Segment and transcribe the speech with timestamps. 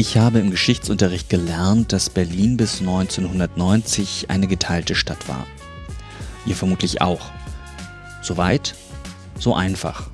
[0.00, 5.46] Ich habe im Geschichtsunterricht gelernt, dass Berlin bis 1990 eine geteilte Stadt war.
[6.46, 7.30] Ihr vermutlich auch.
[8.22, 8.74] So weit,
[9.38, 10.08] so einfach.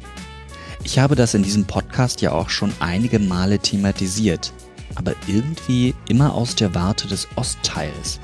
[0.82, 4.52] Ich habe das in diesem Podcast ja auch schon einige Male thematisiert,
[4.96, 8.18] aber irgendwie immer aus der Warte des Ostteils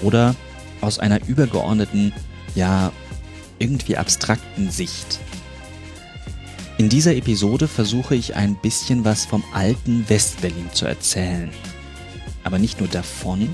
[0.00, 0.34] oder
[0.80, 2.14] aus einer übergeordneten,
[2.54, 2.90] ja,
[3.58, 5.20] irgendwie abstrakten Sicht.
[6.82, 11.48] In dieser Episode versuche ich ein bisschen was vom alten Westberlin zu erzählen.
[12.42, 13.48] Aber nicht nur davon,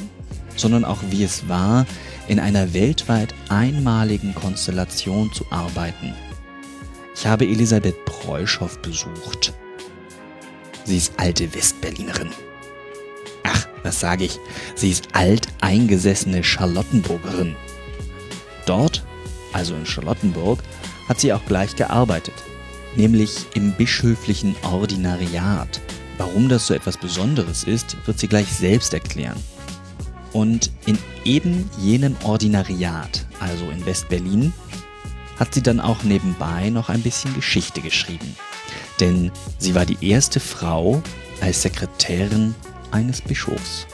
[0.57, 1.85] sondern auch wie es war,
[2.27, 6.15] in einer weltweit einmaligen Konstellation zu arbeiten.
[7.15, 9.53] Ich habe Elisabeth Preuschow besucht.
[10.85, 12.31] Sie ist alte Westberlinerin.
[13.43, 14.39] Ach, was sage ich?
[14.75, 17.57] Sie ist alteingesessene Charlottenburgerin.
[18.65, 19.05] Dort,
[19.53, 20.61] also in Charlottenburg,
[21.11, 22.33] hat sie auch gleich gearbeitet
[22.99, 25.81] nämlich im bischöflichen Ordinariat.
[26.19, 29.41] Warum das so etwas Besonderes ist, wird sie gleich selbst erklären.
[30.33, 34.53] Und in eben jenem Ordinariat, also in West-Berlin,
[35.39, 38.37] hat sie dann auch nebenbei noch ein bisschen Geschichte geschrieben.
[39.01, 41.01] Denn sie war die erste Frau
[41.41, 42.55] als Sekretärin
[42.91, 43.87] eines Bischofs.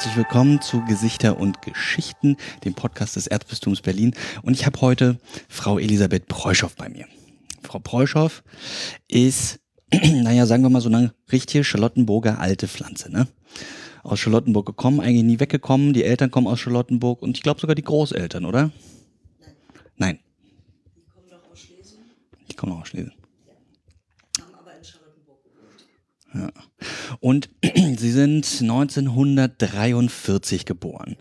[0.00, 4.14] Herzlich willkommen zu Gesichter und Geschichten, dem Podcast des Erzbistums Berlin.
[4.40, 7.04] Und ich habe heute Frau Elisabeth Preuschow bei mir.
[7.62, 8.42] Frau Preuschow
[9.08, 9.60] ist,
[9.92, 13.28] naja, sagen wir mal so eine richtige Charlottenburger alte Pflanze, ne?
[14.02, 15.92] Aus Charlottenburg gekommen, eigentlich nie weggekommen.
[15.92, 18.72] Die Eltern kommen aus Charlottenburg und ich glaube sogar die Großeltern, oder?
[19.38, 19.52] Nein.
[19.98, 20.18] Nein.
[20.96, 22.00] Die kommen noch aus Schlesien.
[22.50, 23.12] Die kommen noch aus Schlesien.
[23.46, 24.44] Ja.
[24.46, 25.84] Haben aber in Charlottenburg gewohnt.
[27.20, 31.16] Und sie sind 1943 geboren.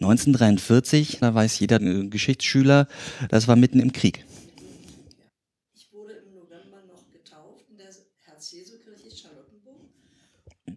[0.00, 2.88] 1943, da weiß jeder Geschichtsschüler,
[3.28, 4.24] das war mitten im Krieg.
[5.74, 7.88] Ich wurde im November noch getauft in der
[8.24, 9.80] Herz-Jesu-Kirche Charlottenburg.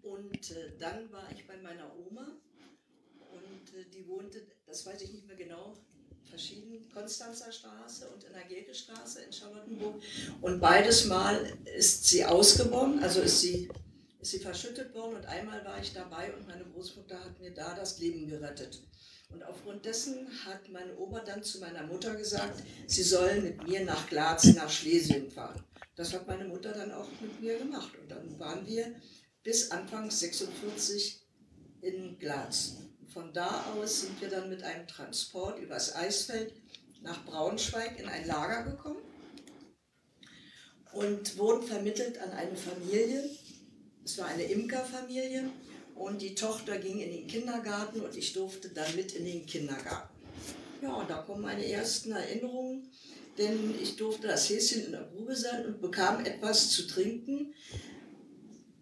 [0.02, 2.26] Und äh, dann war ich bei meiner Oma
[3.18, 5.74] und äh, die wohnte, das weiß ich nicht mehr genau,
[6.92, 10.02] Konstanzer Straße und in der Gelke Straße in Charlottenburg.
[10.40, 13.68] Und beides Mal ist sie ausgebombt, also ist sie
[14.20, 17.74] ist sie verschüttet worden und einmal war ich dabei und meine Großmutter hat mir da
[17.74, 18.82] das Leben gerettet.
[19.28, 23.84] Und aufgrund dessen hat meine Oma dann zu meiner Mutter gesagt, sie soll mit mir
[23.84, 25.62] nach Glatz, nach Schlesien fahren.
[25.96, 27.90] Das hat meine Mutter dann auch mit mir gemacht.
[28.00, 28.94] Und dann waren wir
[29.42, 31.20] bis Anfang 46
[31.82, 32.76] in Glatz.
[33.12, 36.54] Von da aus sind wir dann mit einem Transport übers Eisfeld
[37.04, 39.02] nach Braunschweig in ein Lager gekommen
[40.92, 43.30] und wurden vermittelt an eine Familie,
[44.04, 45.50] es war eine Imkerfamilie
[45.94, 50.14] und die Tochter ging in den Kindergarten und ich durfte dann mit in den Kindergarten.
[50.82, 52.90] Ja, und da kommen meine ersten Erinnerungen,
[53.38, 57.54] denn ich durfte das Häschen in der Grube sein und bekam etwas zu trinken,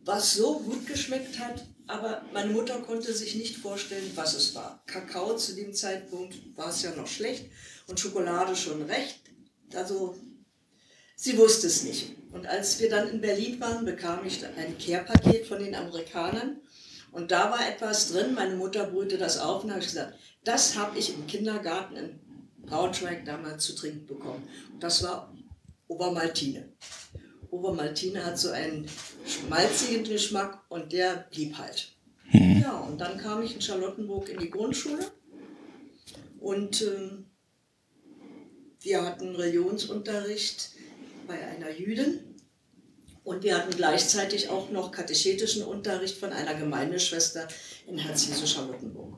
[0.05, 4.83] was so gut geschmeckt hat, aber meine Mutter konnte sich nicht vorstellen, was es war.
[4.87, 7.47] Kakao zu dem Zeitpunkt war es ja noch schlecht
[7.93, 9.21] und Schokolade schon recht.
[9.75, 10.17] Also
[11.15, 12.13] sie wusste es nicht.
[12.33, 16.57] Und als wir dann in Berlin waren, bekam ich ein Care-Paket von den Amerikanern.
[17.13, 20.75] Und da war etwas drin, meine Mutter brühte das auf und habe ich gesagt, das
[20.75, 22.21] habe ich im Kindergarten in
[22.65, 24.49] Braunschweig damals zu trinken bekommen.
[24.73, 25.31] Und das war
[25.89, 26.73] Obermaltine.
[27.51, 28.89] Obermaltine hat so einen
[29.27, 31.93] schmalzigen Geschmack und der blieb halt.
[32.33, 32.63] Mhm.
[32.63, 35.11] Ja, und dann kam ich in Charlottenburg in die Grundschule
[36.41, 37.27] und ähm,
[38.83, 40.71] wir hatten Religionsunterricht
[41.27, 42.21] bei einer Jüdin.
[43.25, 47.47] Und wir hatten gleichzeitig auch noch katechetischen Unterricht von einer Gemeindeschwester
[47.87, 49.17] in Herz-Jesu Charlottenburg.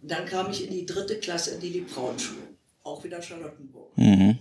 [0.00, 2.42] Und dann kam ich in die dritte Klasse in die Liebfrauenschule,
[2.84, 3.98] auch wieder Charlottenburg.
[3.98, 4.38] Mhm.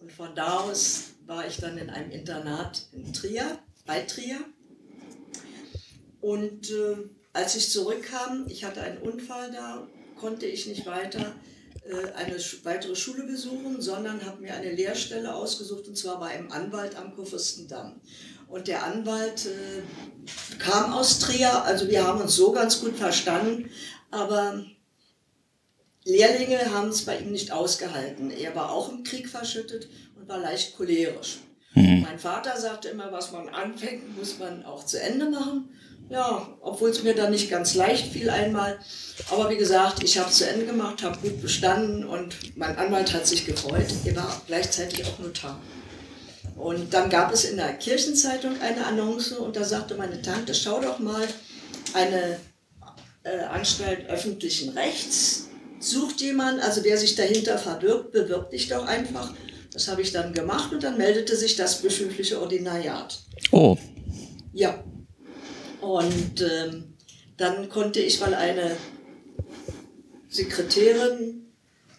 [0.00, 4.40] Und von da aus war ich dann in einem Internat in Trier, bei Trier.
[6.22, 6.96] Und äh,
[7.34, 11.34] als ich zurückkam, ich hatte einen Unfall da, konnte ich nicht weiter
[12.16, 16.96] eine weitere Schule besuchen, sondern habe mir eine Lehrstelle ausgesucht und zwar bei einem Anwalt
[16.96, 18.00] am Kurfürstendamm.
[18.48, 23.70] Und der Anwalt äh, kam aus Trier, also wir haben uns so ganz gut verstanden,
[24.10, 24.64] aber
[26.04, 28.30] Lehrlinge haben es bei ihm nicht ausgehalten.
[28.30, 31.38] Er war auch im Krieg verschüttet und war leicht cholerisch.
[31.74, 32.02] Mhm.
[32.02, 35.68] Mein Vater sagte immer, was man anfängt, muss man auch zu Ende machen.
[36.08, 38.78] Ja, obwohl es mir dann nicht ganz leicht fiel einmal.
[39.30, 43.12] Aber wie gesagt, ich habe es zu Ende gemacht, habe gut bestanden und mein Anwalt
[43.12, 43.86] hat sich gefreut.
[44.04, 45.58] Er war gleichzeitig auch Notar.
[46.56, 50.80] Und dann gab es in der Kirchenzeitung eine Annonce und da sagte meine Tante, schau
[50.80, 51.26] doch mal,
[51.92, 52.38] eine
[53.24, 55.48] äh, Anstalt öffentlichen Rechts
[55.78, 59.32] sucht jemand, also der sich dahinter verbirgt, bewirbt dich doch einfach.
[59.72, 63.18] Das habe ich dann gemacht und dann meldete sich das bischöfliche Ordinariat.
[63.52, 63.76] Oh.
[64.54, 64.82] Ja,
[65.80, 66.94] und ähm,
[67.36, 68.76] dann konnte ich, weil eine
[70.28, 71.46] Sekretärin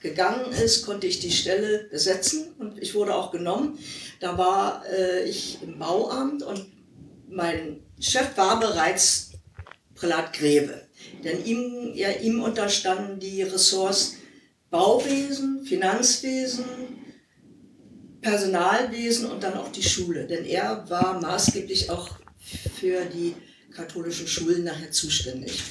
[0.02, 3.80] gegangen ist, konnte ich die Stelle besetzen und ich wurde auch genommen.
[4.20, 6.68] Da war äh, ich im Bauamt und
[7.30, 9.32] mein Chef war bereits
[9.96, 10.88] Prälat Greve.
[11.24, 14.16] Denn ihm, ja, ihm unterstanden die Ressorts
[14.70, 16.66] Bauwesen, Finanzwesen,
[18.22, 20.28] Personalwesen und dann auch die Schule.
[20.28, 22.10] Denn er war maßgeblich auch
[22.80, 23.36] für die
[23.78, 25.64] katholischen Schulen nachher zuständig.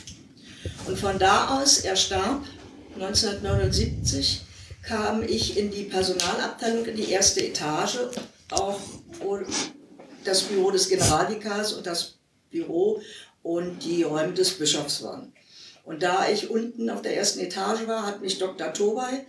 [0.87, 2.45] Und von da aus, er starb
[2.95, 4.43] 1979,
[4.83, 7.99] kam ich in die Personalabteilung, in die erste Etage,
[8.51, 8.81] auch
[10.25, 12.15] das Büro des Generalvikars und das
[12.51, 13.03] Büro
[13.43, 15.33] und die Räume des Bischofs waren.
[15.85, 18.73] Und da ich unten auf der ersten Etage war, hat mich Dr.
[18.73, 19.25] Tobay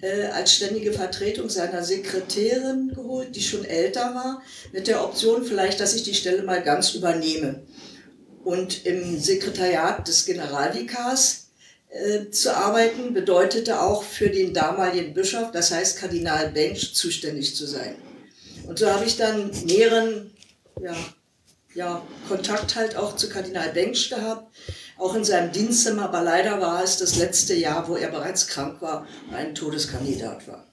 [0.00, 4.42] äh, als ständige Vertretung seiner Sekretärin geholt, die schon älter war,
[4.72, 7.62] mit der Option vielleicht, dass ich die Stelle mal ganz übernehme
[8.44, 11.48] und im Sekretariat des Generalvikars
[11.90, 17.66] äh, zu arbeiten, bedeutete auch für den damaligen Bischof, das heißt Kardinal Bench, zuständig zu
[17.66, 17.96] sein.
[18.66, 20.30] Und so habe ich dann näheren
[20.80, 20.94] ja,
[21.74, 24.54] ja, Kontakt halt auch zu Kardinal Bench gehabt,
[24.98, 28.82] auch in seinem Dienstzimmer, aber leider war es das letzte Jahr, wo er bereits krank
[28.82, 30.66] war und ein Todeskandidat war.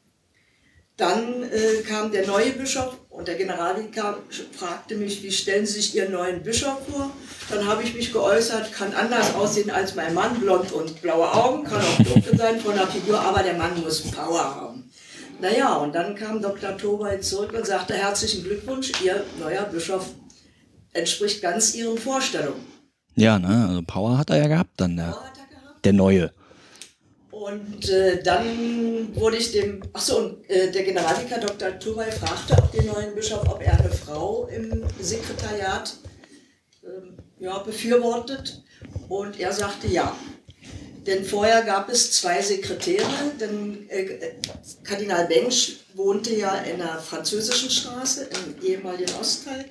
[0.98, 4.18] Dann äh, kam der neue Bischof und der Generalvikar
[4.52, 7.12] fragte mich, wie stellen Sie sich Ihren neuen Bischof vor?
[7.50, 11.64] Dann habe ich mich geäußert, kann anders aussehen als mein Mann, blond und blaue Augen,
[11.64, 14.92] kann auch dunkel sein von der Figur, aber der Mann muss Power haben.
[15.40, 16.78] Naja, und dann kam Dr.
[16.78, 20.10] Tobay zurück und sagte, herzlichen Glückwunsch, Ihr neuer Bischof
[20.92, 22.66] entspricht ganz Ihren Vorstellungen.
[23.16, 25.18] Ja, ne, also Power hat er ja gehabt dann, der,
[25.84, 26.32] der neue.
[27.36, 31.78] Und äh, dann wurde ich dem, achso, und äh, der Generalvikar Dr.
[31.78, 35.98] Turay fragte auch den neuen Bischof, ob er eine Frau im Sekretariat
[36.82, 38.64] äh, ja, befürwortet.
[39.10, 40.16] Und er sagte ja.
[41.06, 44.36] Denn vorher gab es zwei Sekretäre, denn äh,
[44.86, 49.66] Kardinal Bench wohnte ja in der französischen Straße im ehemaligen Ostteil.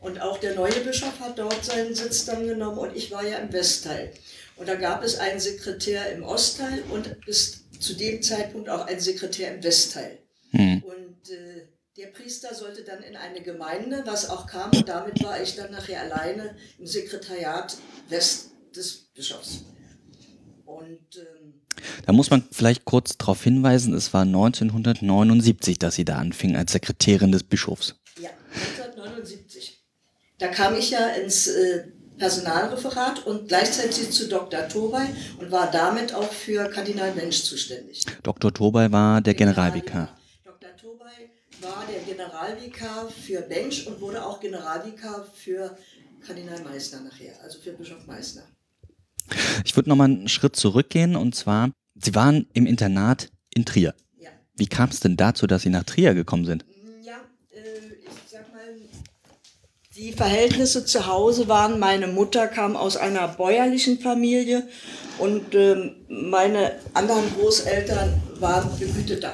[0.00, 3.38] Und auch der neue Bischof hat dort seinen Sitz dann genommen und ich war ja
[3.38, 4.12] im Westteil.
[4.56, 9.00] Und da gab es einen Sekretär im Ostteil und bis zu dem Zeitpunkt auch einen
[9.00, 10.18] Sekretär im Westteil.
[10.50, 10.82] Hm.
[10.82, 11.66] Und äh,
[11.96, 15.70] der Priester sollte dann in eine Gemeinde, was auch kam, und damit war ich dann
[15.70, 17.76] nachher alleine im Sekretariat
[18.08, 19.64] West des Bischofs.
[20.64, 21.62] Und ähm,
[22.04, 26.72] da muss man vielleicht kurz darauf hinweisen, es war 1979, dass Sie da anfing als
[26.72, 27.94] Sekretärin des Bischofs.
[28.20, 29.84] Ja, 1979.
[30.38, 31.84] Da kam ich ja ins äh,
[32.18, 34.68] Personalreferat und gleichzeitig zu Dr.
[34.68, 35.06] Tobay
[35.38, 38.04] und war damit auch für Kardinal Mensch zuständig.
[38.22, 38.52] Dr.
[38.52, 40.16] Tobay war der Generalvikar.
[40.44, 40.76] Dr.
[40.76, 41.30] Tobay
[41.60, 45.76] war der Generalvikar für Bench und wurde auch Generalvikar für
[46.26, 48.42] Kardinal Meissner nachher, also für Bischof Meissner.
[49.64, 53.94] Ich würde nochmal einen Schritt zurückgehen und zwar, Sie waren im Internat in Trier.
[54.18, 54.30] Ja.
[54.54, 56.64] Wie kam es denn dazu, dass Sie nach Trier gekommen sind?
[59.96, 64.68] Die Verhältnisse zu Hause waren, meine Mutter kam aus einer bäuerlichen Familie
[65.16, 69.32] und äh, meine anderen Großeltern waren Behüteter.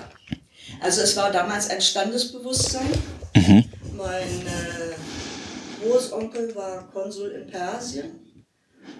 [0.80, 2.86] Also es war damals ein Standesbewusstsein.
[3.34, 3.64] Mhm.
[3.96, 8.20] Mein äh, Großonkel war Konsul in Persien.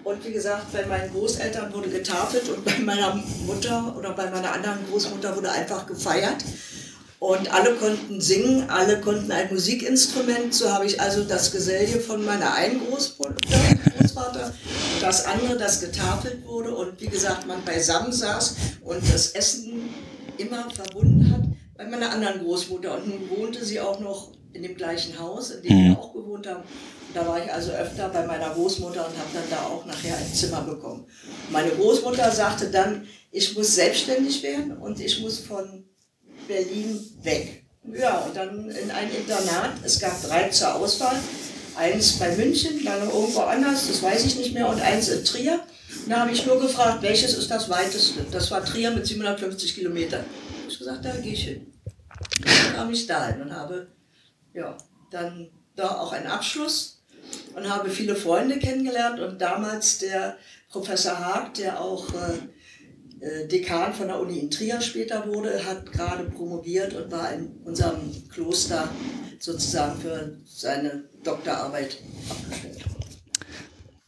[0.03, 4.51] Und wie gesagt, bei meinen Großeltern wurde getafelt und bei meiner Mutter oder bei meiner
[4.51, 6.43] anderen Großmutter wurde einfach gefeiert.
[7.23, 10.53] Und alle konnten singen, alle konnten ein Musikinstrument.
[10.53, 14.53] So habe ich also das Geselle von meiner einen Großvater,
[14.99, 19.89] das andere, das getafelt wurde und wie gesagt, man beisammen saß und das Essen
[20.37, 21.43] immer verbunden hat.
[21.77, 22.97] bei meiner anderen Großmutter.
[22.97, 25.89] Und nun wohnte sie auch noch in dem gleichen Haus, in dem Mhm.
[25.91, 26.63] wir auch gewohnt haben.
[26.63, 30.17] Und da war ich also öfter bei meiner Großmutter und habe dann da auch nachher
[30.17, 31.05] ein Zimmer bekommen.
[31.51, 35.85] Meine Großmutter sagte dann, ich muss selbstständig werden und ich muss von
[36.47, 37.63] Berlin weg.
[37.91, 39.73] Ja, und dann in ein Internat.
[39.83, 41.15] Es gab drei zur Auswahl.
[41.75, 45.59] Eins bei München, dann irgendwo anders, das weiß ich nicht mehr, und eins in Trier.
[46.07, 48.25] Da habe ich nur gefragt, welches ist das weiteste?
[48.31, 50.23] Das war Trier mit 750 Kilometern.
[50.67, 51.73] Ich gesagt, da gehe ich hin.
[52.45, 53.87] Dann kam ich dahin und habe
[54.53, 54.77] ja,
[55.09, 57.01] dann da auch einen Abschluss
[57.55, 60.37] und habe viele Freunde kennengelernt und damals der
[60.69, 62.37] Professor Haag, der auch äh,
[63.51, 68.11] Dekan von der Uni in Trier später wurde, hat gerade promoviert und war in unserem
[68.29, 68.89] Kloster
[69.39, 71.97] sozusagen für seine Doktorarbeit
[72.29, 72.83] abgestellt.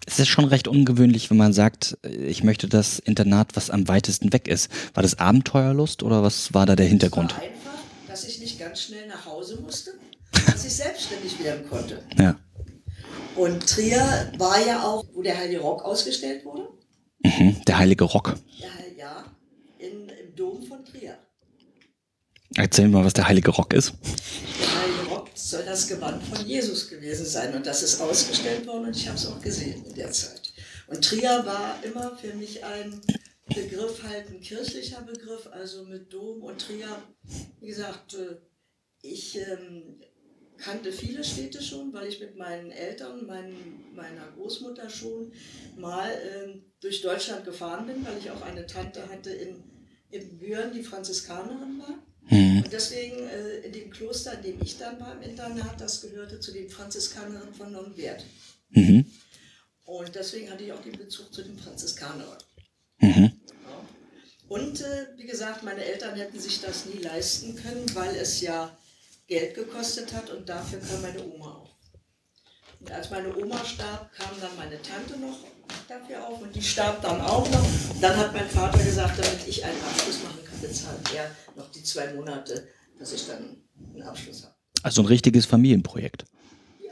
[0.05, 4.33] Es ist schon recht ungewöhnlich, wenn man sagt, ich möchte das Internat, was am weitesten
[4.33, 4.69] weg ist.
[4.93, 7.31] War das Abenteuerlust oder was war da der Hintergrund?
[7.31, 9.91] Es war einfach, dass ich nicht ganz schnell nach Hause musste,
[10.45, 12.03] dass ich selbstständig werden konnte.
[12.19, 12.37] Ja.
[13.35, 16.67] Und Trier war ja auch, wo der Heilige Rock ausgestellt wurde.
[17.23, 17.57] Mhm.
[17.65, 18.35] Der heilige Rock.
[18.57, 18.67] Ja,
[19.05, 19.25] ja
[19.77, 21.17] in, im Dom von Trier.
[22.55, 23.93] Erzähl mal, was der heilige Rock ist.
[24.59, 27.53] Der Heilige Rock soll das Gewand von Jesus gewesen sein.
[27.55, 30.53] Und das ist ausgestellt worden und ich habe es auch gesehen in der Zeit.
[30.87, 33.01] Und Trier war immer für mich ein
[33.47, 37.03] Begriff, halt ein kirchlicher Begriff, also mit Dom und Trier.
[37.59, 38.37] Wie gesagt, äh,
[39.01, 39.99] ich ähm,
[40.57, 43.53] kannte viele Städte schon, weil ich mit meinen Eltern, mein,
[43.93, 45.31] meiner Großmutter schon
[45.77, 49.63] mal ähm, durch Deutschland gefahren bin, weil ich auch eine Tante hatte in,
[50.11, 51.97] in Büren, die Franziskanerin war.
[52.29, 52.61] Mhm.
[52.63, 56.39] Und deswegen äh, in dem Kloster, in dem ich dann war im Internat, das gehörte
[56.39, 58.23] zu den Franziskanerinnen von Nonnenwert.
[58.69, 59.03] Mhm.
[59.85, 62.37] Und deswegen hatte ich auch den Bezug zu den Franziskanerinnen.
[62.99, 63.23] Mhm.
[63.23, 63.87] Ja.
[64.47, 68.77] Und äh, wie gesagt, meine Eltern hätten sich das nie leisten können, weil es ja
[69.25, 71.69] Geld gekostet hat und dafür kam meine Oma auf.
[72.79, 75.39] Und als meine Oma starb, kam dann meine Tante noch
[75.87, 77.65] dafür auf und die starb dann auch noch.
[78.01, 81.83] Dann hat mein Vater gesagt, damit ich einen Abschluss machen kann, bezahlt er noch die
[81.83, 82.67] zwei Monate,
[82.99, 83.57] dass ich dann
[83.93, 84.55] einen Abschluss habe.
[84.83, 86.25] Also ein richtiges Familienprojekt.
[86.79, 86.91] Ja.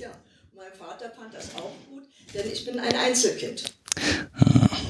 [0.00, 0.10] ja,
[0.54, 3.64] mein Vater fand das auch gut, denn ich bin ein Einzelkind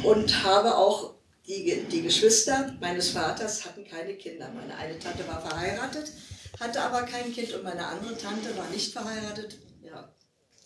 [0.02, 1.14] und habe auch
[1.46, 4.50] die, die Geschwister meines Vaters hatten keine Kinder.
[4.54, 6.10] Meine eine Tante war verheiratet,
[6.58, 10.08] hatte aber kein Kind und meine andere Tante war nicht verheiratet, ja,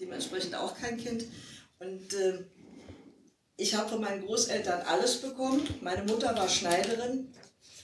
[0.00, 1.24] dementsprechend auch kein Kind.
[1.80, 2.44] Und äh,
[3.56, 5.66] ich habe von meinen Großeltern alles bekommen.
[5.80, 7.32] Meine Mutter war Schneiderin.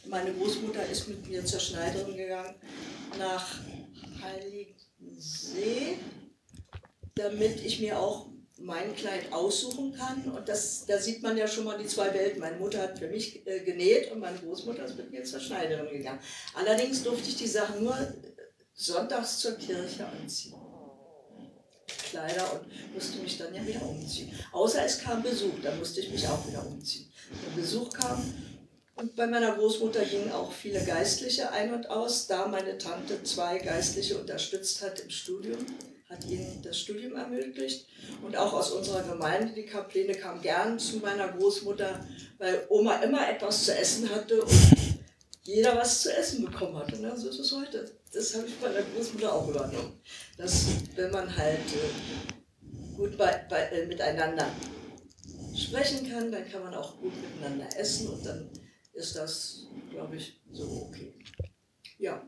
[0.07, 2.55] Meine Großmutter ist mit mir zur Schneiderin gegangen
[3.19, 3.59] nach
[4.23, 5.99] Heiligensee,
[7.15, 10.31] damit ich mir auch mein Kleid aussuchen kann.
[10.31, 12.41] Und das, da sieht man ja schon mal die zwei Welten.
[12.41, 15.91] Meine Mutter hat für mich äh, genäht und meine Großmutter ist mit mir zur Schneiderin
[15.91, 16.21] gegangen.
[16.55, 17.97] Allerdings durfte ich die Sachen nur
[18.75, 20.66] sonntags zur Kirche anziehen.
[21.87, 24.33] Kleider und musste mich dann ja wieder umziehen.
[24.53, 27.11] Außer es kam Besuch, dann musste ich mich auch wieder umziehen.
[27.45, 28.23] Wenn Besuch kam,
[28.97, 33.59] und bei meiner Großmutter gingen auch viele Geistliche ein und aus, da meine Tante zwei
[33.59, 35.59] Geistliche unterstützt hat im Studium,
[36.09, 37.87] hat ihnen das Studium ermöglicht.
[38.23, 42.07] Und auch aus unserer Gemeinde, die Kapläne kamen gern zu meiner Großmutter,
[42.39, 44.96] weil Oma immer etwas zu essen hatte und
[45.47, 47.01] jeder was zu essen bekommen hatte.
[47.01, 47.17] Ne?
[47.17, 47.91] So ist es heute.
[48.13, 50.01] Das habe ich bei der Großmutter auch übernommen.
[50.37, 54.49] Dass, wenn man halt äh, gut bei, bei, äh, miteinander
[55.55, 58.51] sprechen kann, dann kann man auch gut miteinander essen und dann
[58.93, 61.15] ist das, glaube ich, so okay.
[61.99, 62.23] Ja.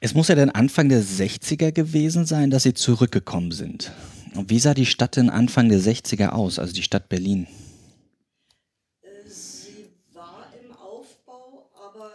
[0.00, 3.92] Es muss ja dann Anfang der 60er gewesen sein, dass Sie zurückgekommen sind.
[4.34, 7.48] Und wie sah die Stadt denn Anfang der 60er aus, also die Stadt Berlin?
[9.02, 12.12] Äh, Sie war im Aufbau, aber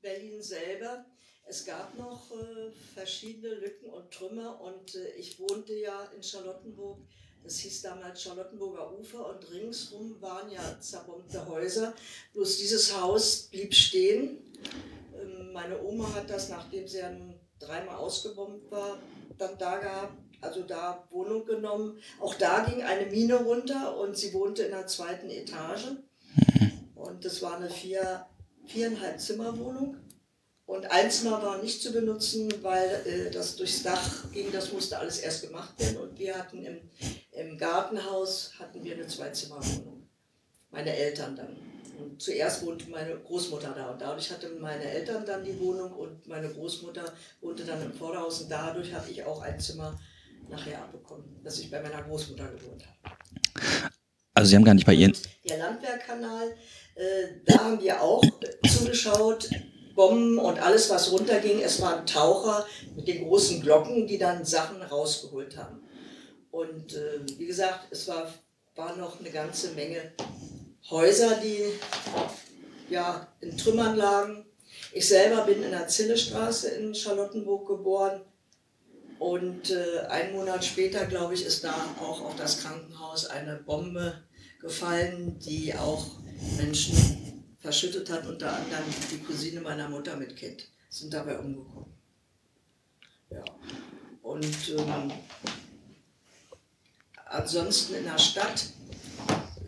[0.00, 1.04] Berlin selber,
[1.56, 6.98] es gab noch äh, verschiedene Lücken und Trümmer und äh, ich wohnte ja in Charlottenburg.
[7.42, 11.94] Das hieß damals Charlottenburger Ufer und ringsrum waren ja zerbombte Häuser.
[12.34, 14.38] Bloß dieses Haus blieb stehen.
[15.18, 18.98] Ähm, meine Oma hat das, nachdem sie ja nun dreimal ausgebombt war,
[19.38, 21.98] dann da gehabt, also da Wohnung genommen.
[22.20, 25.86] Auch da ging eine Mine runter und sie wohnte in der zweiten Etage.
[26.94, 28.26] Und das war eine vier,
[28.66, 29.96] viereinhalb Zimmerwohnung.
[30.66, 34.98] Und ein Zimmer war nicht zu benutzen, weil äh, das durchs Dach ging, das musste
[34.98, 35.98] alles erst gemacht werden.
[35.98, 36.80] Und wir hatten im,
[37.30, 40.08] im Gartenhaus hatten wir eine Zweizimmerwohnung.
[40.70, 41.56] Meine Eltern dann.
[41.98, 46.26] Und zuerst wohnte meine Großmutter da und dadurch hatten meine Eltern dann die Wohnung und
[46.26, 49.98] meine Großmutter wohnte dann im Vorderhaus und dadurch hatte ich auch ein Zimmer
[50.50, 53.16] nachher abbekommen, dass ich bei meiner Großmutter gewohnt habe.
[54.34, 55.12] Also Sie haben gar nicht bei Ihren...
[55.12, 56.50] Und der Landwehrkanal,
[56.96, 57.02] äh,
[57.46, 58.22] da haben wir auch
[58.68, 59.48] zugeschaut.
[59.96, 61.60] Bomben und alles, was runterging.
[61.60, 65.80] Es waren Taucher mit den großen Glocken, die dann Sachen rausgeholt haben.
[66.52, 68.32] Und äh, wie gesagt, es war,
[68.76, 70.12] war noch eine ganze Menge
[70.90, 71.64] Häuser, die
[72.88, 74.46] ja, in Trümmern lagen.
[74.92, 78.20] Ich selber bin in der Zillestraße in Charlottenburg geboren.
[79.18, 84.22] Und äh, einen Monat später, glaube ich, ist da auch auf das Krankenhaus eine Bombe
[84.60, 86.06] gefallen, die auch
[86.58, 87.25] Menschen
[87.66, 91.92] verschüttet hat, unter anderem die Cousine meiner Mutter mit Kind, sind dabei umgekommen.
[93.28, 93.42] Ja.
[94.22, 95.10] Und ähm,
[97.28, 98.66] ansonsten in der Stadt,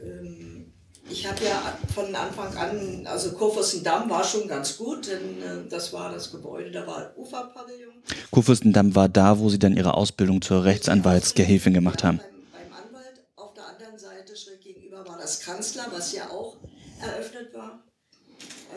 [0.01, 0.73] ähm,
[1.11, 5.93] ich habe ja von Anfang an, also Kurfürstendamm war schon ganz gut, denn äh, das
[5.93, 7.95] war das Gebäude, da war Uferpavillon.
[8.31, 12.19] Kurfürstendamm war da, wo Sie dann Ihre Ausbildung zur Rechtsanwaltsgehilfin gemacht haben.
[12.19, 16.59] Beim, beim Anwalt auf der anderen Seite schräg gegenüber war das Kanzler, was ja auch
[17.01, 17.88] eröffnet war.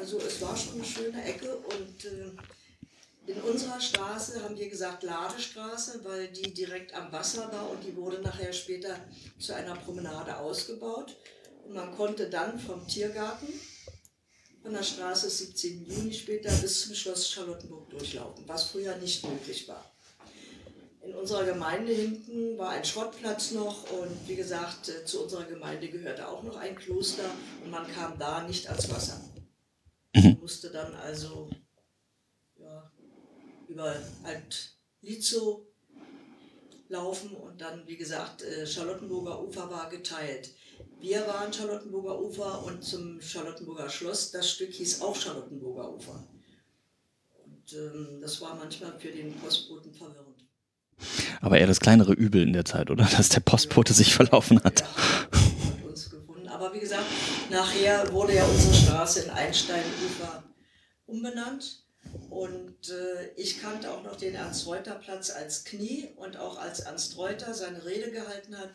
[0.01, 5.03] Also es war schon eine schöne Ecke und äh, in unserer Straße haben wir gesagt
[5.03, 8.95] Ladestraße, weil die direkt am Wasser war und die wurde nachher später
[9.37, 11.15] zu einer Promenade ausgebaut.
[11.67, 13.47] Und man konnte dann vom Tiergarten
[14.63, 15.85] von der Straße 17.
[15.85, 19.85] Juni später bis zum Schloss Charlottenburg durchlaufen, was früher nicht möglich war.
[21.03, 25.89] In unserer Gemeinde hinten war ein Schrottplatz noch und wie gesagt, äh, zu unserer Gemeinde
[25.89, 27.29] gehörte auch noch ein Kloster
[27.63, 29.21] und man kam da nicht ans Wasser.
[30.41, 31.49] Musste dann also
[32.59, 32.91] ja,
[33.67, 35.67] über Alt Lizo
[36.89, 40.49] laufen und dann, wie gesagt, äh, Charlottenburger Ufer war geteilt.
[40.99, 46.27] Wir waren Charlottenburger Ufer und zum Charlottenburger Schloss, das Stück hieß auch Charlottenburger Ufer.
[47.45, 50.47] Und ähm, das war manchmal für den Postboten verwirrend.
[51.39, 53.05] Aber eher das kleinere Übel in der Zeit, oder?
[53.05, 54.81] Dass der Postbote sich verlaufen hat.
[54.81, 56.47] Ja, hat uns gefunden.
[56.47, 57.05] Aber wie gesagt,
[57.51, 60.43] nachher wurde ja unsere Straße in Einsteinufer
[61.05, 61.85] umbenannt.
[62.29, 67.53] Und äh, ich kannte auch noch den Ernst-Reuter-Platz als Knie und auch als Ernst Reuter
[67.53, 68.71] seine Rede gehalten hat,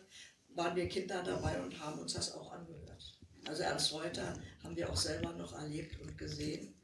[0.54, 3.18] waren wir Kinder dabei und haben uns das auch angehört.
[3.48, 6.74] Also Ernst Reuter haben wir auch selber noch erlebt und gesehen.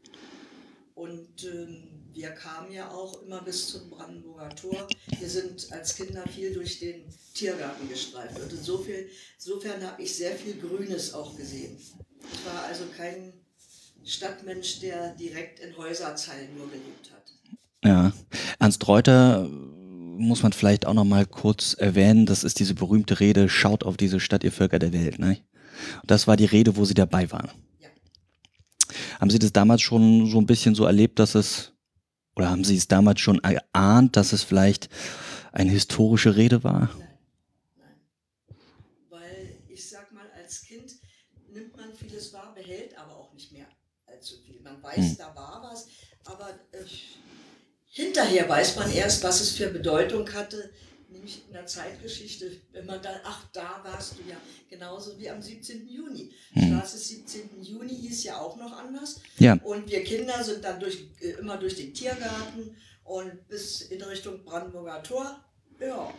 [0.94, 4.87] Und ähm, wir kamen ja auch immer bis zum Brandenburger Tor.
[5.18, 8.38] Wir sind als Kinder viel durch den Tiergarten gestreift.
[8.38, 9.05] Und insofern,
[9.38, 11.76] insofern habe ich sehr viel Grünes auch gesehen.
[11.78, 13.33] Ich war also kein
[14.05, 17.33] Stadtmensch, der direkt in Häuserzeilen nur gelebt hat.
[17.85, 18.12] Ja,
[18.59, 22.26] Ernst Reuter muss man vielleicht auch noch mal kurz erwähnen.
[22.26, 25.18] Das ist diese berühmte Rede, schaut auf diese Stadt, ihr Völker der Welt.
[25.18, 25.38] Ne?
[26.05, 27.50] Das war die Rede, wo Sie dabei waren.
[29.22, 31.70] Haben Sie das damals schon so ein bisschen so erlebt, dass es,
[32.35, 34.88] oder haben Sie es damals schon erahnt, dass es vielleicht
[35.52, 36.90] eine historische Rede war?
[36.98, 37.18] Nein,
[37.76, 38.56] nein.
[39.11, 40.96] Weil ich sag mal, als Kind
[41.52, 43.66] nimmt man vieles wahr, behält aber auch nicht mehr
[44.06, 44.61] allzu viel.
[44.61, 45.16] Man weiß, Hm.
[45.16, 45.87] da war was,
[46.24, 46.85] aber äh,
[47.90, 50.72] hinterher weiß man erst, was es für Bedeutung hatte,
[51.22, 54.37] nämlich in der Zeitgeschichte, wenn man dann, ach, da warst du ja,
[54.68, 55.88] genauso wie am 17.
[55.88, 56.32] Juni.
[56.52, 56.74] Hm.
[56.74, 57.62] Straße 17.
[57.62, 59.20] Juni hieß ja auch noch anders.
[59.38, 59.54] Ja.
[59.62, 64.44] Und wir Kinder sind dann durch, äh, immer durch den Tiergarten und bis in Richtung
[64.44, 65.38] Brandenburger Tor.
[65.80, 66.12] Ja.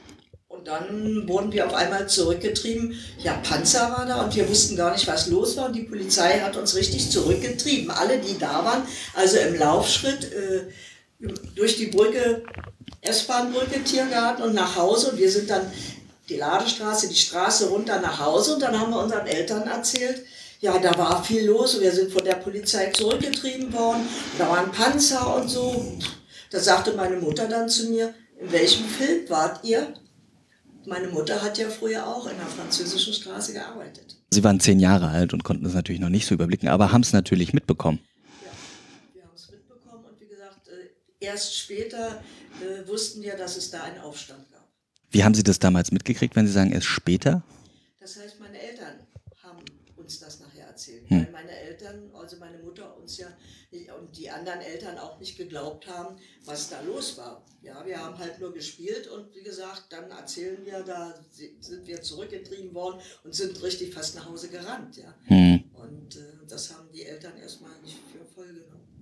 [0.48, 2.96] Und dann wurden wir auf einmal zurückgetrieben.
[3.18, 5.66] Ja, Panzer war da und wir wussten gar nicht, was los war.
[5.66, 7.92] Und die Polizei hat uns richtig zurückgetrieben.
[7.92, 8.84] Alle, die da waren,
[9.16, 10.68] also im Laufschritt äh,
[11.56, 12.44] durch die Brücke,
[13.02, 15.12] S-Bahn-Brücke, Tiergarten und nach Hause.
[15.12, 15.72] Und wir sind dann
[16.30, 18.56] die Ladestraße, die Straße runter nach Hause.
[18.56, 20.24] Und dann haben wir unseren Eltern erzählt,
[20.64, 24.08] ja, da war viel los und wir sind von der Polizei zurückgetrieben worden.
[24.38, 25.98] Da waren Panzer und so.
[26.52, 29.94] Da sagte meine Mutter dann zu mir, in welchem Film wart ihr?
[30.86, 34.18] Meine Mutter hat ja früher auch in der französischen Straße gearbeitet.
[34.32, 37.02] Sie waren zehn Jahre alt und konnten es natürlich noch nicht so überblicken, aber haben
[37.02, 38.00] es natürlich mitbekommen.
[38.42, 38.52] Ja,
[39.14, 40.92] wir haben es mitbekommen und wie gesagt, äh,
[41.24, 42.24] erst später
[42.62, 44.68] äh, wussten wir, dass es da einen Aufstand gab.
[45.12, 47.44] Wie haben Sie das damals mitgekriegt, wenn Sie sagen, erst später?
[48.00, 49.08] Das heißt, meine Eltern
[49.42, 49.60] haben
[49.96, 51.26] uns das nachher erzählt, Hm.
[51.26, 53.28] weil meine Eltern, also meine Mutter uns ja
[53.72, 57.46] nicht- und die anderen Eltern auch nicht geglaubt haben, was da los war.
[57.62, 61.88] Ja, wir haben halt nur gespielt und wie gesagt, dann erzählen wir, da si- sind
[61.88, 64.98] wir zurückgetrieben worden und sind richtig fast nach Hause gerannt.
[64.98, 65.14] Ja.
[65.26, 65.64] Hm.
[65.74, 68.93] Und äh, das haben die Eltern erstmal nicht für voll genommen.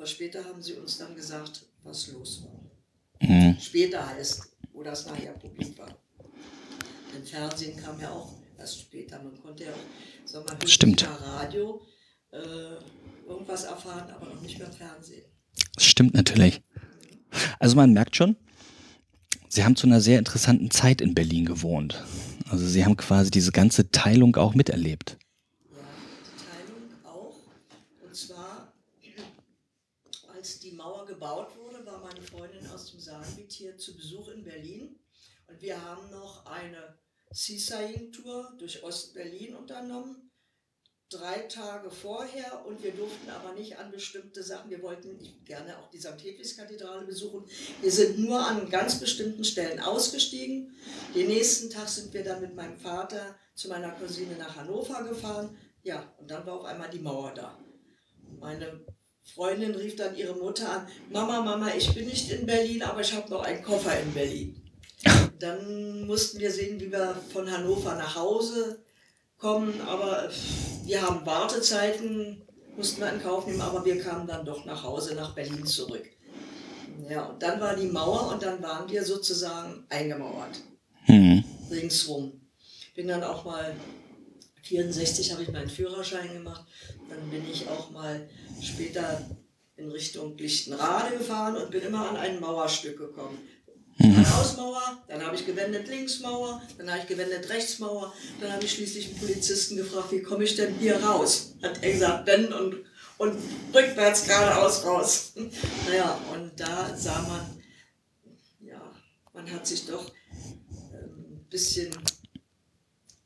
[0.00, 3.28] Aber später haben sie uns dann gesagt, was los war.
[3.28, 3.54] Hm.
[3.60, 5.94] Später heißt, wo das nachher publik war.
[7.14, 9.22] Im Fernsehen kam ja auch erst später.
[9.22, 11.06] Man konnte ja auch, sag mal, höchstens Stimmt.
[11.06, 11.82] Radio
[12.32, 15.26] äh, irgendwas erfahren, aber noch nicht mehr Fernsehen.
[15.74, 16.62] Das stimmt natürlich.
[17.58, 18.36] Also man merkt schon,
[19.50, 22.02] Sie haben zu einer sehr interessanten Zeit in Berlin gewohnt.
[22.48, 25.18] Also Sie haben quasi diese ganze Teilung auch miterlebt.
[25.70, 25.76] Ja,
[26.24, 27.36] die Teilung auch.
[28.02, 28.70] Und zwar
[31.10, 34.96] gebaut wurde, war meine Freundin aus dem Saargebiet hier zu Besuch in Berlin.
[35.48, 36.98] Und wir haben noch eine
[37.30, 40.32] Seasiging-Tour durch Ostberlin unternommen
[41.08, 44.70] drei Tage vorher und wir durften aber nicht an bestimmte Sachen.
[44.70, 46.18] Wir wollten gerne auch die St.
[46.20, 47.44] Hedwigs-Kathedrale besuchen.
[47.80, 50.74] Wir sind nur an ganz bestimmten Stellen ausgestiegen.
[51.14, 55.56] Den nächsten Tag sind wir dann mit meinem Vater zu meiner Cousine nach Hannover gefahren.
[55.84, 57.56] Ja, und dann war auf einmal die Mauer da.
[58.40, 58.84] Meine
[59.22, 63.12] Freundin rief dann ihre Mutter an, Mama, Mama, ich bin nicht in Berlin, aber ich
[63.12, 64.69] habe noch einen Koffer in Berlin.
[65.38, 68.82] Dann mussten wir sehen, wie wir von Hannover nach Hause
[69.38, 70.30] kommen, aber
[70.84, 72.42] wir haben Wartezeiten,
[72.76, 76.04] mussten wir in Kauf nehmen, aber wir kamen dann doch nach Hause, nach Berlin zurück.
[77.08, 80.60] Ja, und dann war die Mauer und dann waren wir sozusagen eingemauert.
[81.04, 81.42] Hm.
[81.70, 82.40] Ringsrum.
[82.94, 83.74] Bin dann auch mal,
[84.62, 86.64] 64 habe ich meinen Führerschein gemacht,
[87.08, 88.28] dann bin ich auch mal
[88.60, 89.22] später
[89.76, 93.38] in Richtung Lichtenrade gefahren und bin immer an ein Mauerstück gekommen.
[94.00, 99.08] Geradeausmauer, dann habe ich gewendet Linksmauer, dann habe ich gewendet Rechtsmauer, dann habe ich schließlich
[99.08, 101.54] einen Polizisten gefragt, wie komme ich denn hier raus?
[101.62, 102.76] Hat er gesagt, denn und,
[103.18, 103.36] und
[103.74, 105.32] rückwärts geradeaus raus.
[105.86, 107.62] naja, und da sah man,
[108.60, 108.80] ja,
[109.34, 110.10] man hat sich doch
[110.92, 111.90] ähm, ein bisschen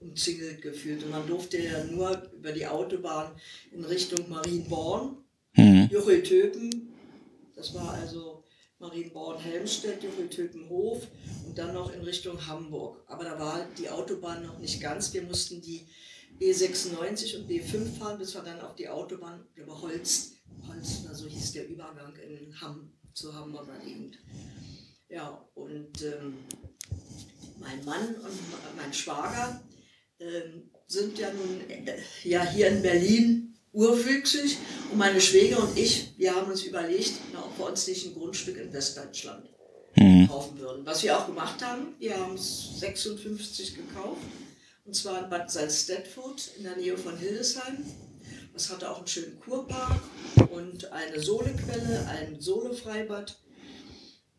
[0.00, 3.32] umzingelt gefühlt und man durfte ja nur über die Autobahn
[3.72, 5.16] in Richtung Marienborn,
[5.56, 5.88] mhm.
[5.90, 6.94] Juchel-Töpen,
[7.56, 8.43] das war also
[8.84, 11.06] Marienborn-Helmstedt, Juffeltöpenhof
[11.46, 13.02] und dann noch in Richtung Hamburg.
[13.06, 15.12] Aber da war die Autobahn noch nicht ganz.
[15.14, 15.86] Wir mussten die
[16.38, 20.32] B96 und B5 fahren, bis wir dann auf die Autobahn über Holz,
[20.68, 24.18] Holzner, so hieß der Übergang in Hamm, zur Hamburger Gegend.
[25.08, 26.34] Ja, und ähm,
[27.60, 29.62] mein Mann und mein Schwager
[30.18, 34.56] ähm, sind ja nun äh, ja, hier in Berlin urwüchsig.
[34.90, 38.56] Und meine Schwäger und ich, wir haben uns überlegt, ob wir uns nicht ein Grundstück
[38.56, 39.50] in Westdeutschland
[39.96, 40.28] mhm.
[40.28, 40.86] kaufen würden.
[40.86, 44.22] Was wir auch gemacht haben, wir haben es 56 gekauft.
[44.86, 47.84] Und zwar in Bad Salzdetfurt in der Nähe von Hildesheim.
[48.52, 50.00] Das hatte auch einen schönen Kurpark
[50.52, 53.36] und eine Sohlequelle, ein Sohlefreibad.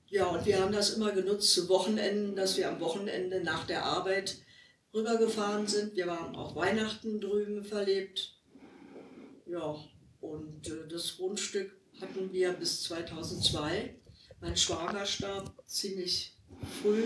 [0.08, 3.84] Ja, und wir haben das immer genutzt zu Wochenenden, dass wir am Wochenende nach der
[3.84, 4.38] Arbeit
[4.94, 5.96] rübergefahren sind.
[5.96, 8.35] Wir haben auch Weihnachten drüben verlebt,
[9.46, 9.76] ja,
[10.22, 13.96] und äh, das Grundstück hatten wir bis 2002.
[14.42, 16.38] Mein Schwager starb ziemlich
[16.82, 17.04] früh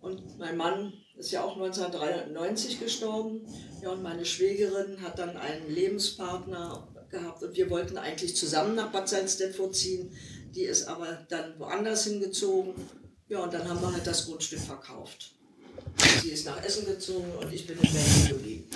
[0.00, 3.46] und mein Mann ist ja auch 1993 gestorben.
[3.82, 8.92] Ja, und meine Schwägerin hat dann einen Lebenspartner gehabt und wir wollten eigentlich zusammen nach
[8.92, 10.12] Bad Salzdetfurt ziehen.
[10.54, 12.74] Die ist aber dann woanders hingezogen.
[13.28, 15.34] Ja, und dann haben wir halt das Grundstück verkauft.
[16.22, 18.70] Sie ist nach Essen gezogen und ich bin in Berlin geblieben.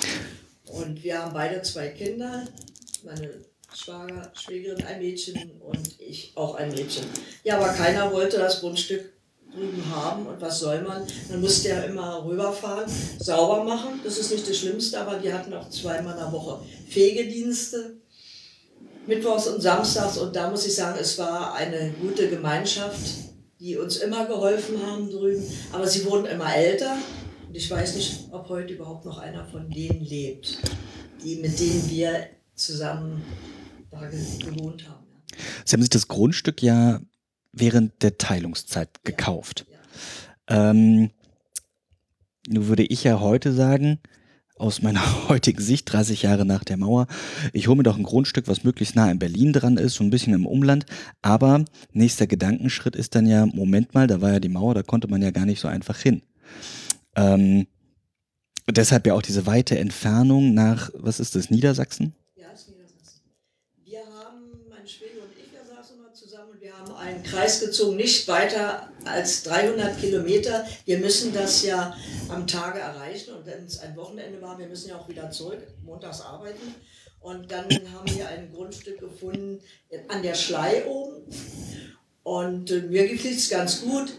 [0.67, 2.47] Und wir haben beide zwei Kinder,
[3.05, 3.31] meine
[3.75, 7.07] Schwager, Schwägerin ein Mädchen und ich auch ein Mädchen.
[7.43, 9.13] Ja, aber keiner wollte das Grundstück
[9.53, 11.07] drüben haben und was soll man?
[11.31, 15.53] Man musste ja immer rüberfahren, sauber machen, das ist nicht das Schlimmste, aber wir hatten
[15.53, 17.97] auch zweimal in der Woche Pflegedienste,
[19.07, 23.01] mittwochs und samstags und da muss ich sagen, es war eine gute Gemeinschaft,
[23.59, 26.97] die uns immer geholfen haben drüben, aber sie wurden immer älter
[27.53, 30.57] und ich weiß nicht, ob heute überhaupt noch einer von denen lebt,
[31.23, 33.21] die, mit denen wir zusammen
[33.91, 35.05] da gewohnt haben.
[35.67, 37.03] Sie haben sich das Grundstück ja
[37.53, 39.67] während der Teilungszeit gekauft.
[39.69, 39.77] Ja,
[40.57, 40.71] ja.
[40.71, 41.11] Ähm,
[42.49, 43.99] nun würde ich ja heute sagen,
[44.57, 47.07] aus meiner heutigen Sicht, 30 Jahre nach der Mauer,
[47.53, 50.11] ich hole mir doch ein Grundstück, was möglichst nah in Berlin dran ist, so ein
[50.11, 50.87] bisschen im Umland.
[51.21, 55.09] Aber nächster Gedankenschritt ist dann ja, Moment mal, da war ja die Mauer, da konnte
[55.09, 56.23] man ja gar nicht so einfach hin.
[57.17, 57.67] Ähm,
[58.69, 62.15] deshalb ja auch diese weite Entfernung nach, was ist das, Niedersachsen?
[62.37, 63.21] Ja, ist Niedersachsen.
[63.85, 67.97] Wir haben, mein Schwede und ich, wir saßen mal zusammen wir haben einen Kreis gezogen,
[67.97, 70.65] nicht weiter als 300 Kilometer.
[70.85, 71.97] Wir müssen das ja
[72.29, 75.61] am Tage erreichen und wenn es ein Wochenende war, wir müssen ja auch wieder zurück,
[75.85, 76.75] montags arbeiten.
[77.21, 79.61] Und dann haben wir ein Grundstück gefunden
[80.09, 81.23] an der Schlei oben.
[82.25, 84.13] Und äh, mir gefiel es ganz gut.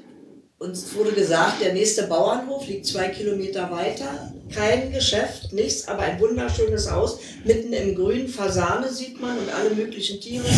[0.63, 4.34] Uns wurde gesagt, der nächste Bauernhof liegt zwei Kilometer weiter.
[4.49, 7.19] Kein Geschäft, nichts, aber ein wunderschönes Haus.
[7.43, 10.45] Mitten im Grün, Fasane sieht man und alle möglichen Tiere.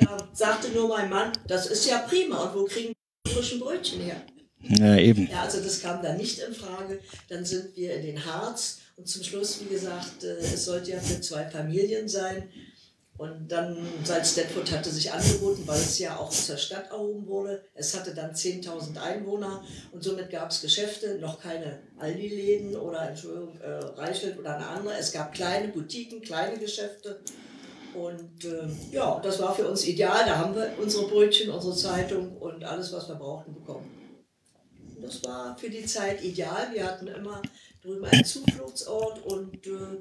[0.00, 2.44] Da sagte nur mein Mann, das ist ja prima.
[2.44, 2.92] Und wo kriegen
[3.24, 4.16] wir frischen Brötchen her?
[4.60, 5.28] Ja, eben.
[5.30, 6.98] Ja, also das kam dann nicht in Frage.
[7.28, 8.80] Dann sind wir in den Harz.
[8.96, 12.48] Und zum Schluss, wie gesagt, äh, es sollte ja für zwei Familien sein.
[13.16, 17.62] Und dann, Salzdetfurt hatte sich angeboten, weil es ja auch zur Stadt erhoben wurde.
[17.72, 23.56] Es hatte dann 10.000 Einwohner und somit gab es Geschäfte, noch keine Aldi-Läden oder Entschuldigung,
[23.60, 24.94] äh, Reichelt oder eine andere.
[24.94, 27.20] Es gab kleine Boutiquen, kleine Geschäfte.
[27.94, 30.24] Und äh, ja, das war für uns ideal.
[30.26, 33.88] Da haben wir unsere Brötchen, unsere Zeitung und alles, was wir brauchten, bekommen.
[35.00, 36.68] Das war für die Zeit ideal.
[36.72, 37.40] Wir hatten immer
[37.80, 39.98] drüben einen Zufluchtsort und äh,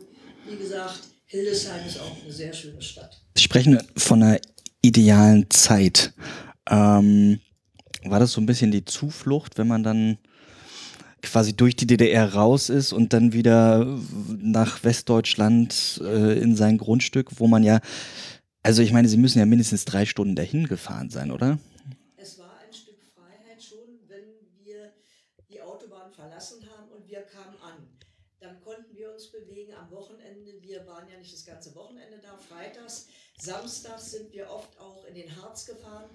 [0.48, 1.00] wie gesagt,
[1.34, 3.20] Hildesheim ist auch eine sehr schöne Stadt.
[3.36, 4.40] Sie sprechen von einer
[4.84, 6.14] idealen Zeit.
[6.70, 7.40] Ähm,
[8.04, 10.20] war das so ein bisschen die Zuflucht, wenn man dann
[11.24, 13.84] quasi durch die DDR raus ist und dann wieder
[14.28, 17.80] nach Westdeutschland äh, in sein Grundstück, wo man ja,
[18.62, 21.58] also ich meine, Sie müssen ja mindestens drei Stunden dahin gefahren sein, oder?
[22.16, 24.26] Es war ein Stück Freiheit schon, wenn
[24.64, 24.92] wir
[25.50, 27.88] die Autobahn verlassen haben und wir kamen an.
[28.40, 30.52] Dann konnten wir uns bewegen am Wochenende.
[30.62, 33.08] Wir waren ja nicht das ganze Wochenende da, freitags.
[33.40, 36.10] Samstags sind wir oft auch in den Harz gefahren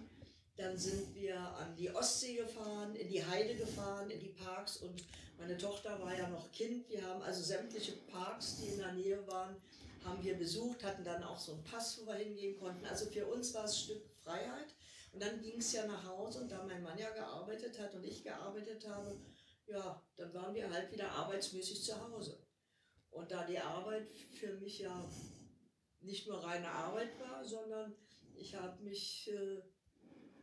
[0.58, 5.04] dann sind wir an die Ostsee gefahren, in die Heide gefahren, in die Parks und
[5.38, 6.88] meine Tochter war ja noch Kind.
[6.88, 9.54] Wir haben also sämtliche Parks, die in der Nähe waren,
[10.04, 12.84] haben wir besucht, hatten dann auch so einen Pass, wo wir hingehen konnten.
[12.86, 14.74] Also für uns war es ein Stück Freiheit.
[15.12, 18.04] Und dann ging es ja nach Hause und da mein Mann ja gearbeitet hat und
[18.04, 19.16] ich gearbeitet habe,
[19.66, 22.36] ja, dann waren wir halt wieder arbeitsmäßig zu Hause.
[23.10, 24.08] Und da die Arbeit
[24.40, 25.08] für mich ja
[26.02, 27.94] nicht nur reine Arbeit war, sondern
[28.34, 29.62] ich habe mich äh,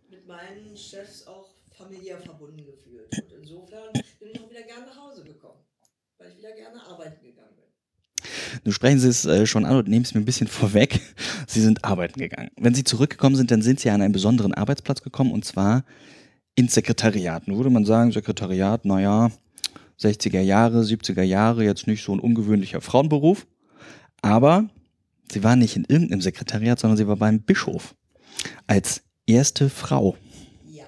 [0.10, 3.08] mit meinen Chefs auch familiär verbunden gefühlt.
[3.12, 5.60] Und insofern bin ich auch wieder gerne nach Hause gekommen,
[6.18, 7.66] weil ich wieder gerne arbeiten gegangen bin.
[8.64, 11.00] Du sprechen Sie es äh, schon an und nehmen es mir ein bisschen vorweg.
[11.48, 12.52] Sie sind arbeiten gegangen.
[12.58, 15.84] Wenn Sie zurückgekommen sind, dann sind Sie an einen besonderen Arbeitsplatz gekommen und zwar
[16.56, 17.48] ins Sekretariat.
[17.48, 19.30] Nun würde man sagen, Sekretariat, naja,
[20.00, 23.46] 60er Jahre, 70er Jahre, jetzt nicht so ein ungewöhnlicher Frauenberuf.
[24.22, 24.70] Aber
[25.36, 27.94] sie war nicht in irgendeinem Sekretariat, sondern sie war beim Bischof
[28.68, 30.16] als erste Frau.
[30.66, 30.86] Ja,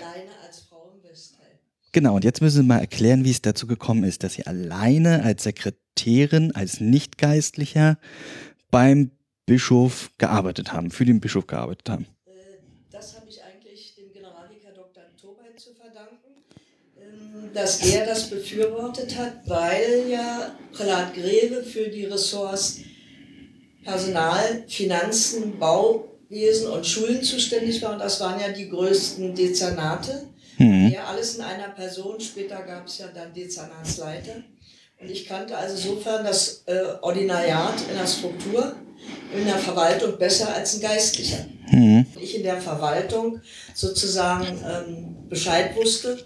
[0.00, 1.58] alleine als Frau im Westteil.
[1.92, 5.22] Genau, und jetzt müssen Sie mal erklären, wie es dazu gekommen ist, dass Sie alleine
[5.22, 7.98] als Sekretärin, als Nichtgeistlicher
[8.70, 9.10] beim
[9.44, 12.06] Bischof gearbeitet haben, für den Bischof gearbeitet haben.
[12.24, 12.30] Äh,
[12.90, 15.02] das habe ich eigentlich dem Generalvikar Dr.
[15.20, 16.40] Tobin zu verdanken,
[16.98, 22.80] ähm, dass er das befürwortet hat, weil ja Prälat Greve für die Ressorts
[23.86, 27.92] Personal, Finanzen, Bau Wesen und Schulen zuständig war.
[27.92, 30.26] Und das waren ja die größten Dezernate.
[30.58, 30.88] Mhm.
[30.92, 32.20] Ja, alles in einer Person.
[32.20, 34.42] Später gab es ja dann Dezernatsleiter.
[35.00, 38.74] Und ich kannte also insofern das äh, Ordinariat in der Struktur,
[39.32, 41.46] in der Verwaltung besser als ein Geistlicher.
[41.70, 42.06] Mhm.
[42.20, 43.40] Ich in der Verwaltung
[43.74, 46.18] sozusagen ähm, Bescheid wusste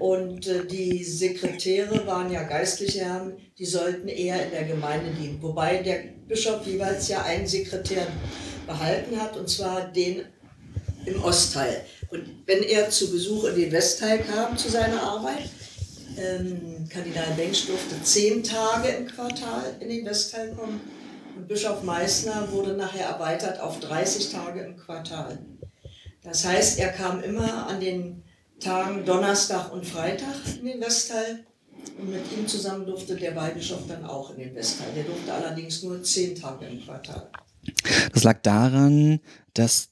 [0.00, 5.42] und äh, die Sekretäre waren ja geistliche Herren, die sollten eher in der Gemeinde dienen.
[5.42, 8.06] Wobei der Bischof jeweils ja einen Sekretär
[8.66, 10.22] behalten hat, und zwar den
[11.04, 11.82] im Ostteil.
[12.10, 15.50] Und wenn er zu Besuch in den Westteil kam zu seiner Arbeit,
[16.16, 20.80] ähm, Kardinal Bengsch durfte zehn Tage im Quartal in den Westteil kommen
[21.36, 25.38] und Bischof Meissner wurde nachher erweitert auf 30 Tage im Quartal.
[26.22, 28.22] Das heißt, er kam immer an den
[28.60, 31.46] Tagen Donnerstag und Freitag in den Westteil
[31.98, 34.88] und mit ihm zusammen durfte der Weihbischof dann auch in den Westteil.
[34.94, 37.30] Der durfte allerdings nur zehn Tage im Quartal.
[38.12, 39.20] Das lag daran,
[39.54, 39.90] dass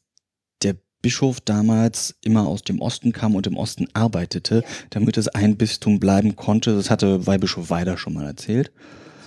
[0.63, 4.69] der Bischof damals immer aus dem Osten kam und im Osten arbeitete, ja.
[4.91, 6.75] damit es ein Bistum bleiben konnte.
[6.75, 8.73] Das hatte Weihbischof Weider schon mal erzählt.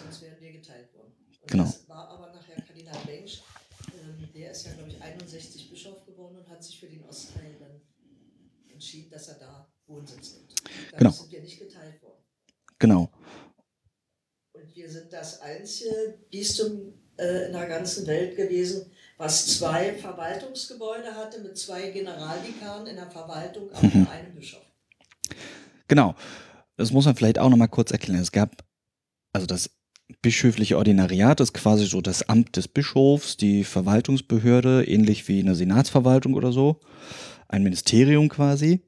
[0.04, 1.14] Sonst wären wir geteilt worden.
[1.42, 1.64] Und genau.
[1.66, 3.42] Das war aber nachher Kardinal Bengsch.
[3.94, 7.56] Ähm, der ist ja, glaube ich, 61 Bischof geworden und hat sich für den Ostteil
[7.60, 7.82] dann
[8.72, 10.52] entschieden, dass er da Wohnsitz nimmt.
[10.91, 11.12] Da genau.
[11.12, 12.24] sind wir nicht geteilt worden.
[12.80, 13.12] Genau.
[14.54, 21.16] Und wir sind das einzige Bistum äh, in der ganzen Welt gewesen, was zwei Verwaltungsgebäude
[21.16, 24.08] hatte mit zwei Generalvikaren in der Verwaltung, aber mhm.
[24.08, 24.66] einem Bischof.
[25.88, 26.16] Genau.
[26.78, 28.22] Das muss man vielleicht auch noch mal kurz erklären.
[28.22, 28.64] Es gab
[29.34, 29.70] also das
[30.22, 36.34] bischöfliche Ordinariat ist quasi so das Amt des Bischofs, die Verwaltungsbehörde, ähnlich wie eine Senatsverwaltung
[36.34, 36.80] oder so,
[37.48, 38.82] ein Ministerium quasi.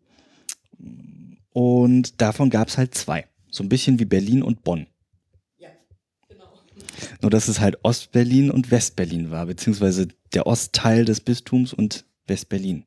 [1.54, 4.88] Und davon gab es halt zwei, so ein bisschen wie Berlin und Bonn.
[7.22, 12.86] Nur dass es halt Ostberlin und Westberlin war, beziehungsweise der Ostteil des Bistums und Westberlin.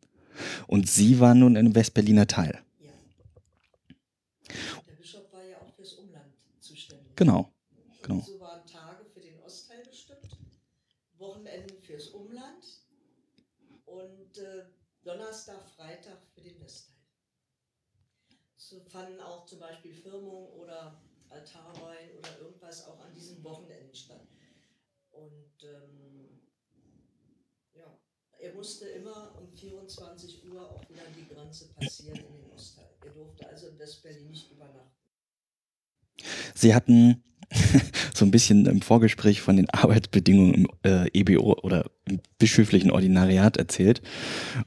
[0.67, 2.63] Und sie war nun im Westberliner Teil.
[2.81, 2.91] Ja.
[4.87, 6.27] Der Bischof war ja auch fürs Umland
[6.61, 7.17] zuständig.
[7.17, 7.51] Genau.
[8.03, 8.21] genau.
[8.21, 10.37] so waren Tage für den Ostteil bestimmt,
[11.19, 12.65] Wochenenden fürs Umland
[13.87, 14.65] und äh,
[15.03, 16.96] Donnerstag, Freitag für den Westteil.
[18.57, 24.27] So fanden auch zum Beispiel Firmung oder Altarwein oder irgendwas auch an diesen Wochenenden statt.
[25.11, 26.41] Und ähm,
[27.75, 27.99] ja,
[28.39, 32.91] er musste immer um 24 Uhr auch wieder die Grenze passieren in den Ostteil.
[33.05, 34.97] Er durfte also in Westberlin nicht übernachten.
[36.55, 37.23] Sie hatten,
[38.17, 43.57] so ein bisschen im Vorgespräch von den Arbeitsbedingungen im äh, EBO oder im bischöflichen Ordinariat
[43.57, 44.03] erzählt.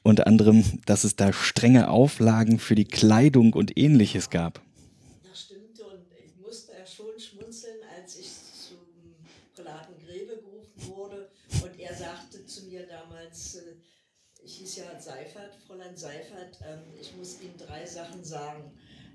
[0.04, 4.62] Unter anderem, dass es da strenge Auflagen für die Kleidung und ähnliches gab.
[5.24, 5.80] Ja, stimmt.
[5.80, 8.28] Und ich musste ja schon schmunzeln, als ich
[8.68, 8.78] zum
[9.56, 11.30] Prälaten Grebe gerufen wurde.
[11.64, 13.76] Und er sagte zu mir damals, äh,
[14.44, 18.72] ich hieß ja Seifert, Fräulein Seifert, ähm, ich muss Ihnen drei Sachen sagen.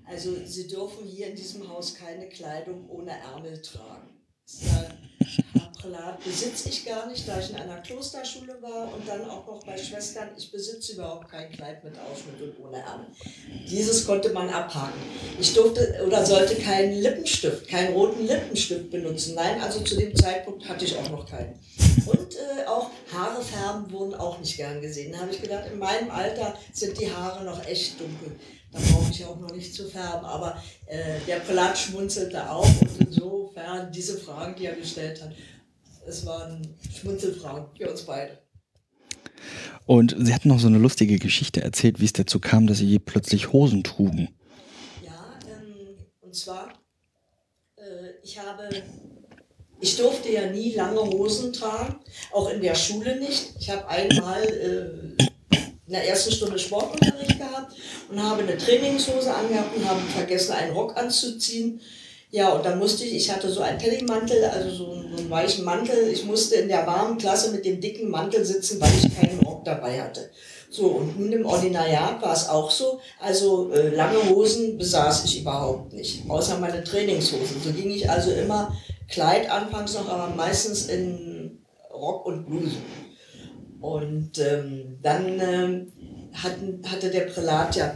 [0.07, 4.24] Also Sie dürfen hier in diesem Haus keine Kleidung ohne Ärmel tragen.
[5.81, 9.63] Prälat besitze ich gar nicht, da ich in einer Klosterschule war und dann auch noch
[9.65, 10.29] bei Schwestern.
[10.37, 13.07] Ich besitze überhaupt kein Kleid mit Ausschnitt und ohne Ärmel.
[13.69, 14.99] Dieses konnte man abhaken.
[15.39, 19.35] Ich durfte oder sollte keinen Lippenstift, keinen roten Lippenstift benutzen.
[19.35, 21.59] Nein, also zu dem Zeitpunkt hatte ich auch noch keinen.
[22.05, 25.11] Und äh, auch Haare färben wurden auch nicht gern gesehen.
[25.11, 28.39] Da habe ich gedacht, in meinem Alter sind die Haare noch echt dunkel.
[28.75, 30.25] Da brauche ich auch noch nicht zu färben.
[30.25, 35.31] Aber äh, der Prälat schmunzelte auch und insofern diese Fragen, die er gestellt hat,
[36.05, 36.61] es waren
[36.93, 38.37] Schmunzelfragen für uns beide.
[39.85, 42.99] Und Sie hatten noch so eine lustige Geschichte erzählt, wie es dazu kam, dass Sie
[42.99, 44.29] plötzlich Hosen trugen.
[45.03, 46.73] Ja, ähm, und zwar,
[47.77, 47.81] äh,
[48.23, 48.69] ich habe,
[49.79, 51.95] ich durfte ja nie lange Hosen tragen,
[52.33, 53.53] auch in der Schule nicht.
[53.57, 55.23] Ich habe einmal äh,
[55.87, 57.73] in der ersten Stunde Sportunterricht gehabt
[58.09, 61.79] und habe eine Trainingshose angehabt und habe vergessen, einen Rock anzuziehen.
[62.31, 65.29] Ja, und dann musste ich, ich hatte so einen Tellymantel, also so einen, so einen,
[65.29, 66.09] weichen Mantel.
[66.09, 69.63] Ich musste in der warmen Klasse mit dem dicken Mantel sitzen, weil ich keinen Rock
[69.63, 70.31] dabei hatte.
[70.69, 72.99] So, und nun im Ordinariat war es auch so.
[73.19, 77.61] Also äh, lange Hosen besaß ich überhaupt nicht, außer meine Trainingshosen.
[77.63, 78.75] So ging ich also immer
[79.07, 81.59] Kleid anfangs noch, aber meistens in
[81.93, 82.77] Rock und Bluse.
[83.79, 85.91] Und ähm, dann ähm,
[86.33, 87.93] hatten, hatte der Prälat ja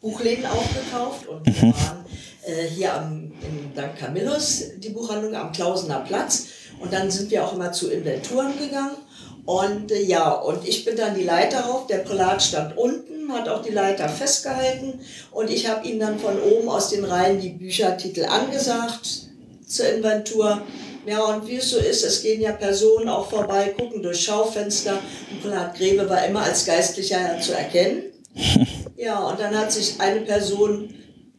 [0.00, 1.74] Buchläden aufgekauft und wir mhm.
[1.74, 2.04] waren
[2.44, 3.96] äh, hier am, in St.
[3.98, 6.46] Camillus, die Buchhandlung am Klausener Platz.
[6.80, 8.96] Und dann sind wir auch immer zu Inventuren gegangen.
[9.44, 13.48] Und äh, ja, und ich bin dann die Leiter rauf, der Prälat stand unten, hat
[13.48, 17.50] auch die Leiter festgehalten und ich habe ihm dann von oben aus den Reihen die
[17.50, 19.28] Büchertitel angesagt
[19.66, 20.62] zur Inventur.
[21.04, 24.98] Ja, und wie es so ist, es gehen ja Personen auch vorbei, gucken durch Schaufenster.
[25.30, 28.04] Und Prälat Grebe war immer als Geistlicher zu erkennen.
[28.94, 30.94] Ja, und dann hat sich eine Person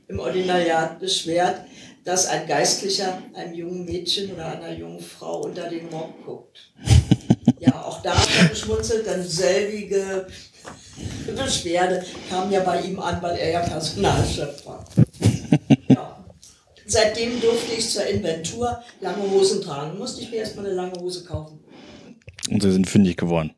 [0.10, 1.62] im Ordinariat beschwert,
[2.04, 6.74] dass ein Geistlicher einem jungen Mädchen oder einer jungen Frau unter den Rock guckt.
[7.60, 10.28] Ja, auch da hat er geschmunzelt, denn selbige
[11.26, 14.84] Beschwerde kam ja bei ihm an, weil er ja Personalchef war.
[16.86, 19.98] Seitdem durfte ich zur Inventur lange Hosen tragen.
[19.98, 21.60] Musste ich mir erstmal eine lange Hose kaufen.
[22.50, 23.54] Und sie sind fündig geworden.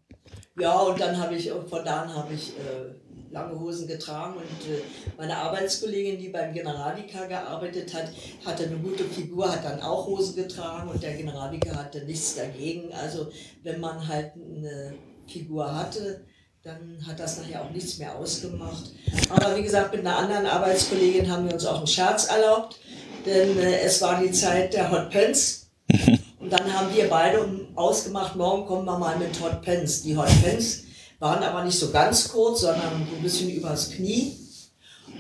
[0.60, 2.94] Ja, und dann habe ich, von da an habe ich äh,
[3.36, 4.80] lange Hosen getragen und äh,
[5.18, 8.10] meine Arbeitskollegin, die beim Generalvikar gearbeitet hat,
[8.46, 12.94] hatte eine gute Figur, hat dann auch Hosen getragen und der Generalvikar hatte nichts dagegen.
[12.94, 13.30] Also
[13.64, 14.94] wenn man halt eine
[15.28, 16.22] Figur hatte,
[16.64, 18.92] dann hat das nachher auch nichts mehr ausgemacht.
[19.30, 22.80] Aber wie gesagt, mit einer anderen Arbeitskollegin haben wir uns auch einen Scherz erlaubt,
[23.26, 25.68] denn äh, es war die Zeit der Hot Pants.
[26.40, 30.04] Und dann haben wir beide ausgemacht, morgen kommen wir mal mit Hot Pants.
[30.04, 30.84] Die Hot Pants
[31.20, 34.38] waren aber nicht so ganz kurz, sondern so ein bisschen übers Knie.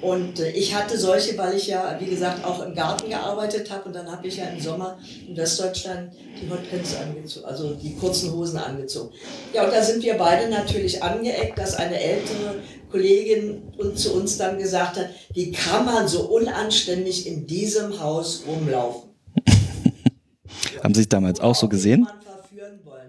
[0.01, 3.85] Und äh, ich hatte solche, weil ich ja, wie gesagt, auch im Garten gearbeitet habe.
[3.85, 8.31] Und dann habe ich ja im Sommer in Westdeutschland die Hotpants angezogen, also die kurzen
[8.33, 9.13] Hosen angezogen.
[9.53, 12.55] Ja, und da sind wir beide natürlich angeeckt, dass eine ältere
[12.91, 13.63] Kollegin
[13.95, 19.09] zu uns dann gesagt hat, wie kann man so unanständig in diesem Haus rumlaufen?
[20.83, 22.07] Haben Sie sich damals auch so gesehen?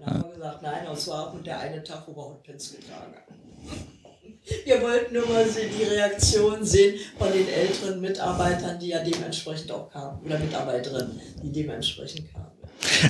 [0.07, 3.46] haben wir gesagt, nein, das war auch der eine Tag, wo wir Hotpants getragen haben.
[4.65, 9.91] Wir wollten nur mal die Reaktion sehen von den älteren Mitarbeitern, die ja dementsprechend auch
[9.91, 12.53] kamen, oder Mitarbeiterinnen, die dementsprechend kamen.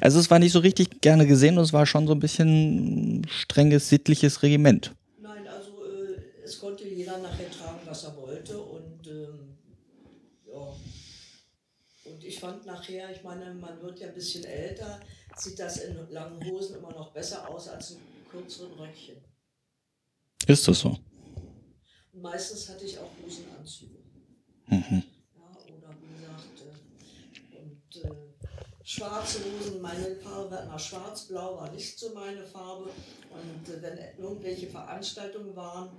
[0.01, 3.27] Also es war nicht so richtig gerne gesehen und es war schon so ein bisschen
[3.29, 4.95] strenges, sittliches Regiment.
[5.21, 9.57] Nein, also äh, es konnte jeder nachher tragen, was er wollte und ähm,
[10.47, 10.75] ja.
[12.11, 15.01] Und ich fand nachher, ich meine, man wird ja ein bisschen älter,
[15.37, 17.99] sieht das in langen Hosen immer noch besser aus als in
[18.31, 19.17] kürzeren Röckchen.
[20.47, 20.97] Ist das so?
[22.21, 23.99] Meistens hatte ich auch Hosenanzüge.
[24.69, 25.03] Mhm.
[25.37, 26.63] Ja, oder wie gesagt,
[27.53, 28.17] äh, und äh,
[28.83, 32.91] schwarze Hosen, meine Farbe war immer schwarz-blau, war nicht so meine Farbe.
[33.31, 35.91] Und äh, wenn irgendwelche Veranstaltungen waren,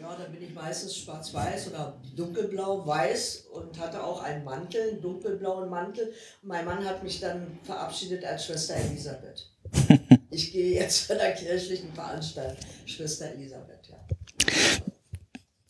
[0.00, 5.68] ja, dann bin ich meistens schwarz-weiß oder dunkelblau-weiß und hatte auch einen Mantel, einen dunkelblauen
[5.68, 6.12] Mantel.
[6.42, 9.50] Und mein Mann hat mich dann verabschiedet als Schwester Elisabeth.
[10.30, 13.75] ich gehe jetzt von der kirchlichen Veranstaltung, Schwester Elisabeth.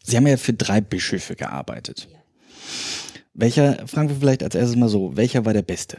[0.07, 2.09] Sie haben ja für drei Bischöfe gearbeitet.
[2.11, 2.19] Ja.
[3.35, 5.99] Welcher, fragen wir vielleicht als erstes mal so, welcher war der Beste?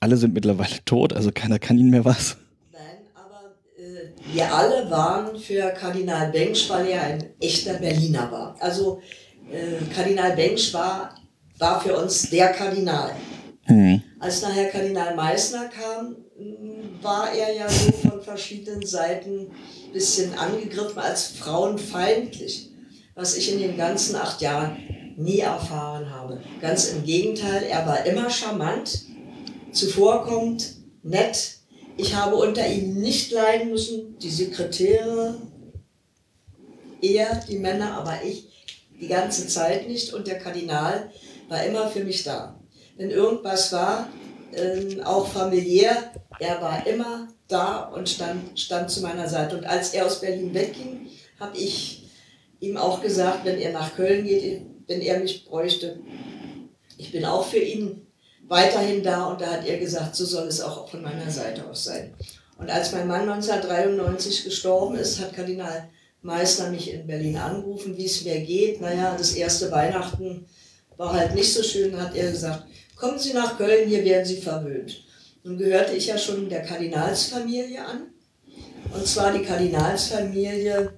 [0.00, 2.36] alle sind mittlerweile tot, also keiner kann ihnen mehr was.
[2.72, 2.82] Nein,
[3.14, 8.56] aber äh, wir alle waren für Kardinal Bengsch, weil er ein echter Berliner war.
[8.58, 9.00] Also
[9.52, 11.14] äh, Kardinal Bengsch war,
[11.58, 13.12] war für uns der Kardinal.
[13.68, 14.02] Mhm.
[14.18, 20.34] Als nachher Kardinal Meissner kam, mm, war er ja so von verschiedenen Seiten ein bisschen
[20.34, 22.69] angegriffen als frauenfeindlich,
[23.14, 24.76] was ich in den ganzen acht Jahren
[25.16, 26.40] nie erfahren habe.
[26.60, 29.02] Ganz im Gegenteil, er war immer charmant,
[29.72, 31.58] zuvorkommend, nett.
[31.96, 35.36] Ich habe unter ihm nicht leiden müssen, die Sekretäre,
[37.02, 38.48] er, die Männer, aber ich
[39.00, 41.10] die ganze Zeit nicht und der Kardinal
[41.48, 42.58] war immer für mich da.
[42.96, 44.08] Wenn irgendwas war,
[44.52, 49.56] äh, auch familiär, er war immer da und stand, stand zu meiner Seite.
[49.56, 51.08] Und als er aus Berlin wegging,
[51.38, 51.99] habe ich
[52.60, 56.00] ihm auch gesagt, wenn er nach Köln geht, wenn er mich bräuchte,
[56.96, 58.06] ich bin auch für ihn
[58.46, 59.26] weiterhin da.
[59.26, 62.14] Und da hat er gesagt, so soll es auch von meiner Seite aus sein.
[62.58, 65.88] Und als mein Mann 1993 gestorben ist, hat Kardinal
[66.22, 68.80] Meißner mich in Berlin angerufen, wie es mir geht.
[68.82, 70.44] Naja, das erste Weihnachten
[70.98, 74.36] war halt nicht so schön, hat er gesagt, kommen Sie nach Köln, hier werden Sie
[74.36, 75.02] verwöhnt.
[75.42, 78.08] Nun gehörte ich ja schon der Kardinalsfamilie an.
[78.92, 80.92] Und zwar die Kardinalsfamilie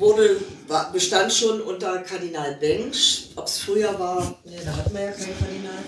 [0.00, 3.28] wurde, war, bestand schon unter Kardinal Bengsch.
[3.36, 5.84] Ob es früher war, nee, da hatten wir ja keinen Kardinal.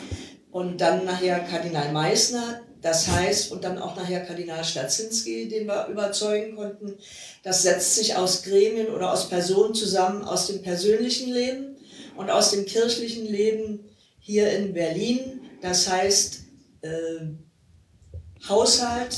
[0.51, 5.87] Und dann nachher Kardinal Meissner, das heißt, und dann auch nachher Kardinal Stadzinski, den wir
[5.87, 6.95] überzeugen konnten.
[7.43, 11.77] Das setzt sich aus Gremien oder aus Personen zusammen, aus dem persönlichen Leben
[12.17, 13.89] und aus dem kirchlichen Leben
[14.19, 15.41] hier in Berlin.
[15.63, 16.41] Das heißt,
[16.83, 19.17] äh, Haushalt,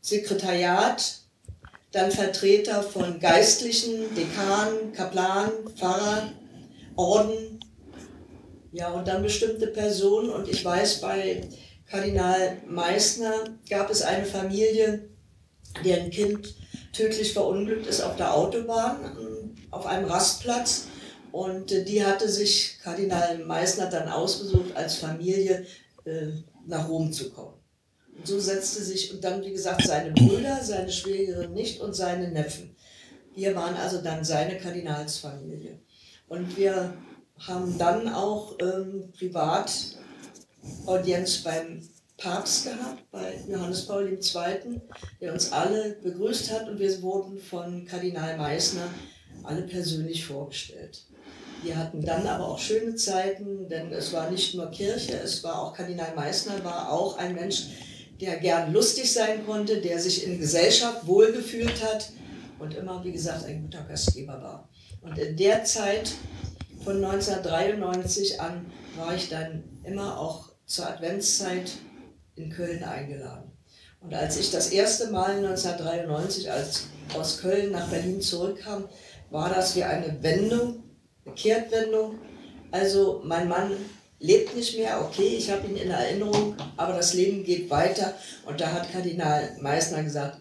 [0.00, 1.23] Sekretariat,
[1.94, 6.32] dann Vertreter von Geistlichen, Dekanen, Kaplanen, Pfarrer,
[6.96, 7.60] Orden,
[8.72, 10.30] ja, und dann bestimmte Personen.
[10.30, 11.48] Und ich weiß, bei
[11.86, 15.08] Kardinal Meissner gab es eine Familie,
[15.84, 16.56] deren Kind
[16.92, 20.88] tödlich verunglückt ist auf der Autobahn, auf einem Rastplatz.
[21.30, 25.66] Und äh, die hatte sich Kardinal Meissner dann ausgesucht, als Familie
[26.04, 26.28] äh,
[26.66, 27.53] nach Rom zu kommen.
[28.22, 32.74] So setzte sich, und dann, wie gesagt, seine Brüder, seine Schwägerin nicht und seine Neffen.
[33.34, 35.80] Wir waren also dann seine Kardinalsfamilie.
[36.28, 36.94] Und wir
[37.40, 39.72] haben dann auch ähm, privat
[40.86, 41.82] Audienz beim
[42.16, 44.80] Papst gehabt, bei Johannes Paul II.,
[45.20, 48.88] der uns alle begrüßt hat und wir wurden von Kardinal Meissner
[49.42, 51.04] alle persönlich vorgestellt.
[51.62, 55.60] Wir hatten dann aber auch schöne Zeiten, denn es war nicht nur Kirche, es war
[55.60, 57.66] auch Kardinal Meissner, war auch ein Mensch,
[58.20, 62.12] der gern lustig sein konnte, der sich in Gesellschaft wohlgefühlt hat
[62.58, 64.68] und immer, wie gesagt, ein guter Gastgeber war.
[65.00, 66.12] Und in der Zeit
[66.82, 71.72] von 1993 an war ich dann immer auch zur Adventszeit
[72.36, 73.52] in Köln eingeladen.
[74.00, 78.88] Und als ich das erste Mal 1993 als aus Köln nach Berlin zurückkam,
[79.30, 80.84] war das wie eine Wendung,
[81.24, 82.18] eine Kehrtwendung.
[82.70, 83.72] Also mein Mann
[84.24, 88.14] lebt nicht mehr, okay, ich habe ihn in Erinnerung, aber das Leben geht weiter.
[88.46, 90.40] Und da hat Kardinal Meissner gesagt,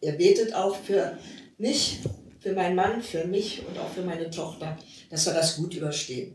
[0.00, 1.18] er betet auch für
[1.58, 2.00] mich,
[2.40, 4.78] für meinen Mann, für mich und auch für meine Tochter,
[5.10, 6.34] dass wir das gut überstehen.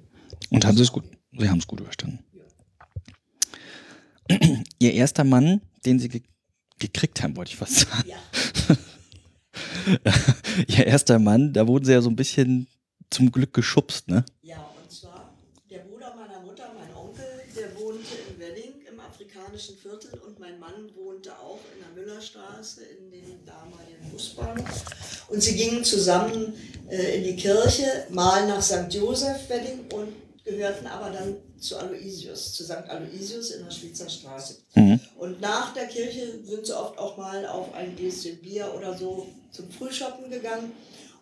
[0.50, 1.06] Und haben Sie es gut?
[1.32, 2.20] Sie haben es gut überstanden.
[4.30, 4.38] Ja.
[4.80, 6.22] Ihr erster Mann, den Sie ge
[6.80, 8.10] gekriegt haben, wollte ich fast sagen.
[8.10, 8.18] Ja.
[10.68, 12.68] Ihr erster Mann, da wurden Sie ja so ein bisschen
[13.10, 14.26] zum Glück geschubst, ne?
[14.42, 15.34] Ja, und zwar
[15.70, 17.26] der Bruder meiner Mutter, mein Onkel,
[17.56, 19.00] der wohnte in Wedding im
[19.54, 24.84] afrikanischen Viertel und mein Mann wohnte auch in der Müllerstraße in dem damaligen Busbahnhof.
[25.30, 26.54] Und sie gingen zusammen
[26.90, 28.88] äh, in die Kirche, mal nach St.
[28.90, 32.90] Joseph Wedding und gehörten aber dann zu Aloysius, zu St.
[32.90, 34.58] Aloysius in der Schweizer Straße.
[34.76, 35.00] Mhm.
[35.18, 39.28] Und nach der Kirche sind sie oft auch mal auf ein Gläschen Bier oder so
[39.52, 40.72] zum Frühshoppen gegangen.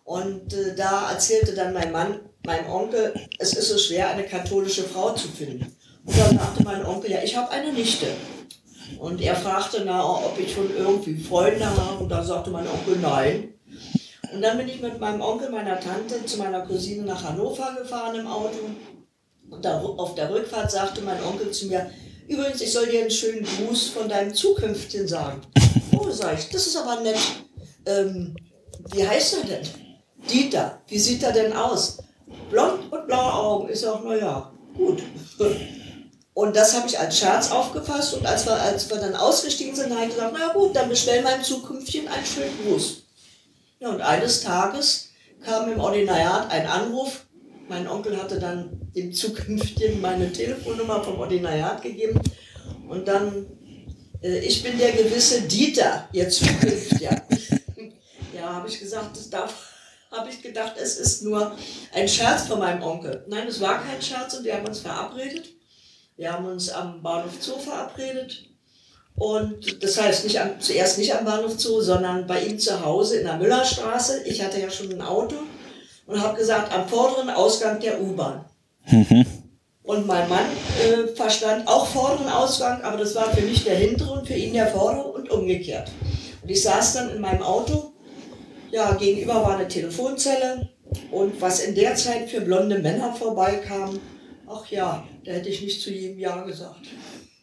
[0.04, 4.82] Und äh, da erzählte dann mein Mann, mein Onkel, es ist so schwer, eine katholische
[4.82, 5.76] Frau zu finden.
[6.04, 8.08] Und dann sagte mein Onkel, ja, ich habe eine Nichte.
[8.98, 12.02] Und er fragte, na, ob ich schon irgendwie Freunde habe.
[12.02, 13.54] Und da sagte mein Onkel, nein.
[14.32, 18.18] Und dann bin ich mit meinem Onkel, meiner Tante, zu meiner Cousine nach Hannover gefahren
[18.18, 18.58] im Auto.
[19.50, 21.90] Und da, auf der Rückfahrt sagte mein Onkel zu mir,
[22.26, 25.40] übrigens, ich soll dir einen schönen Gruß von deinem Zukünftigen sagen.
[25.94, 27.18] Oh, sag ich, das ist aber nett.
[27.86, 28.34] Ähm,
[28.92, 29.68] wie heißt er denn?
[30.28, 31.98] Dieter, wie sieht er denn aus?
[32.50, 35.00] Blond und blaue Augen, ist auch, naja, gut.
[36.34, 39.92] Und das habe ich als Scherz aufgefasst und als wir, als wir dann ausgestiegen sind,
[39.92, 43.02] habe ich gesagt, na gut, dann bestell meinem Zukünftigen einen schönen Gruß.
[43.80, 45.10] Ja, und eines Tages
[45.44, 47.26] kam im Ordinariat ein Anruf,
[47.68, 52.20] Mein Onkel hatte dann dem Zukünftigen meine Telefonnummer vom Ordinariat gegeben.
[52.88, 53.46] Und dann,
[54.22, 57.22] äh, ich bin der gewisse Dieter, ihr Zukünftiger.
[58.34, 59.72] ja, habe ich gesagt, das darf
[60.10, 61.56] habe ich gedacht, es ist nur
[61.94, 63.24] ein Scherz von meinem Onkel.
[63.28, 65.51] Nein, es war kein Scherz und wir haben uns verabredet.
[66.22, 68.44] Wir haben uns am Bahnhof Zoo verabredet.
[69.16, 73.16] Und das heißt nicht am, zuerst nicht am Bahnhof Zoo, sondern bei ihm zu Hause
[73.16, 74.22] in der Müllerstraße.
[74.26, 75.34] Ich hatte ja schon ein Auto
[76.06, 78.44] und habe gesagt, am vorderen Ausgang der U-Bahn.
[78.86, 79.26] Mhm.
[79.82, 80.46] Und mein Mann
[80.80, 84.52] äh, verstand auch vorderen Ausgang, aber das war für mich der hintere und für ihn
[84.52, 85.90] der vordere und umgekehrt.
[86.40, 87.94] Und ich saß dann in meinem Auto,
[88.70, 90.70] ja, gegenüber war eine Telefonzelle
[91.10, 93.98] und was in der Zeit für blonde Männer vorbeikam,
[94.46, 96.86] ach ja, da hätte ich nicht zu jedem Ja gesagt.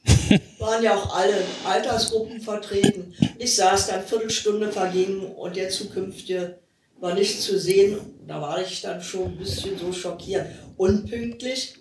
[0.60, 3.14] Waren ja auch alle Altersgruppen vertreten.
[3.38, 6.58] Ich saß dann, Viertelstunde verging und der zukünftige
[7.00, 8.00] war nicht zu sehen.
[8.28, 10.46] Da war ich dann schon ein bisschen so schockiert.
[10.78, 11.76] Unpünktlich.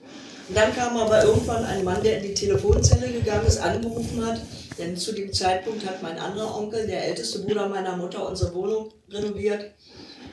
[0.48, 4.40] Und dann kam aber irgendwann ein Mann, der in die Telefonzelle gegangen ist, angerufen hat.
[4.78, 8.92] Denn zu dem Zeitpunkt hat mein anderer Onkel, der älteste Bruder meiner Mutter, unsere Wohnung
[9.10, 9.72] renoviert.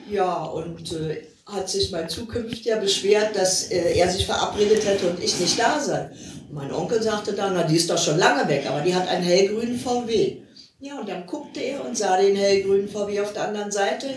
[0.09, 5.23] Ja, und äh, hat sich mein Zukünftiger beschwert, dass äh, er sich verabredet hätte und
[5.23, 6.09] ich nicht da sei.
[6.49, 9.07] Und mein Onkel sagte dann, na, die ist doch schon lange weg, aber die hat
[9.07, 10.37] einen hellgrünen VW.
[10.79, 14.07] Ja, und dann guckte er und sah den hellgrünen VW auf der anderen Seite,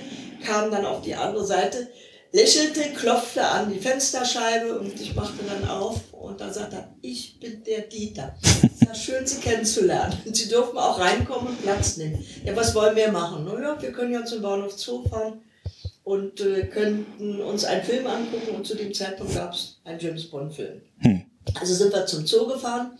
[0.44, 1.88] kam dann auf die andere Seite,
[2.32, 7.38] lächelte, klopfte an die Fensterscheibe und ich machte dann auf und dann sagte er, ich
[7.38, 8.34] bin der Dieter.
[8.42, 10.18] Es war schön, Sie kennenzulernen.
[10.24, 12.24] Und Sie dürfen auch reinkommen und Platz nehmen.
[12.44, 13.44] Ja, was wollen wir machen?
[13.44, 15.42] Naja, wir können ja zum Bahnhof Zoo fahren
[16.08, 20.24] und äh, könnten uns einen Film angucken und zu dem Zeitpunkt gab es einen James
[20.30, 20.80] Bond-Film.
[21.00, 21.22] Hm.
[21.60, 22.98] Also sind wir zum Zoo gefahren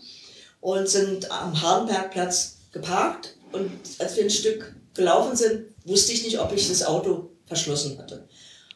[0.61, 6.39] und sind am Hardenbergplatz geparkt und als wir ein Stück gelaufen sind, wusste ich nicht,
[6.39, 8.27] ob ich das Auto verschlossen hatte.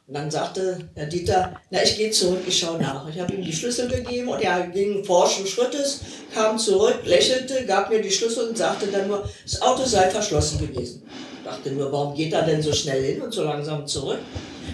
[0.08, 3.08] Und dann sagte Herr Dieter, na, ich gehe zurück, ich schaue nach.
[3.08, 6.00] Ich habe ihm die Schlüssel gegeben und er ging forschen Schrittes,
[6.34, 10.58] kam zurück, lächelte, gab mir die Schlüssel und sagte dann nur, das Auto sei verschlossen
[10.58, 11.04] gewesen
[11.44, 14.20] dachte nur, warum geht er denn so schnell hin und so langsam zurück?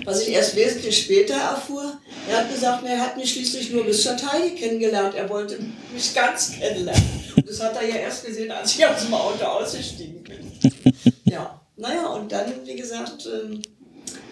[0.05, 1.99] Was ich erst wesentlich später erfuhr,
[2.29, 5.15] er hat gesagt, er hat mich schließlich nur bis zur Taille kennengelernt.
[5.15, 5.59] Er wollte
[5.93, 7.03] mich ganz kennenlernen.
[7.35, 10.51] Und das hat er ja erst gesehen, als ich aus dem Auto ausgestiegen bin.
[11.25, 13.61] Ja, naja, und dann, wie gesagt, ähm,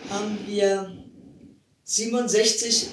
[0.10, 0.92] haben wir
[1.84, 2.88] 67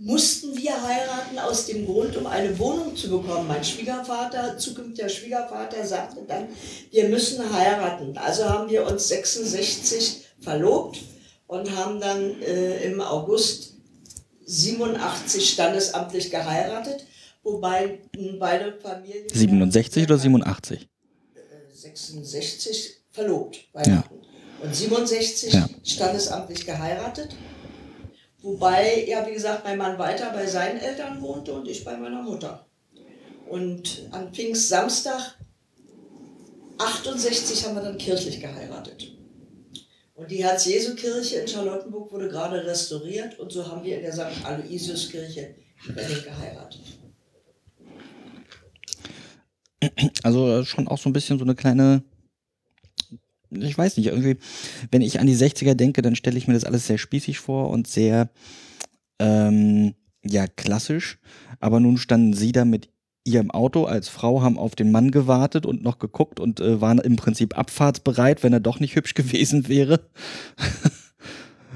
[0.00, 3.46] mussten wir heiraten aus dem Grund, um eine Wohnung zu bekommen.
[3.46, 6.48] Mein Schwiegervater, zukünftiger Schwiegervater, sagte dann,
[6.90, 8.16] wir müssen heiraten.
[8.16, 11.00] Also haben wir uns 66 verlobt
[11.46, 13.74] und haben dann äh, im August
[14.46, 17.04] 87 standesamtlich geheiratet,
[17.42, 18.00] wobei
[18.38, 19.28] beide Familien...
[19.28, 20.88] 67 oder 87?
[21.74, 23.58] 66 äh, verlobt.
[23.86, 24.04] Ja.
[24.62, 25.68] Und 67 ja.
[25.84, 27.28] standesamtlich geheiratet.
[28.42, 32.22] Wobei, ja, wie gesagt, mein Mann weiter bei seinen Eltern wohnte und ich bei meiner
[32.22, 32.66] Mutter.
[33.46, 35.36] Und am Pfingstsamstag
[36.78, 39.12] 68 haben wir dann kirchlich geheiratet.
[40.14, 44.44] Und die Herz-Jesu-Kirche in Charlottenburg wurde gerade restauriert und so haben wir in der St.
[44.44, 45.54] Aloysius-Kirche
[45.94, 46.80] geheiratet.
[50.22, 52.02] Also schon auch so ein bisschen so eine kleine
[53.50, 54.36] ich weiß nicht, irgendwie,
[54.90, 57.70] wenn ich an die 60er denke, dann stelle ich mir das alles sehr spießig vor
[57.70, 58.30] und sehr,
[59.18, 59.94] ähm,
[60.24, 61.18] ja, klassisch.
[61.60, 62.88] Aber nun standen sie da mit
[63.24, 66.98] ihrem Auto als Frau, haben auf den Mann gewartet und noch geguckt und äh, waren
[66.98, 70.00] im Prinzip abfahrtsbereit, wenn er doch nicht hübsch gewesen wäre.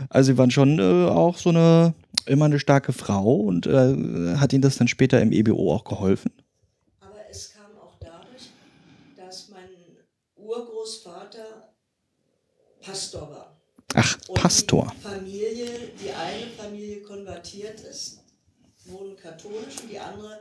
[0.09, 1.95] also sie waren schon äh, auch so eine,
[2.27, 6.33] immer eine starke Frau und äh, hat ihnen das dann später im EBO auch geholfen?
[7.01, 8.49] Aber es kam auch dadurch,
[9.17, 9.69] dass mein
[10.37, 11.75] Urgroßvater
[12.85, 13.57] Pastor war.
[13.95, 14.93] Ach, und Pastor.
[14.97, 15.69] Die Familie,
[16.03, 18.21] die eine Familie konvertiert ist,
[18.87, 20.41] wurden katholisch und die andere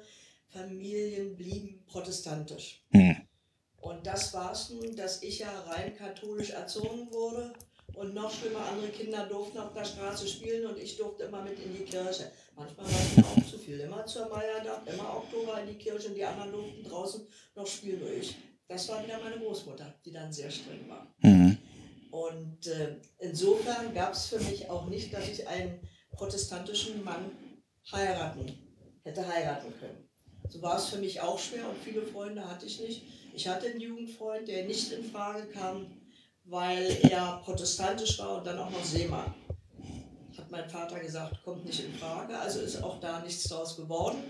[0.50, 2.84] Familien blieben protestantisch.
[2.91, 3.16] Hm.
[3.78, 7.54] Und das war es nun, dass ich ja rein katholisch erzogen wurde
[7.96, 11.60] und noch schlimmer, andere Kinder durften auf der Straße spielen und ich durfte immer mit
[11.60, 12.32] in die Kirche.
[12.56, 13.80] Manchmal war es mir auch zu viel.
[13.80, 18.00] Immer zur Meier, immer Oktober in die Kirche und die anderen durften draußen noch spielen.
[18.00, 18.36] durch.
[18.68, 21.14] Das war wieder meine Großmutter, die dann sehr streng war.
[21.20, 21.53] Mhm.
[22.14, 25.80] Und äh, insofern gab es für mich auch nicht, dass ich einen
[26.11, 27.32] protestantischen Mann
[27.91, 28.55] heiraten,
[29.01, 30.07] hätte heiraten können.
[30.47, 33.01] So war es für mich auch schwer und viele Freunde hatte ich nicht.
[33.34, 35.88] Ich hatte einen Jugendfreund, der nicht in Frage kam,
[36.43, 39.34] weil er protestantisch war und dann auch noch Seemann.
[40.38, 44.24] Hat mein Vater gesagt, kommt nicht in Frage, also ist auch da nichts draus geworden.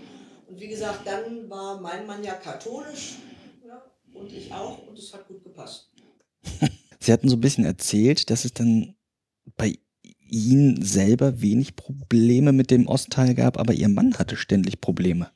[0.48, 3.16] Und wie gesagt, dann war mein Mann ja katholisch
[3.62, 5.90] ja, und ich auch und es hat gut gepasst.
[7.04, 8.96] Sie hatten so ein bisschen erzählt, dass es dann
[9.58, 9.78] bei
[10.26, 15.30] Ihnen selber wenig Probleme mit dem Ostteil gab, aber Ihr Mann hatte ständig Probleme.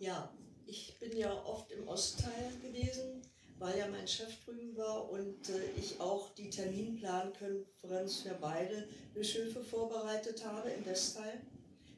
[0.00, 0.32] Ja,
[0.64, 3.20] ich bin ja oft im Ostteil gewesen,
[3.58, 9.62] weil ja mein Chef drüben war und äh, ich auch die Terminplankonferenz für beide Bischöfe
[9.62, 11.42] vorbereitet habe im Westteil.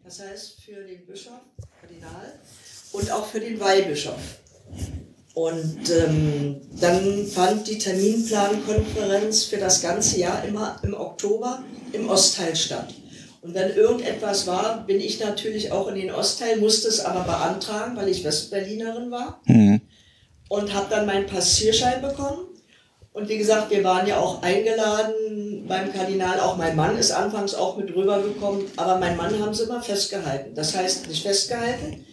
[0.02, 1.40] Das heißt für den Bischof,
[1.80, 2.40] Kardinal
[2.90, 4.40] und auch für den Weihbischof.
[5.34, 11.62] Und ähm, dann fand die Terminplankonferenz für das ganze Jahr immer im Oktober
[11.92, 12.94] im Ostteil statt.
[13.42, 17.96] Und wenn irgendetwas war, bin ich natürlich auch in den Ostteil, musste es aber beantragen,
[17.96, 19.42] weil ich Westberlinerin war.
[19.46, 19.80] Mhm.
[20.48, 22.46] Und habe dann meinen Passierschein bekommen.
[23.12, 26.40] Und wie gesagt, wir waren ja auch eingeladen beim Kardinal.
[26.40, 28.64] Auch mein Mann ist anfangs auch mit rübergekommen.
[28.76, 30.54] Aber mein Mann haben sie immer festgehalten.
[30.54, 32.04] Das heißt, nicht festgehalten,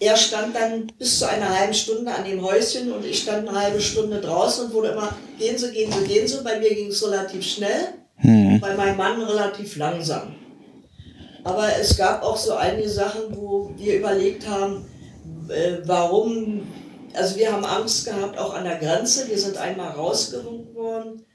[0.00, 3.58] er stand dann bis zu einer halben Stunde an dem Häuschen und ich stand eine
[3.58, 6.42] halbe Stunde draußen und wurde immer, gehen Sie, gehen Sie, gehen Sie.
[6.42, 8.60] Bei mir ging es relativ schnell, hm.
[8.60, 10.34] bei meinem Mann relativ langsam.
[11.44, 14.86] Aber es gab auch so einige Sachen, wo wir überlegt haben,
[15.48, 16.66] äh, warum,
[17.12, 19.28] also wir haben Angst gehabt, auch an der Grenze.
[19.28, 21.26] Wir sind einmal rausgewunken worden.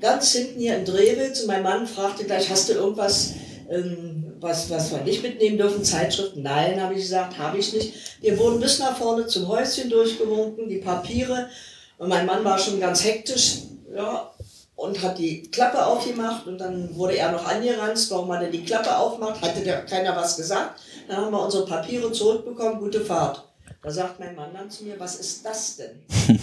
[0.00, 3.34] Ganz hinten hier in Drewitz und mein Mann fragte gleich, hast du irgendwas
[3.70, 6.42] ähm, was, was wir nicht mitnehmen dürfen, Zeitschriften.
[6.42, 7.94] Nein, habe ich gesagt, habe ich nicht.
[8.20, 11.48] Wir wurden bis nach vorne zum Häuschen durchgewunken, die Papiere.
[11.98, 13.58] Und mein Mann war schon ganz hektisch
[13.94, 14.30] ja,
[14.76, 16.46] und hat die Klappe aufgemacht.
[16.46, 19.42] Und dann wurde er noch angeranzt, warum man denn die Klappe aufmacht.
[19.42, 20.80] Hatte der, keiner was gesagt.
[21.06, 23.44] Dann haben wir unsere Papiere zurückbekommen, gute Fahrt.
[23.82, 26.02] Da sagt mein Mann dann zu mir, was ist das denn?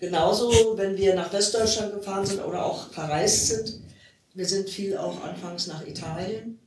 [0.00, 3.80] Genauso, wenn wir nach Westdeutschland gefahren sind oder auch verreist sind.
[4.34, 6.59] Wir sind viel auch anfangs nach Italien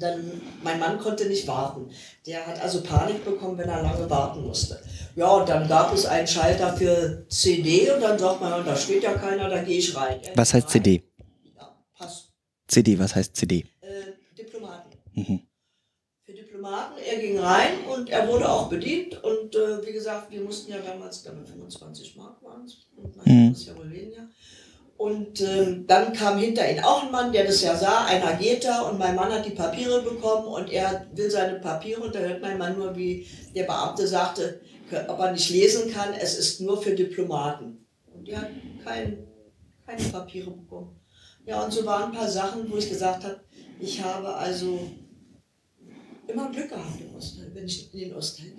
[0.00, 1.90] dann, mein Mann konnte nicht warten.
[2.26, 4.80] Der hat also Panik bekommen, wenn er lange warten musste.
[5.16, 9.02] Ja, und dann gab es einen Schalter für CD und dann sagt man, da steht
[9.02, 10.20] ja keiner, da gehe ich rein.
[10.22, 10.72] Er was heißt rein.
[10.84, 11.02] CD?
[11.56, 12.32] Ja, passt.
[12.68, 13.66] CD, was heißt CD?
[13.80, 14.90] Äh, Diplomaten.
[15.12, 15.40] Mhm.
[16.22, 19.22] Für Diplomaten, er ging rein und er wurde auch bedient.
[19.24, 23.48] Und äh, wie gesagt, wir mussten ja damals, damit 25 Mark waren es, und nein,
[23.48, 23.54] mhm.
[23.54, 24.28] ja wohl weniger.
[25.00, 28.66] Und ähm, dann kam hinter ihn auch ein Mann, der das ja sah, einer geht
[28.66, 32.18] da und mein Mann hat die Papiere bekommen und er will seine Papiere und da
[32.18, 34.60] hört mein Mann nur, wie der Beamte sagte,
[35.08, 37.86] ob er nicht lesen kann, es ist nur für Diplomaten.
[38.12, 38.50] Und er hat
[38.84, 39.26] kein,
[39.86, 41.00] keine Papiere bekommen.
[41.46, 43.40] Ja, und so waren ein paar Sachen, wo ich gesagt habe,
[43.80, 44.80] ich habe also
[46.26, 48.52] immer Glück gehabt Ostteil, wenn ich in den Ostteil.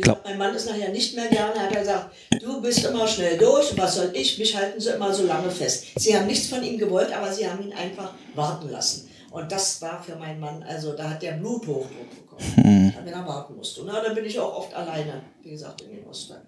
[0.00, 0.24] Glaub.
[0.24, 3.76] Mein Mann ist nachher nicht mehr gerne, hat er gesagt, du bist immer schnell durch,
[3.76, 5.86] was soll ich, mich halten sie immer so lange fest.
[5.96, 9.08] Sie haben nichts von ihm gewollt, aber sie haben ihn einfach warten lassen.
[9.30, 12.92] Und das war für meinen Mann, also da hat der Bluthochdruck bekommen, mhm.
[13.04, 13.82] wenn er warten musste.
[13.82, 16.42] Und na, dann bin ich auch oft alleine, wie gesagt, in den Ostteil.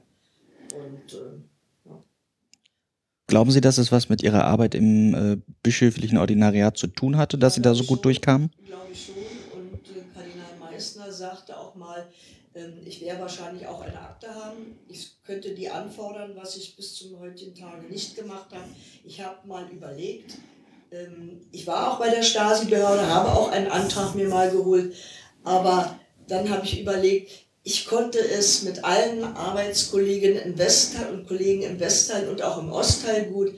[0.74, 2.02] Und äh, ja.
[3.28, 7.38] Glauben Sie, dass es was mit Ihrer Arbeit im äh, bischöflichen Ordinariat zu tun hatte,
[7.38, 8.50] dass ja, Sie da so gut schon, durchkamen?
[8.66, 9.14] Glaube ich schon.
[9.14, 12.41] Und äh, Kardinal Meissner sagte auch mal, ähm,
[12.84, 14.78] ich werde wahrscheinlich auch eine Akte haben.
[14.88, 18.64] Ich könnte die anfordern, was ich bis zum heutigen Tage nicht gemacht habe.
[19.04, 20.36] Ich habe mal überlegt,
[20.90, 24.94] ähm, ich war auch bei der Stasi-Behörde, habe auch einen Antrag mir mal geholt,
[25.42, 25.98] aber
[26.28, 27.30] dann habe ich überlegt,
[27.64, 32.72] ich konnte es mit allen Arbeitskollegen im Westteil und Kollegen im Westteil und auch im
[32.72, 33.54] Ostteil gut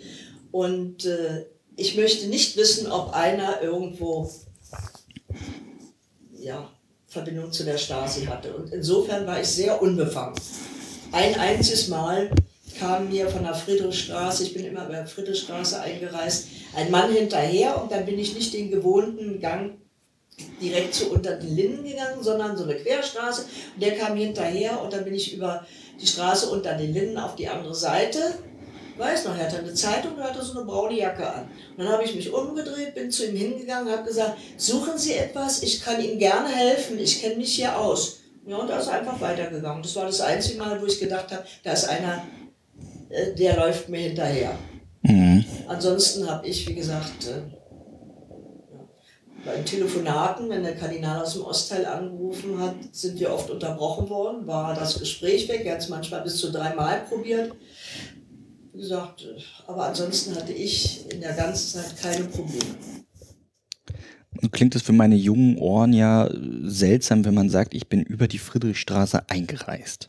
[0.52, 4.30] und äh, ich möchte nicht wissen, ob einer irgendwo
[6.38, 6.70] ja,
[7.14, 8.52] Verbindung zu der Stasi hatte.
[8.54, 10.34] Und insofern war ich sehr unbefangen.
[11.12, 12.30] Ein einziges Mal
[12.78, 17.80] kam mir von der Friedrichstraße, ich bin immer bei der Friedrichstraße eingereist, ein Mann hinterher
[17.80, 19.78] und dann bin ich nicht den gewohnten Gang
[20.60, 23.42] direkt zu unter den Linden gegangen, sondern so eine Querstraße.
[23.74, 25.64] Und der kam hinterher und dann bin ich über
[26.00, 28.18] die Straße unter den Linden auf die andere Seite
[28.98, 31.48] weiß noch, er hatte eine Zeitung und hatte so eine braune Jacke an.
[31.76, 35.62] Und dann habe ich mich umgedreht, bin zu ihm hingegangen, habe gesagt, suchen Sie etwas,
[35.62, 38.20] ich kann Ihnen gerne helfen, ich kenne mich hier aus.
[38.46, 39.82] Ja, und er ist einfach weitergegangen.
[39.82, 42.22] Das war das einzige Mal, wo ich gedacht habe, da ist einer,
[43.08, 44.52] äh, der läuft mir hinterher.
[45.02, 45.44] Mhm.
[45.66, 47.40] Ansonsten habe ich, wie gesagt, äh,
[49.44, 54.46] bei Telefonaten, wenn der Kardinal aus dem Ostteil angerufen hat, sind wir oft unterbrochen worden,
[54.46, 55.62] war das Gespräch weg.
[55.64, 57.52] Er hat es manchmal bis zu dreimal probiert.
[58.74, 59.24] Wie gesagt,
[59.68, 62.74] aber ansonsten hatte ich in der ganzen Zeit keine Probleme.
[64.50, 66.28] Klingt es für meine jungen Ohren ja
[66.64, 70.08] seltsam, wenn man sagt, ich bin über die Friedrichstraße eingereist.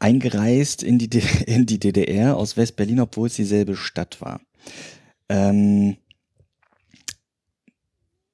[0.00, 4.40] Eingereist in die, in die DDR aus West-Berlin, obwohl es dieselbe Stadt war.
[5.28, 5.98] Ähm,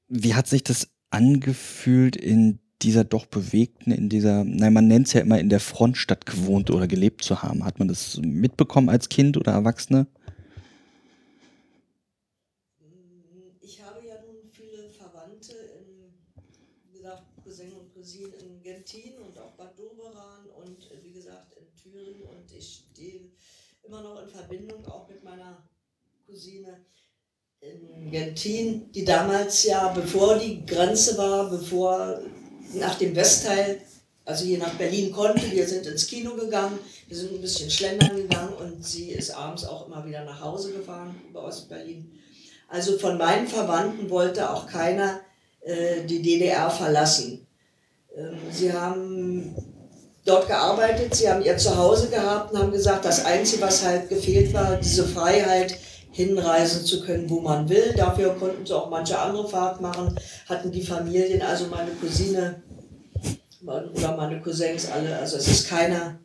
[0.09, 5.14] wie hat sich das angefühlt, in dieser doch bewegten, in dieser, nein, man nennt es
[5.14, 7.64] ja immer in der Frontstadt gewohnt oder gelebt zu haben.
[7.64, 10.07] Hat man das mitbekommen als Kind oder Erwachsene?
[13.62, 16.12] Ich habe ja nun viele Verwandte in,
[16.87, 21.74] wie gesagt, Cousin und Cousinen in Gentin und auch Bad Doberan und wie gesagt in
[21.74, 23.30] Thüringen und ich stehe
[23.82, 25.66] immer noch in Verbindung auch mit meiner
[26.26, 26.85] Cousine
[27.61, 32.20] in Gentin, die damals ja, bevor die Grenze war, bevor
[32.74, 33.80] nach dem Westteil,
[34.24, 38.16] also hier nach Berlin konnte, wir sind ins Kino gegangen, wir sind ein bisschen schlendern
[38.16, 42.10] gegangen und sie ist abends auch immer wieder nach Hause gefahren über Ostberlin.
[42.68, 45.20] Also von meinen Verwandten wollte auch keiner
[45.60, 47.46] äh, die DDR verlassen.
[48.16, 49.54] Ähm, sie haben
[50.24, 54.52] dort gearbeitet, sie haben ihr Zuhause gehabt und haben gesagt, das Einzige, was halt gefehlt
[54.54, 55.78] war, diese Freiheit,
[56.14, 57.92] hinreisen zu können, wo man will.
[57.96, 62.62] Dafür konnten sie auch manche andere Fahrt machen, hatten die Familien, also meine Cousine
[63.62, 66.18] oder meine Cousins alle, also es ist keiner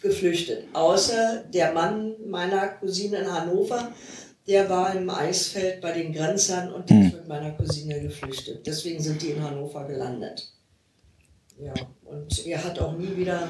[0.00, 3.92] geflüchtet, außer der Mann meiner Cousine in Hannover,
[4.48, 7.18] der war im Eisfeld bei den Grenzern und der ist hm.
[7.18, 8.66] mit meiner Cousine geflüchtet.
[8.66, 10.52] Deswegen sind die in Hannover gelandet.
[11.60, 11.74] Ja,
[12.04, 13.48] und er hat auch nie wieder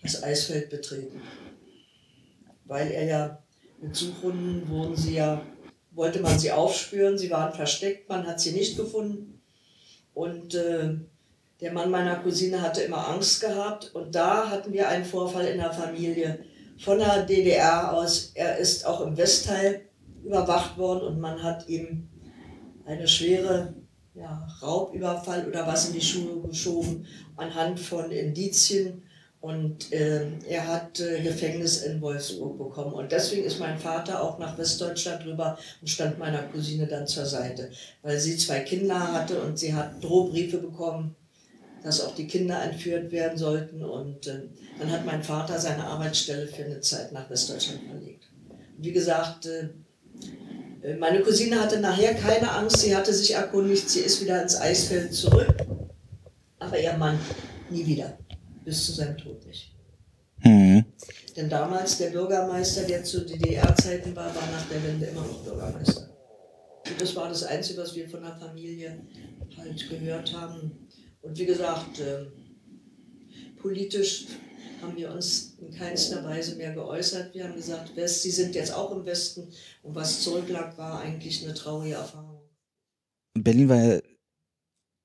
[0.00, 1.20] das Eisfeld betreten.
[2.66, 3.42] Weil er ja
[3.80, 5.42] mit Suchhunden wurden sie ja,
[5.92, 9.40] wollte man sie aufspüren, sie waren versteckt, man hat sie nicht gefunden.
[10.14, 10.96] Und äh,
[11.60, 15.58] der Mann meiner Cousine hatte immer Angst gehabt und da hatten wir einen Vorfall in
[15.58, 16.44] der Familie
[16.78, 18.32] von der DDR aus.
[18.34, 19.82] Er ist auch im Westteil
[20.24, 22.08] überwacht worden und man hat ihm
[22.84, 23.74] eine schwere
[24.14, 27.06] ja, Raubüberfall oder was in die Schuhe geschoben
[27.36, 29.02] anhand von Indizien.
[29.40, 32.92] Und äh, er hat äh, Gefängnis in Wolfsburg bekommen.
[32.92, 37.24] Und deswegen ist mein Vater auch nach Westdeutschland rüber und stand meiner Cousine dann zur
[37.24, 37.70] Seite.
[38.02, 41.14] Weil sie zwei Kinder hatte und sie hat Drohbriefe bekommen
[41.82, 43.84] dass auch die Kinder entführt werden sollten.
[43.84, 44.42] Und äh,
[44.78, 48.24] dann hat mein Vater seine Arbeitsstelle für eine Zeit nach Westdeutschland verlegt.
[48.76, 49.68] Und wie gesagt, äh,
[50.98, 55.12] meine Cousine hatte nachher keine Angst, sie hatte sich erkundigt, sie ist wieder ins Eisfeld
[55.12, 55.52] zurück,
[56.60, 57.18] aber ihr Mann
[57.68, 58.16] nie wieder,
[58.68, 59.74] bis zu seinem Tod nicht.
[60.44, 60.84] Mhm.
[61.34, 66.10] Denn damals der Bürgermeister, der zu DDR-Zeiten war, war nach der Wende immer noch Bürgermeister.
[66.86, 69.06] Und das war das Einzige, was wir von der Familie
[69.56, 70.86] halt gehört haben.
[71.22, 72.26] Und wie gesagt, äh,
[73.56, 74.26] politisch
[74.82, 77.34] haben wir uns in keinster Weise mehr geäußert.
[77.34, 79.48] Wir haben gesagt, West, Sie sind jetzt auch im Westen
[79.82, 82.42] und was zurücklag, war eigentlich eine traurige Erfahrung.
[83.34, 84.00] Berlin war ja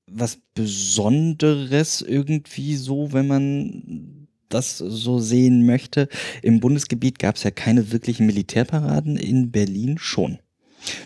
[0.08, 6.08] was Besonderes irgendwie so, wenn man das so sehen möchte.
[6.42, 10.40] Im Bundesgebiet gab es ja keine wirklichen Militärparaden, in Berlin schon.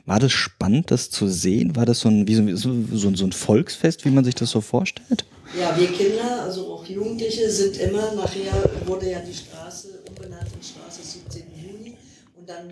[0.05, 1.75] War das spannend, das zu sehen?
[1.75, 4.61] War das so ein, wie so, so, so ein Volksfest, wie man sich das so
[4.61, 5.25] vorstellt?
[5.57, 10.63] Ja, wir Kinder, also auch Jugendliche, sind immer, nachher wurde ja die Straße umbenannt in
[10.63, 11.43] Straße 17.
[11.55, 11.95] Juni
[12.35, 12.69] und dann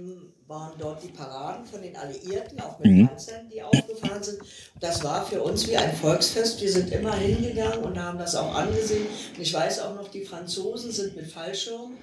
[0.48, 3.08] waren dort die Paraden von den Alliierten, auch mit mhm.
[3.08, 4.40] Panzern, die aufgefahren sind.
[4.80, 6.62] Das war für uns wie ein Volksfest.
[6.62, 9.08] Wir sind immer hingegangen und haben das auch angesehen.
[9.36, 11.98] Und ich weiß auch noch, die Franzosen sind mit Fallschirmen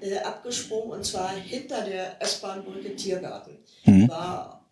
[0.00, 3.58] äh, abgesprungen und zwar hinter der S-Bahn-Brücke Tiergarten.
[3.84, 4.08] Mhm.
[4.08, 4.64] War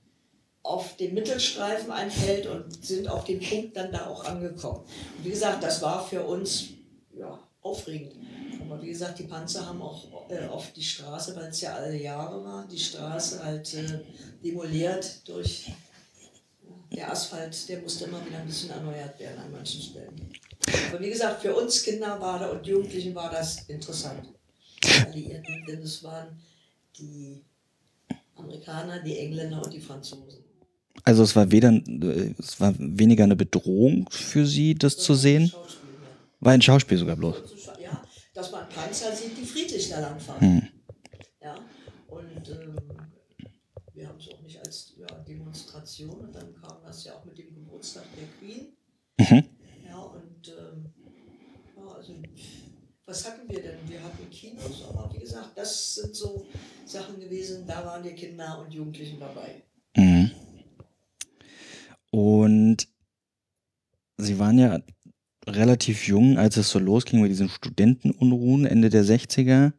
[0.62, 4.84] auf dem Mittelstreifen ein Feld und sind auf dem Punkt dann da auch angekommen.
[5.18, 6.68] Und wie gesagt, das war für uns
[7.14, 8.14] ja, aufregend.
[8.60, 11.96] Aber wie gesagt, die Panzer haben auch äh, auf die Straße, weil es ja alle
[11.96, 14.00] Jahre war, die Straße halt äh,
[14.42, 15.70] demoliert durch
[16.94, 20.20] der Asphalt, der musste immer wieder ein bisschen erneuert werden an manchen Stellen.
[20.90, 24.28] Aber wie gesagt, für uns Kinder war da und Jugendlichen war das interessant.
[25.06, 26.38] Alliierten, denn es waren
[26.98, 27.40] die
[28.36, 30.44] Amerikaner, die Engländer und die Franzosen.
[31.04, 31.72] Also es war weder
[32.38, 35.44] es war weniger eine Bedrohung für sie, das, das zu sehen.
[35.44, 35.50] Ein
[36.42, 37.36] war ein Schauspiel sogar bloß.
[37.80, 38.02] Ja,
[38.34, 40.40] dass man Panzer sieht, die friedlich da langfahren.
[40.40, 40.68] Hm.
[41.40, 41.54] Ja,
[42.08, 42.76] und ähm,
[43.94, 47.38] wir haben es auch nicht als ja, Demonstration und dann kam das ja auch mit
[47.38, 48.72] dem Geburtstag der Queen.
[49.18, 49.48] Mhm.
[49.88, 50.92] Ja, und ähm,
[51.76, 52.14] ja, also
[53.06, 53.78] was hatten wir denn?
[53.88, 56.46] Wir hatten Kinos, aber wie gesagt, das sind so
[56.86, 59.62] Sachen gewesen, da waren die Kinder und Jugendlichen dabei.
[59.96, 60.30] Mhm.
[62.10, 62.88] Und
[64.18, 64.78] Sie waren ja
[65.56, 69.72] relativ jung, als es so losging mit diesen Studentenunruhen Ende der 60er.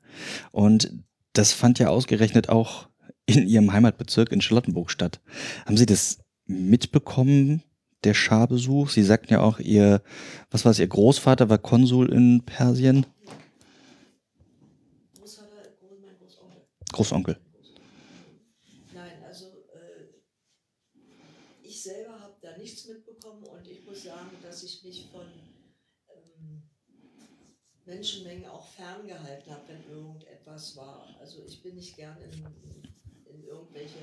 [0.51, 0.91] Und
[1.33, 2.87] das fand ja ausgerechnet auch
[3.25, 5.21] in Ihrem Heimatbezirk in Charlottenburg statt.
[5.65, 7.63] Haben Sie das mitbekommen,
[8.03, 8.89] der Scharbesuch?
[8.89, 10.01] Sie sagten ja auch, Ihr,
[10.51, 13.05] was war es, Ihr Großvater war Konsul in Persien.
[16.93, 17.37] Großonkel.
[18.93, 20.13] Nein, also äh,
[21.63, 25.25] ich selber habe da nichts mitbekommen und ich muss sagen, dass ich mich von
[26.09, 26.61] ähm,
[27.93, 31.07] Menschenmengen auch ferngehalten habe, wenn irgendetwas war.
[31.19, 32.31] Also ich bin nicht gern in,
[33.25, 33.99] in, irgendwelche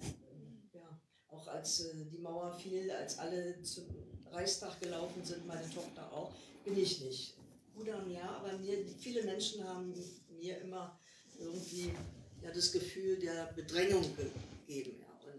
[0.00, 3.84] ähm, ja, auch als äh, die Mauer fiel, als alle zum
[4.30, 6.32] Reichstag gelaufen sind, meine Tochter auch,
[6.64, 7.36] bin ich nicht.
[7.74, 9.92] Bruder ja, aber mir, viele Menschen haben
[10.30, 10.98] mir immer
[11.38, 11.92] irgendwie
[12.42, 15.00] ja, das Gefühl der Bedrängung gegeben.
[15.00, 15.32] Ja.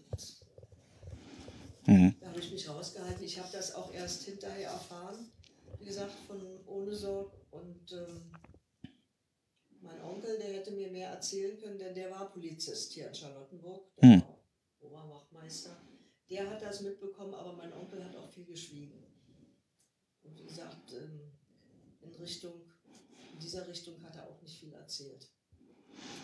[1.88, 2.16] Und mhm.
[2.20, 3.24] da habe ich mich rausgehalten.
[3.24, 5.32] Ich habe das auch erst hinterher erfahren,
[5.86, 7.32] wie gesagt, von ohne Sorg.
[7.52, 8.32] Und ähm,
[9.82, 13.96] mein Onkel, der hätte mir mehr erzählen können, denn der war Polizist hier in Charlottenburg,
[13.98, 14.22] der mhm.
[14.22, 14.40] war
[14.80, 15.78] Oberwachtmeister.
[16.28, 19.04] Der hat das mitbekommen, aber mein Onkel hat auch viel geschwiegen.
[20.24, 21.32] Und wie gesagt, ähm,
[22.02, 22.64] in Richtung,
[23.34, 25.30] in dieser Richtung hat er auch nicht viel erzählt.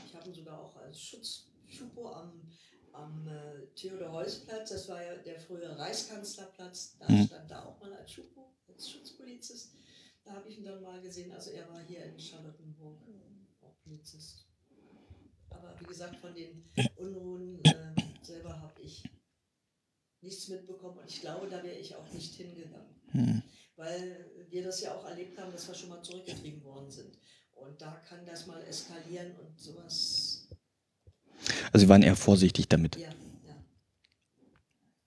[0.08, 2.52] Ich habe ihn sogar auch als Schutzschupo am,
[2.94, 7.26] am äh, Theodor-Heuss-Platz, das war ja der frühere Reichskanzlerplatz, da mhm.
[7.26, 9.74] stand da auch mal als Schupo, als Schutzpolizist.
[10.24, 13.02] Da habe ich ihn dann mal gesehen, also er war hier in Charlottenburg
[13.62, 14.46] auch Polizist.
[15.50, 16.64] Aber wie gesagt, von den
[16.98, 19.04] Unruhen äh, selber habe ich
[20.22, 23.02] nichts mitbekommen und ich glaube, da wäre ich auch nicht hingegangen.
[23.14, 23.44] Mhm.
[23.76, 27.18] Weil wir das ja auch erlebt haben, dass wir schon mal zurückgetrieben worden sind.
[27.54, 30.31] Und da kann das mal eskalieren und sowas.
[31.72, 32.98] Also Sie waren eher vorsichtig damit.
[32.98, 33.10] Ja,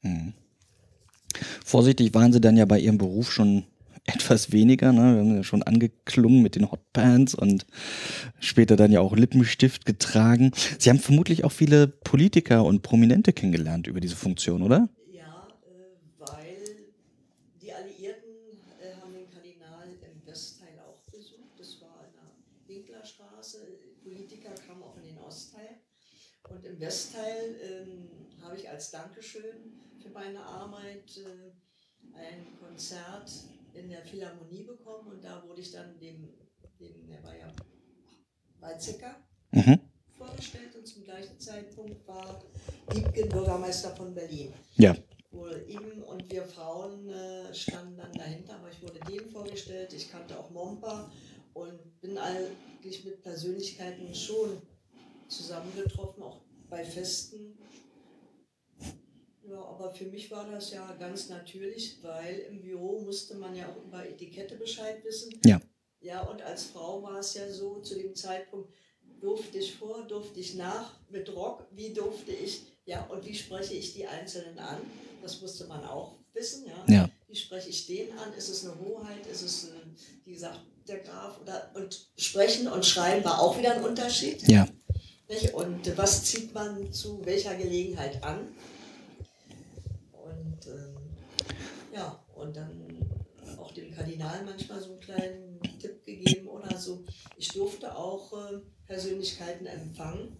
[0.02, 0.10] ja.
[0.10, 0.32] Mhm.
[1.64, 3.64] Vorsichtig waren Sie dann ja bei Ihrem Beruf schon
[4.06, 4.92] etwas weniger.
[4.92, 5.14] Ne?
[5.14, 7.66] Wir haben ja schon angeklungen mit den Hotpants und
[8.38, 10.52] später dann ja auch Lippenstift getragen.
[10.78, 14.88] Sie haben vermutlich auch viele Politiker und Prominente kennengelernt über diese Funktion, oder?
[26.74, 28.08] Im Westteil ähm,
[28.42, 33.30] habe ich als Dankeschön für meine Arbeit äh, ein Konzert
[33.74, 36.28] in der Philharmonie bekommen und da wurde ich dann dem,
[36.80, 37.52] dem der war ja
[38.60, 39.16] Weizsäcker,
[39.52, 39.78] mhm.
[40.16, 42.42] vorgestellt und zum gleichen Zeitpunkt war
[42.92, 44.52] Liebken Bürgermeister von Berlin.
[44.76, 44.96] Ja.
[45.30, 50.10] Wohl ihm und wir Frauen äh, standen dann dahinter, aber ich wurde dem vorgestellt, ich
[50.10, 51.10] kannte auch Mompa
[51.52, 54.62] und bin eigentlich mit Persönlichkeiten schon
[55.28, 56.40] zusammengetroffen, auch
[56.74, 57.56] bei Festen.
[59.48, 63.68] Ja, aber für mich war das ja ganz natürlich, weil im Büro musste man ja
[63.68, 65.38] auch über Etikette Bescheid wissen.
[65.44, 65.60] Ja.
[66.00, 68.74] Ja, und als Frau war es ja so, zu dem Zeitpunkt
[69.20, 73.74] durfte ich vor, durfte ich nach, mit Rock, wie durfte ich, ja, und wie spreche
[73.74, 74.78] ich die Einzelnen an?
[75.22, 76.94] Das musste man auch wissen, ja.
[76.94, 77.10] ja.
[77.28, 78.34] Wie spreche ich den an?
[78.34, 79.26] Ist es eine Hoheit?
[79.30, 79.70] Ist es, äh,
[80.24, 81.40] wie gesagt, der Graf?
[81.40, 84.46] Oder, und sprechen und schreiben war auch wieder ein Unterschied.
[84.48, 84.68] Ja.
[85.54, 88.54] Und was zieht man zu welcher Gelegenheit an?
[90.12, 90.96] Und ähm,
[91.94, 92.98] ja, und dann
[93.58, 97.04] auch dem Kardinal manchmal so einen kleinen Tipp gegeben oder so.
[97.38, 100.36] Ich durfte auch äh, Persönlichkeiten empfangen.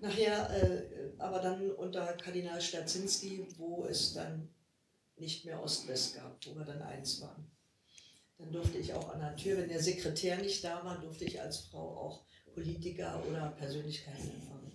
[0.00, 4.48] Nachher, äh, aber dann unter Kardinal Stadzinski, wo es dann
[5.16, 7.50] nicht mehr Ost-West gab, wo wir dann eins waren.
[8.36, 11.40] Dann durfte ich auch an der Tür, wenn der Sekretär nicht da war, durfte ich
[11.40, 12.24] als Frau auch
[12.58, 14.72] Politiker oder Persönlichkeiten empfangen.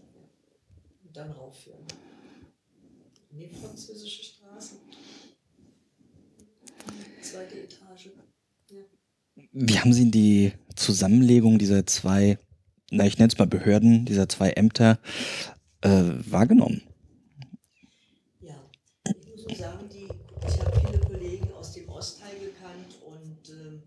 [1.04, 1.84] Und dann raufführen.
[3.32, 4.76] Die französische Straße.
[7.22, 8.10] Zweite Etage.
[8.70, 8.82] Ja.
[9.52, 12.38] Wie haben Sie die Zusammenlegung dieser zwei,
[12.92, 15.00] na ich nenne es mal Behörden, dieser zwei Ämter
[15.82, 16.84] äh, wahrgenommen?
[18.40, 18.56] Ja,
[19.08, 20.08] ich muss nur sagen, die,
[20.48, 23.82] ich habe viele Kollegen aus dem Ostteil gekannt und äh,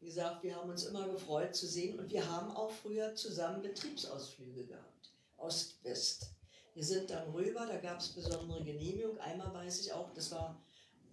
[0.00, 3.62] wie gesagt, wir haben uns immer gefreut zu sehen und wir haben auch früher zusammen
[3.62, 6.32] Betriebsausflüge gehabt, Ost-West.
[6.74, 9.16] Wir sind dann rüber, da gab es besondere Genehmigung.
[9.18, 10.60] Einmal weiß ich auch, das war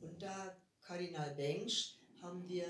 [0.01, 2.66] unter Kardinal Bengsch, haben wir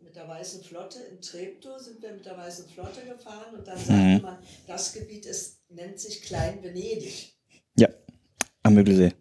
[0.00, 3.76] mit der Weißen Flotte in Treptow sind wir mit der Weißen Flotte gefahren und dann
[3.76, 4.22] sagte mhm.
[4.22, 7.34] man, das Gebiet ist, nennt sich Klein Venedig.
[7.76, 7.88] Ja,
[8.62, 9.12] am Mögelsee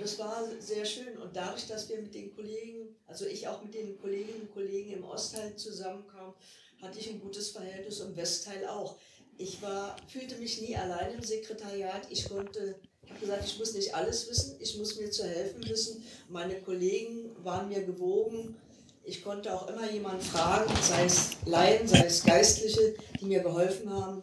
[0.00, 1.18] das war sehr schön.
[1.18, 4.92] Und dadurch, dass wir mit den Kollegen, also ich auch mit den Kolleginnen und Kollegen
[4.92, 6.34] im Ostteil zusammenkam,
[6.80, 8.96] hatte ich ein gutes Verhältnis im Westteil auch.
[9.36, 12.02] Ich war, fühlte mich nie allein im Sekretariat.
[12.10, 15.68] Ich konnte, ich habe gesagt, ich muss nicht alles wissen, ich muss mir zu helfen
[15.68, 16.02] wissen.
[16.28, 18.56] Meine Kollegen waren mir gewogen.
[19.04, 23.90] Ich konnte auch immer jemanden fragen, sei es Laien, sei es Geistliche, die mir geholfen
[23.90, 24.22] haben.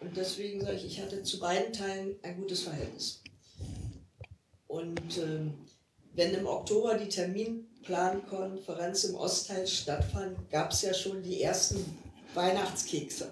[0.00, 3.22] Und deswegen sage ich, ich hatte zu beiden Teilen ein gutes Verhältnis.
[4.68, 5.50] Und äh,
[6.14, 11.84] wenn im Oktober die Terminplankonferenz im Ostteil stattfand, gab es ja schon die ersten
[12.34, 13.30] Weihnachtskekse.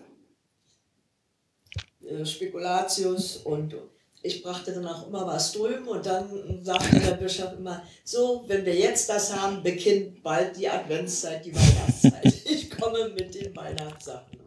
[2.02, 3.74] Äh, Spekulatius und
[4.22, 8.64] ich brachte dann auch immer was drüben und dann sagte der Bischof immer, so, wenn
[8.64, 12.34] wir jetzt das haben, beginnt bald die Adventszeit, die Weihnachtszeit.
[12.46, 14.38] Ich komme mit den Weihnachtssachen.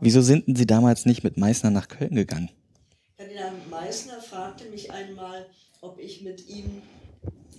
[0.00, 2.50] Wieso sind Sie damals nicht mit Meißner nach Köln gegangen?
[3.88, 5.46] Meissner fragte mich einmal,
[5.80, 6.82] ob ich mit ihm,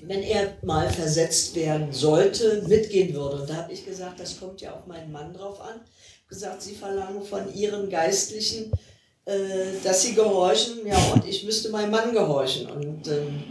[0.04, 3.42] wenn er mal versetzt werden sollte, mitgehen würde.
[3.42, 5.82] Und da habe ich gesagt, das kommt ja auf meinen Mann drauf an.
[6.28, 8.72] Gesagt, Sie verlangen von Ihren Geistlichen,
[9.26, 9.40] äh,
[9.84, 12.70] dass Sie gehorchen, ja, und ich müsste meinem Mann gehorchen.
[12.70, 13.44] Und ähm,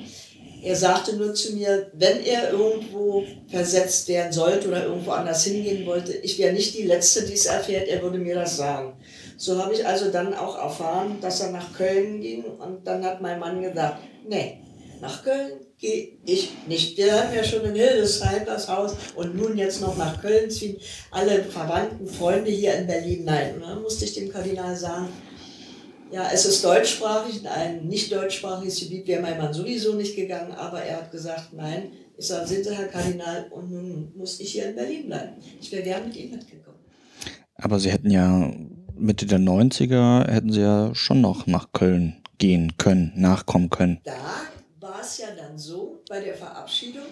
[0.62, 5.84] er sagte nur zu mir, wenn er irgendwo versetzt werden sollte oder irgendwo anders hingehen
[5.84, 8.96] wollte, ich wäre nicht die Letzte, die es erfährt, er würde mir das sagen.
[9.38, 13.22] So habe ich also dann auch erfahren, dass er nach Köln ging und dann hat
[13.22, 14.58] mein Mann gesagt, nee,
[15.00, 16.98] nach Köln gehe ich nicht.
[16.98, 20.78] Wir haben ja schon in Hildesheim das Haus und nun jetzt noch nach Köln ziehen.
[21.12, 23.54] Alle Verwandten, Freunde hier in Berlin, nein.
[23.54, 25.08] Und dann musste ich dem Kardinal sagen,
[26.10, 30.50] ja, es ist deutschsprachig, in ein nicht deutschsprachiges Gebiet wäre mein Mann sowieso nicht gegangen,
[30.50, 34.50] aber er hat gesagt, nein, ich sage, sind Sie Herr Kardinal und nun muss ich
[34.50, 35.34] hier in Berlin bleiben.
[35.60, 36.78] Ich wäre gern mit Ihnen mitgekommen.
[37.54, 38.50] Aber Sie hätten ja
[38.98, 44.00] Mitte der 90er, hätten Sie ja schon noch nach Köln gehen können, nachkommen können.
[44.04, 44.12] Da
[44.80, 47.06] war es ja dann so, bei der Verabschiedung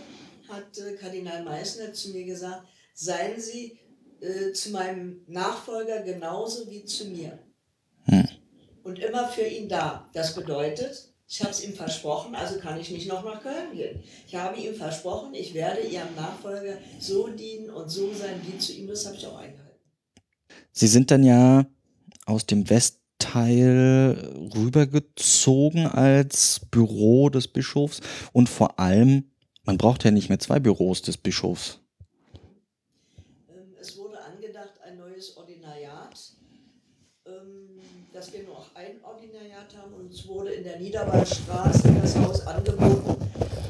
[0.49, 2.62] hat äh, Kardinal Meissner zu mir gesagt,
[2.95, 3.78] seien Sie
[4.20, 7.39] äh, zu meinem Nachfolger genauso wie zu mir.
[8.05, 8.26] Hm
[8.87, 10.09] und immer für ihn da.
[10.14, 14.03] Das bedeutet, ich habe es ihm versprochen, also kann ich nicht noch nach Köln gehen.
[14.28, 18.72] Ich habe ihm versprochen, ich werde ihrem Nachfolger so dienen und so sein wie zu
[18.72, 18.87] ihm.
[18.87, 19.80] Das habe ich auch eingehalten.
[20.70, 21.66] Sie sind dann ja
[22.27, 28.01] aus dem Westteil rübergezogen als Büro des Bischofs
[28.33, 29.31] und vor allem,
[29.64, 31.81] man braucht ja nicht mehr zwei Büros des Bischofs.
[33.49, 36.18] Ähm, es wurde angedacht, ein neues Ordinariat,
[37.27, 37.81] ähm,
[38.12, 43.16] dass wir noch ein Ordinariat haben und es wurde in der Niederwaldstraße das Haus angeboten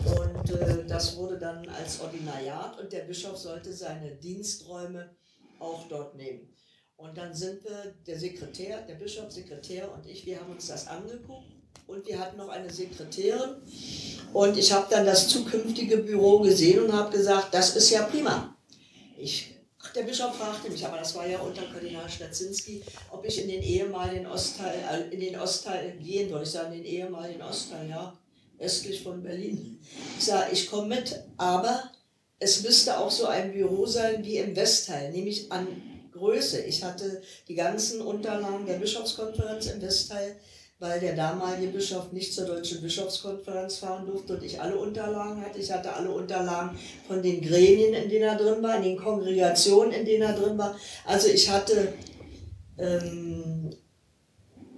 [0.06, 5.10] und äh, das wurde dann als Ordinariat und der Bischof sollte seine Diensträume
[5.58, 6.48] auch dort nehmen.
[6.96, 10.86] Und dann sind wir, der Sekretär, der Bischof, Sekretär und ich, wir haben uns das
[10.86, 11.46] angeguckt
[11.86, 13.56] und wir hatten noch eine Sekretärin
[14.32, 18.56] und ich habe dann das zukünftige Büro gesehen und habe gesagt, das ist ja prima.
[19.18, 19.56] Ich
[19.96, 23.62] der Bischof fragte mich, aber das war ja unter Kardinal Stadzinski, ob ich in den
[23.62, 26.42] ehemaligen Ostteil, äh, in den Ostteil gehen soll.
[26.42, 28.16] Ich sage, in den ehemaligen Ostteil, ja,
[28.58, 29.80] östlich von Berlin.
[30.18, 31.90] Ich sage, ich komme mit, aber
[32.38, 35.66] es müsste auch so ein Büro sein wie im Westteil, nämlich an
[36.16, 36.60] Größe.
[36.62, 40.36] Ich hatte die ganzen Unterlagen der Bischofskonferenz im Westteil
[40.78, 45.58] weil der damalige Bischof nicht zur Deutschen Bischofskonferenz fahren durfte und ich alle Unterlagen hatte.
[45.58, 49.92] Ich hatte alle Unterlagen von den Gremien, in denen er drin war, in den Kongregationen,
[49.92, 50.76] in denen er drin war.
[51.06, 51.94] Also ich hatte
[52.76, 53.70] ähm,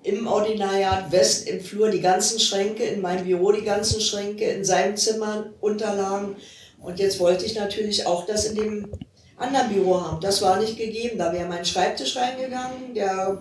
[0.04, 4.64] im Ordinariat West im Flur die ganzen Schränke, in meinem Büro die ganzen Schränke, in
[4.64, 6.36] seinem Zimmer Unterlagen.
[6.80, 8.92] Und jetzt wollte ich natürlich auch das in dem
[9.38, 10.20] anderen Büro haben.
[10.20, 11.18] Das war nicht gegeben.
[11.18, 13.38] Da wäre mein Schreibtisch reingegangen, der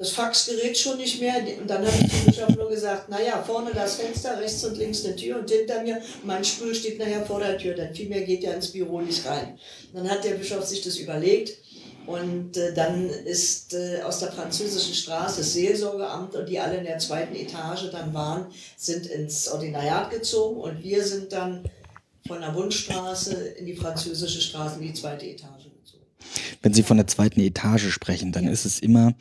[0.00, 1.34] das Faxgerät schon nicht mehr.
[1.60, 5.04] Und dann habe ich dem Bischof nur gesagt, naja, vorne das Fenster, rechts und links
[5.04, 8.22] eine Tür und hinter mir, mein Stuhl steht nachher vor der Tür, denn viel mehr
[8.22, 9.58] geht ja ins Büro nicht rein.
[9.92, 11.58] Dann hat der Bischof sich das überlegt
[12.06, 16.84] und äh, dann ist äh, aus der französischen Straße das Seelsorgeamt und die alle in
[16.84, 18.46] der zweiten Etage dann waren,
[18.78, 21.62] sind ins Ordinariat gezogen und wir sind dann
[22.26, 25.70] von der Wundstraße in die französische Straße in die zweite Etage.
[26.62, 28.50] Wenn Sie von der zweiten Etage sprechen, dann ja.
[28.50, 29.14] ist es immer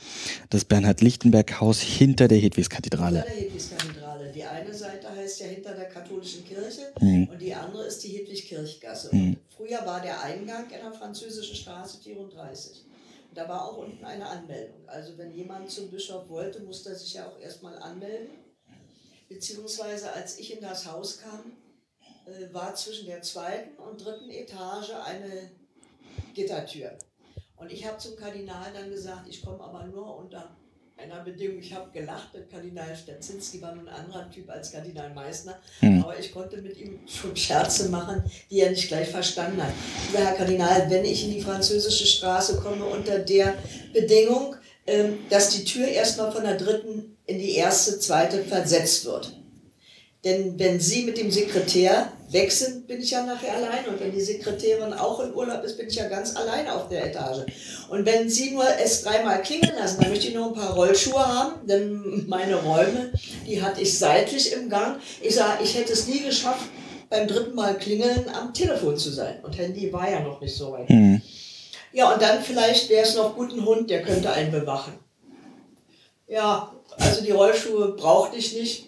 [0.50, 3.22] das Bernhard-Lichtenberg-Haus hinter der Hedwigskathedrale.
[3.22, 4.32] Hinter der Hedwigskathedrale.
[4.34, 7.30] Die eine Seite heißt ja hinter der katholischen Kirche mhm.
[7.32, 9.16] und die andere ist die Hedwig-Kirchgasse.
[9.16, 9.38] Mhm.
[9.56, 12.86] Früher war der Eingang in der französischen Straße 34.
[13.30, 14.88] Und da war auch unten eine Anmeldung.
[14.88, 18.30] Also wenn jemand zum Bischof wollte, musste er sich ja auch erstmal anmelden.
[19.28, 21.54] Beziehungsweise als ich in das Haus kam,
[22.30, 25.52] äh, war zwischen der zweiten und dritten Etage eine
[26.34, 26.92] Gittertür.
[27.58, 30.56] Und ich habe zum Kardinal dann gesagt, ich komme aber nur unter
[31.02, 31.60] einer Bedingung.
[31.60, 36.04] Ich habe gelacht, mit Kardinal Stadzinski war nun ein anderer Typ als Kardinal Meissner, mhm.
[36.04, 39.74] aber ich konnte mit ihm schon Scherze machen, die er nicht gleich verstanden hat.
[40.14, 43.56] Ja, Herr Kardinal, wenn ich in die französische Straße komme unter der
[43.94, 44.56] Bedingung,
[44.88, 49.34] ähm, dass die Tür erstmal von der dritten in die erste, zweite versetzt wird.
[50.26, 53.88] Denn wenn Sie mit dem Sekretär weg sind, bin ich ja nachher allein.
[53.88, 57.06] Und wenn die Sekretärin auch im Urlaub ist, bin ich ja ganz allein auf der
[57.06, 57.46] Etage.
[57.90, 61.26] Und wenn Sie nur es dreimal klingeln lassen, dann möchte ich noch ein paar Rollschuhe
[61.26, 63.12] haben, denn meine Räume,
[63.48, 65.00] die hatte ich seitlich im Gang.
[65.22, 66.66] Ich sage, ich hätte es nie geschafft,
[67.10, 69.40] beim dritten Mal klingeln am Telefon zu sein.
[69.44, 70.90] Und Handy war ja noch nicht so weit.
[70.90, 71.22] Mhm.
[71.92, 74.94] Ja, und dann vielleicht wäre es noch gut ein Hund, der könnte einen bewachen.
[76.30, 78.86] Ja, also die Rollschuhe brauchte ich nicht.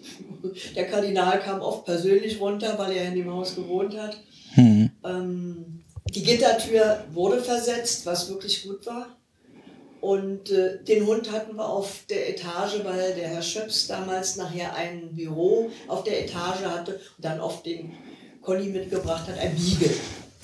[0.76, 4.16] Der Kardinal kam oft persönlich runter, weil er in dem Haus gewohnt hat.
[4.56, 4.90] Mhm.
[5.04, 5.84] Ähm,
[6.14, 9.08] die Gittertür wurde versetzt, was wirklich gut war.
[10.00, 14.74] Und äh, den Hund hatten wir auf der Etage, weil der Herr Schöps damals nachher
[14.74, 17.92] ein Büro auf der Etage hatte und dann auf den
[18.40, 19.94] Conny mitgebracht hat, ein Beagle.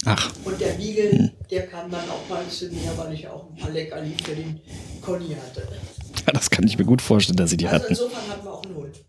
[0.04, 0.32] Ach.
[0.44, 3.70] Und der Beagle, der kam dann auch mal zu mir, weil ich auch ein paar
[3.70, 4.60] Leckerli für den
[5.02, 5.66] Conny hatte.
[6.26, 7.92] Ja, das kann ich mir gut vorstellen, dass Sie die Also hatten.
[7.92, 9.04] insofern hatten wir auch einen Hund.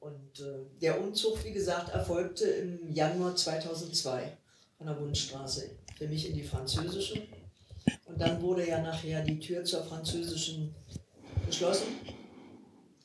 [0.00, 4.36] Und äh, der Umzug, wie gesagt, erfolgte im Januar 2002
[4.78, 7.22] von der Bundesstraße für mich in die französische.
[8.06, 10.74] Und dann wurde ja nachher die Tür zur französischen
[11.46, 11.86] geschlossen.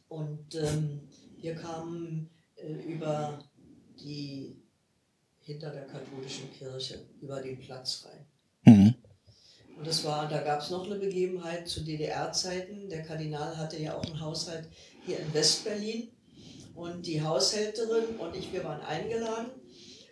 [0.07, 1.01] Und ähm,
[1.39, 3.39] wir kamen äh, über
[3.99, 4.55] die
[5.41, 8.25] hinter der katholischen Kirche über den Platz rein.
[8.75, 8.95] Mhm.
[9.77, 12.89] Und das war, da gab es noch eine Begebenheit zu DDR-Zeiten.
[12.89, 14.67] Der Kardinal hatte ja auch einen Haushalt
[15.05, 16.09] hier in Westberlin.
[16.73, 19.51] Und die Haushälterin und ich, wir waren eingeladen.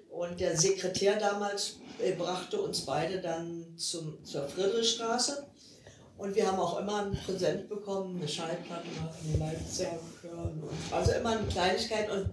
[0.09, 5.47] Und der Sekretär damals äh, brachte uns beide dann zum, zur Friedrichstraße.
[6.17, 8.87] Und wir haben auch immer ein Präsent bekommen, eine Schallplatte,
[9.27, 10.63] eine Leibzerg hören.
[10.91, 12.09] Also immer eine Kleinigkeit.
[12.09, 12.29] Und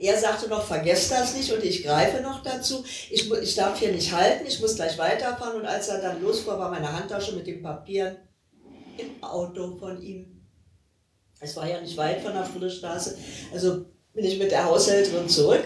[0.00, 2.82] er sagte noch, vergesst das nicht und ich greife noch dazu.
[3.10, 5.60] Ich, ich darf hier nicht halten, ich muss gleich weiterfahren.
[5.60, 8.16] Und als er dann losfuhr, war meine Handtasche mit den Papieren
[8.96, 10.40] im Auto von ihm.
[11.40, 13.16] Es war ja nicht weit von der Friedrichstraße.
[13.52, 15.64] Also bin ich mit der Haushälterin zurück.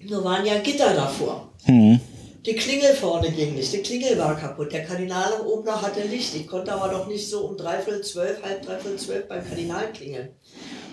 [0.00, 1.52] Nur waren ja Gitter davor.
[1.66, 2.00] Mhm.
[2.46, 4.72] Die Klingel vorne ging nicht, die Klingel war kaputt.
[4.72, 6.34] Der Kardinal am oben noch hatte Licht.
[6.34, 10.30] Ich konnte aber doch nicht so um dreiviertel zwölf, halb dreiviertel zwölf beim Kardinal klingeln.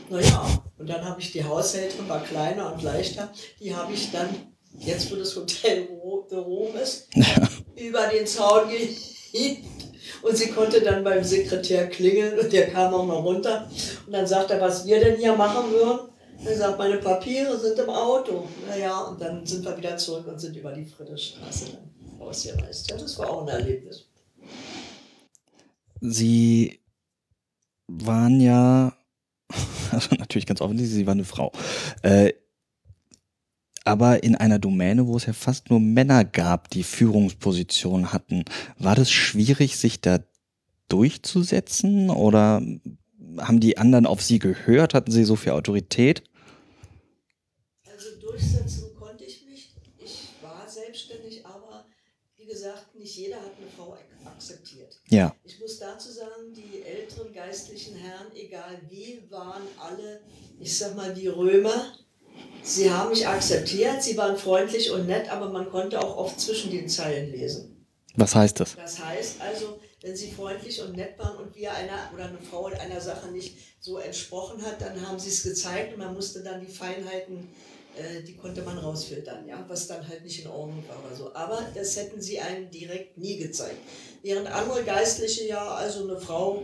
[0.09, 4.29] Naja, und dann habe ich die Haushälterin, war kleiner und leichter, die habe ich dann,
[4.77, 5.87] jetzt wo das Hotel
[6.29, 7.07] The Rom ist,
[7.75, 9.63] über den Zaun gehievt.
[10.21, 13.69] Und sie konnte dann beim Sekretär klingeln und der kam auch noch runter.
[14.05, 16.09] Und dann sagt er, was wir denn hier machen würden.
[16.43, 18.47] Er sagt, meine Papiere sind im Auto.
[18.67, 22.89] Naja, und dann sind wir wieder zurück und sind über die Friedrichstraße dann ausgereist.
[22.91, 24.07] Ja, das war auch ein Erlebnis.
[26.01, 26.79] Sie
[27.87, 28.93] waren ja,
[29.91, 31.51] also natürlich ganz offensichtlich, Sie waren eine Frau.
[32.01, 32.33] Äh,
[33.83, 38.43] aber in einer Domäne, wo es ja fast nur Männer gab, die Führungspositionen hatten,
[38.79, 40.19] war das schwierig, sich da
[40.89, 42.09] durchzusetzen?
[42.09, 42.63] Oder
[43.37, 44.95] haben die anderen auf Sie gehört?
[44.95, 46.23] Hatten Sie so viel Autorität?
[47.91, 49.69] Also durchsetzen konnte ich mich.
[50.03, 51.85] Ich war selbstständig, aber
[52.37, 54.99] wie gesagt, nicht jeder hat eine Frau ak- akzeptiert.
[55.09, 55.35] Ja.
[55.45, 60.19] Ich muss dazu sagen, die älteren geistlichen Herren, egal wie, waren alle,
[60.59, 61.93] ich sag mal, die Römer.
[62.61, 66.69] Sie haben mich akzeptiert, sie waren freundlich und nett, aber man konnte auch oft zwischen
[66.71, 67.87] den Zeilen lesen.
[68.17, 68.75] Was heißt das?
[68.75, 72.65] Das heißt also, wenn sie freundlich und nett waren und wir einer oder eine Frau
[72.65, 76.59] einer Sache nicht so entsprochen hat, dann haben sie es gezeigt und man musste dann
[76.59, 77.47] die Feinheiten,
[77.95, 81.33] äh, die konnte man rausfiltern, ja, was dann halt nicht in Ordnung war oder so.
[81.33, 83.77] Aber das hätten sie einem direkt nie gezeigt.
[84.23, 86.63] Während andere Geistliche ja, also eine Frau,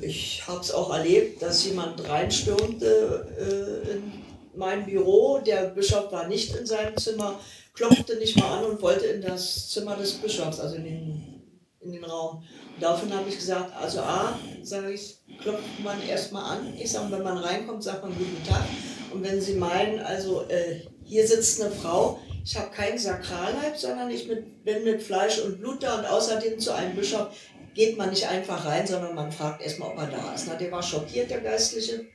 [0.00, 4.12] ich habe es auch erlebt, dass jemand reinstürmte äh, in
[4.56, 7.38] mein Büro, der Bischof war nicht in seinem Zimmer,
[7.74, 11.42] klopfte nicht mal an und wollte in das Zimmer des Bischofs, also in den,
[11.80, 12.38] in den Raum.
[12.38, 16.74] Und daraufhin habe ich gesagt, also A, sage ich, klopft man erstmal an.
[16.78, 18.64] Ich sage, wenn man reinkommt, sagt man guten Tag.
[19.12, 24.10] Und wenn Sie meinen, also äh, hier sitzt eine Frau, ich habe keinen Sakralleib, sondern
[24.10, 27.28] ich mit, bin mit Fleisch und Blut da und außerdem zu einem Bischof
[27.76, 30.46] geht man nicht einfach rein, sondern man fragt erstmal, ob er da ist.
[30.48, 32.06] Na, der war schockiert, der Geistliche.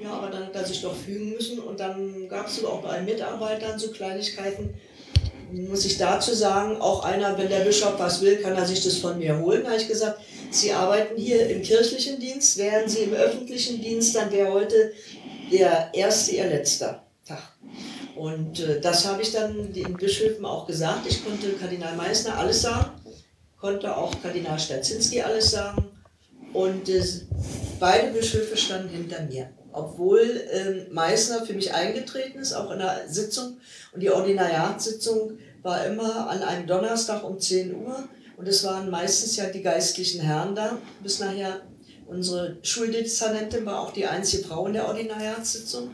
[0.00, 3.00] Ja, aber dann hat er sich doch fügen müssen und dann gab es auch bei
[3.00, 4.74] Mitarbeitern so Kleinigkeiten.
[5.50, 8.98] Muss ich dazu sagen, auch einer, wenn der Bischof was will, kann er sich das
[8.98, 9.62] von mir holen.
[9.62, 10.20] Da habe ich gesagt,
[10.50, 14.92] Sie arbeiten hier im kirchlichen Dienst, wären Sie im öffentlichen Dienst, dann wäre heute
[15.50, 17.42] der erste Ihr letzter Tag.
[18.14, 21.06] Und äh, das habe ich dann den Bischöfen auch gesagt.
[21.08, 22.90] Ich konnte Kardinal Meissner alles sagen,
[23.60, 25.90] konnte auch Kardinal Stadzinski alles sagen.
[26.52, 27.02] Und äh,
[27.78, 29.50] beide Bischöfe standen hinter mir.
[29.72, 33.58] Obwohl ähm, Meißner für mich eingetreten ist, auch in der Sitzung.
[33.92, 38.08] Und die Ordinariatssitzung war immer an einem Donnerstag um 10 Uhr.
[38.36, 40.78] Und es waren meistens ja die geistlichen Herren da.
[41.02, 41.60] Bis nachher
[42.06, 45.90] unsere Schuldezernentin war auch die einzige Frau in der Ordinariatssitzung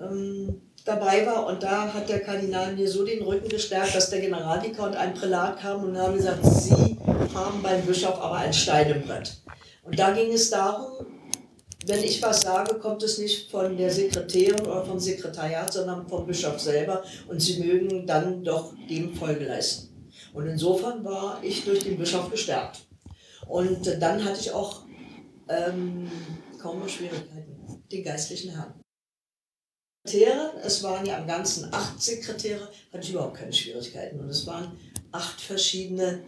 [0.00, 1.46] ähm, dabei war.
[1.46, 5.14] Und da hat der Kardinal mir so den Rücken gestärkt, dass der Generalvikar und ein
[5.14, 6.96] Prälat kamen und haben gesagt, Sie
[7.34, 9.36] haben beim Bischof aber ein Stein im Brett.
[9.82, 11.06] Und da ging es darum,
[11.86, 16.26] wenn ich was sage, kommt es nicht von der Sekretärin oder vom Sekretariat, sondern vom
[16.26, 20.12] Bischof selber und sie mögen dann doch dem Folge leisten.
[20.34, 22.86] Und insofern war ich durch den Bischof gestärkt.
[23.48, 24.82] Und dann hatte ich auch
[25.48, 26.10] ähm,
[26.60, 28.79] kaum noch Schwierigkeiten, den geistlichen Herrn.
[30.04, 34.18] Sekretäre, es waren ja am ganzen acht Sekretäre, hatte ich überhaupt keine Schwierigkeiten.
[34.20, 34.72] Und es waren
[35.12, 36.22] acht verschiedene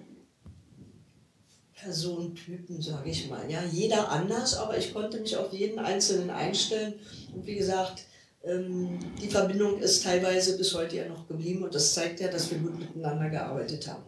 [1.74, 3.51] Personentypen, sage ich mal.
[3.51, 6.94] Ja, jeder anders, aber ich konnte mich auf jeden Einzelnen einstellen.
[7.35, 8.05] Und wie gesagt,
[8.44, 12.51] ähm, die Verbindung ist teilweise bis heute ja noch geblieben und das zeigt ja, dass
[12.51, 14.05] wir gut miteinander gearbeitet haben.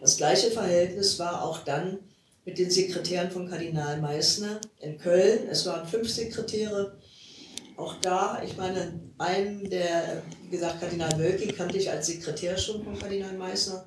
[0.00, 1.98] Das gleiche Verhältnis war auch dann
[2.44, 5.48] mit den Sekretären von Kardinal Meissner in Köln.
[5.50, 6.96] Es waren fünf Sekretäre.
[7.76, 12.82] Auch da, ich meine, einen der, wie gesagt, Kardinal Wölki kannte ich als Sekretär schon
[12.82, 13.86] von Kardinal Meissner.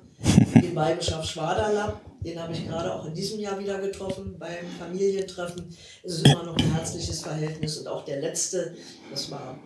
[0.54, 5.74] Den Weihbischof Schwaderlapp, den habe ich gerade auch in diesem Jahr wieder getroffen beim Familientreffen.
[6.04, 7.78] Es ist immer noch ein herzliches Verhältnis.
[7.78, 8.76] Und auch der letzte,
[9.10, 9.58] das war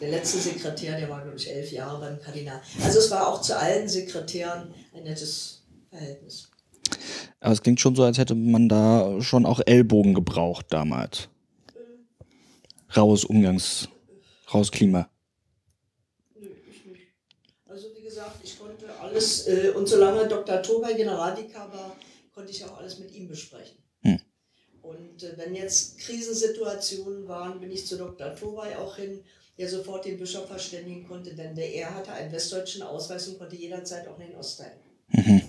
[0.00, 2.60] der letzte Sekretär, der war, glaube ich, elf Jahre beim Kardinal.
[2.82, 6.50] Also es war auch zu allen Sekretären ein nettes Verhältnis.
[7.40, 11.28] Aber es klingt schon so, als hätte man da schon auch Ellbogen gebraucht damals.
[12.96, 13.88] Raues Umgangs,
[14.52, 15.10] raues Klima.
[16.40, 17.08] Nö, ich nicht.
[17.66, 20.62] Also wie gesagt, ich konnte alles, äh, und solange Dr.
[20.62, 21.94] Tobey Generalvikar war,
[22.32, 23.76] konnte ich auch alles mit ihm besprechen.
[24.00, 24.18] Hm.
[24.80, 28.34] Und äh, wenn jetzt Krisensituationen waren, bin ich zu Dr.
[28.34, 29.22] Tobey auch hin,
[29.58, 33.56] der sofort den Bischof verständigen konnte, denn der er hatte einen westdeutschen Ausweis und konnte
[33.56, 34.78] jederzeit auch in den Ostteilen.
[35.08, 35.42] Mhm.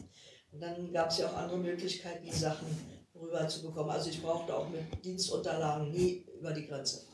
[0.51, 2.67] Und dann gab es ja auch andere Möglichkeiten, die Sachen
[3.15, 3.89] rüber zu bekommen.
[3.89, 7.06] Also ich brauchte auch mit Dienstunterlagen nie über die Grenze.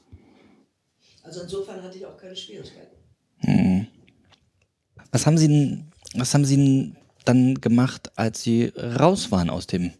[1.23, 2.95] Also insofern hatte ich auch keine Schwierigkeiten.
[3.41, 3.87] Mhm.
[5.11, 6.95] Was haben Sie denn, was haben Sie
[7.25, 9.93] dann gemacht, als Sie raus waren aus dem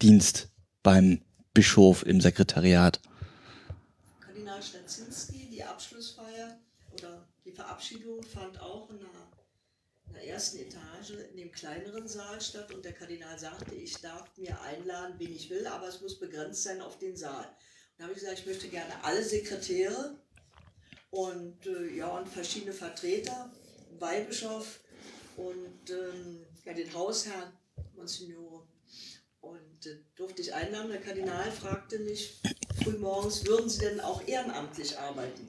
[0.00, 0.48] Dienst
[0.82, 1.20] beim
[1.52, 3.00] Bischof im Sekretariat?
[4.20, 6.58] Kardinal Stazinski, die Abschlussfeier
[6.92, 9.08] oder die Verabschiedung fand auch in der,
[10.06, 14.30] in der ersten Etage in dem kleineren Saal statt und der Kardinal sagte, ich darf
[14.36, 17.46] mir einladen, wen ich will, aber es muss begrenzt sein auf den Saal.
[17.96, 20.16] Da habe ich gesagt, ich möchte gerne alle Sekretäre
[21.10, 23.50] und äh, ja und verschiedene Vertreter,
[23.98, 24.80] Weihbischof
[25.36, 27.52] und ähm, ja, den Hausherrn,
[27.96, 28.66] Monsignore.
[29.40, 30.90] Und äh, durfte ich einladen.
[30.90, 32.40] Der Kardinal fragte mich
[32.82, 35.48] frühmorgens, würden Sie denn auch ehrenamtlich arbeiten?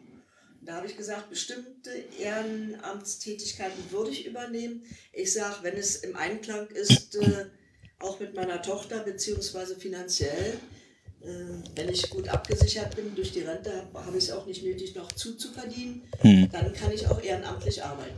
[0.61, 4.85] Da habe ich gesagt, bestimmte Ehrenamtstätigkeiten würde ich übernehmen.
[5.11, 7.47] Ich sage, wenn es im Einklang ist, äh,
[7.99, 10.59] auch mit meiner Tochter, beziehungsweise finanziell,
[11.75, 14.95] wenn ich gut abgesichert bin durch die Rente, habe hab ich es auch nicht nötig,
[14.95, 16.49] noch zuzuverdienen, mhm.
[16.51, 18.17] dann kann ich auch ehrenamtlich arbeiten.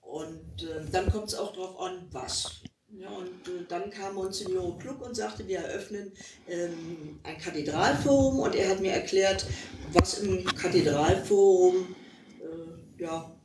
[0.00, 2.62] Und äh, dann kommt es auch darauf an, was.
[2.98, 6.12] Ja, und äh, dann kam Monsignor Klug und sagte, wir eröffnen
[6.48, 9.46] ähm, ein Kathedralforum und er hat mir erklärt,
[9.92, 11.94] was im Kathedralforum,
[12.40, 13.36] äh, ja,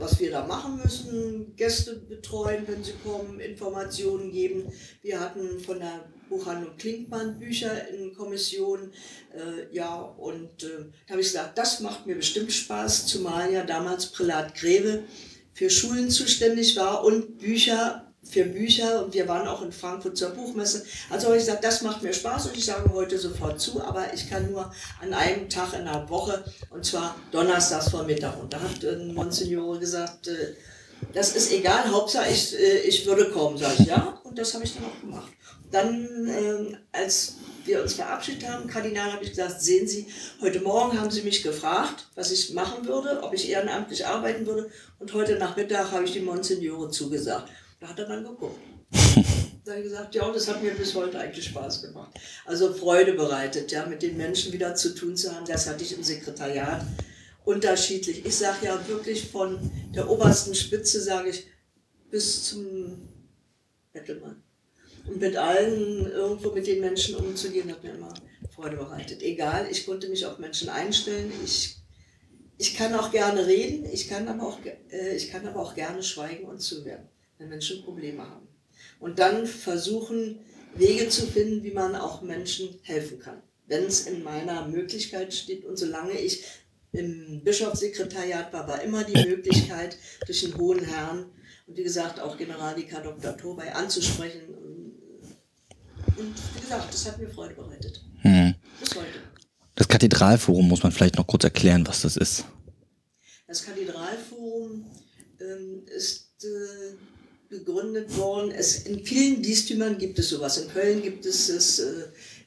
[0.00, 4.72] was wir da machen müssen, Gäste betreuen, wenn sie kommen, Informationen geben.
[5.02, 8.92] Wir hatten von der Buchhandlung Klinkmann Bücher in Kommission.
[9.34, 13.64] Äh, ja, und äh, da habe ich gesagt, das macht mir bestimmt Spaß, zumal ja
[13.64, 15.04] damals Prälat Greve
[15.52, 20.30] für Schulen zuständig war und Bücher für Bücher und wir waren auch in Frankfurt zur
[20.30, 20.84] Buchmesse.
[21.08, 24.12] Also habe ich gesagt, das macht mir Spaß und ich sage heute sofort zu, aber
[24.12, 24.70] ich kann nur
[25.00, 28.40] an einem Tag in der Woche und zwar donnerstags vor Mittag.
[28.40, 30.54] Und da hat äh, Monsignore gesagt, äh,
[31.14, 34.20] das ist egal, Hauptsache ich, äh, ich würde kommen, sage ich, ja.
[34.22, 35.32] Und das habe ich dann auch gemacht.
[35.70, 40.06] Dann, ähm, als wir uns verabschiedet haben, Kardinal, habe ich gesagt, sehen Sie,
[40.40, 44.70] heute Morgen haben Sie mich gefragt, was ich machen würde, ob ich ehrenamtlich arbeiten würde.
[44.98, 47.50] Und heute Nachmittag habe ich die Monsignore zugesagt.
[47.80, 48.60] Da hat er dann geguckt.
[49.64, 52.10] da habe ich gesagt, ja, das hat mir bis heute eigentlich Spaß gemacht.
[52.44, 55.46] Also Freude bereitet, ja, mit den Menschen wieder zu tun zu haben.
[55.46, 56.84] Das hatte ich im Sekretariat
[57.44, 58.26] unterschiedlich.
[58.26, 59.58] Ich sage ja wirklich von
[59.94, 61.46] der obersten Spitze, sage ich,
[62.10, 63.08] bis zum
[63.94, 64.42] Bettelmann.
[65.06, 68.12] Und mit allen irgendwo mit den Menschen umzugehen, hat mir immer
[68.54, 69.22] Freude bereitet.
[69.22, 71.32] Egal, ich konnte mich auf Menschen einstellen.
[71.42, 71.78] Ich,
[72.58, 74.58] ich kann auch gerne reden, ich kann, aber auch,
[74.90, 77.09] äh, ich kann aber auch gerne schweigen und zuhören
[77.40, 78.46] wenn Menschen Probleme haben.
[79.00, 80.38] Und dann versuchen,
[80.74, 83.42] Wege zu finden, wie man auch Menschen helfen kann.
[83.66, 86.44] Wenn es in meiner Möglichkeit steht und solange ich
[86.92, 89.96] im Bischofssekretariat war, war immer die Möglichkeit,
[90.26, 91.26] durch den Hohen Herrn
[91.66, 93.36] und wie gesagt auch Generalvikar Dr.
[93.36, 94.42] Tobey anzusprechen.
[96.16, 98.04] Und wie gesagt, das hat mir Freude bereitet.
[98.22, 98.54] Hm.
[98.80, 99.06] Bis heute.
[99.76, 102.44] Das Kathedralforum muss man vielleicht noch kurz erklären, was das ist.
[103.46, 104.84] Das Kathedralforum
[105.40, 106.96] ähm, ist äh,
[107.50, 108.52] gegründet worden.
[108.52, 110.56] Es, in vielen Bistümern gibt es sowas.
[110.58, 112.02] In Köln gibt es es, äh,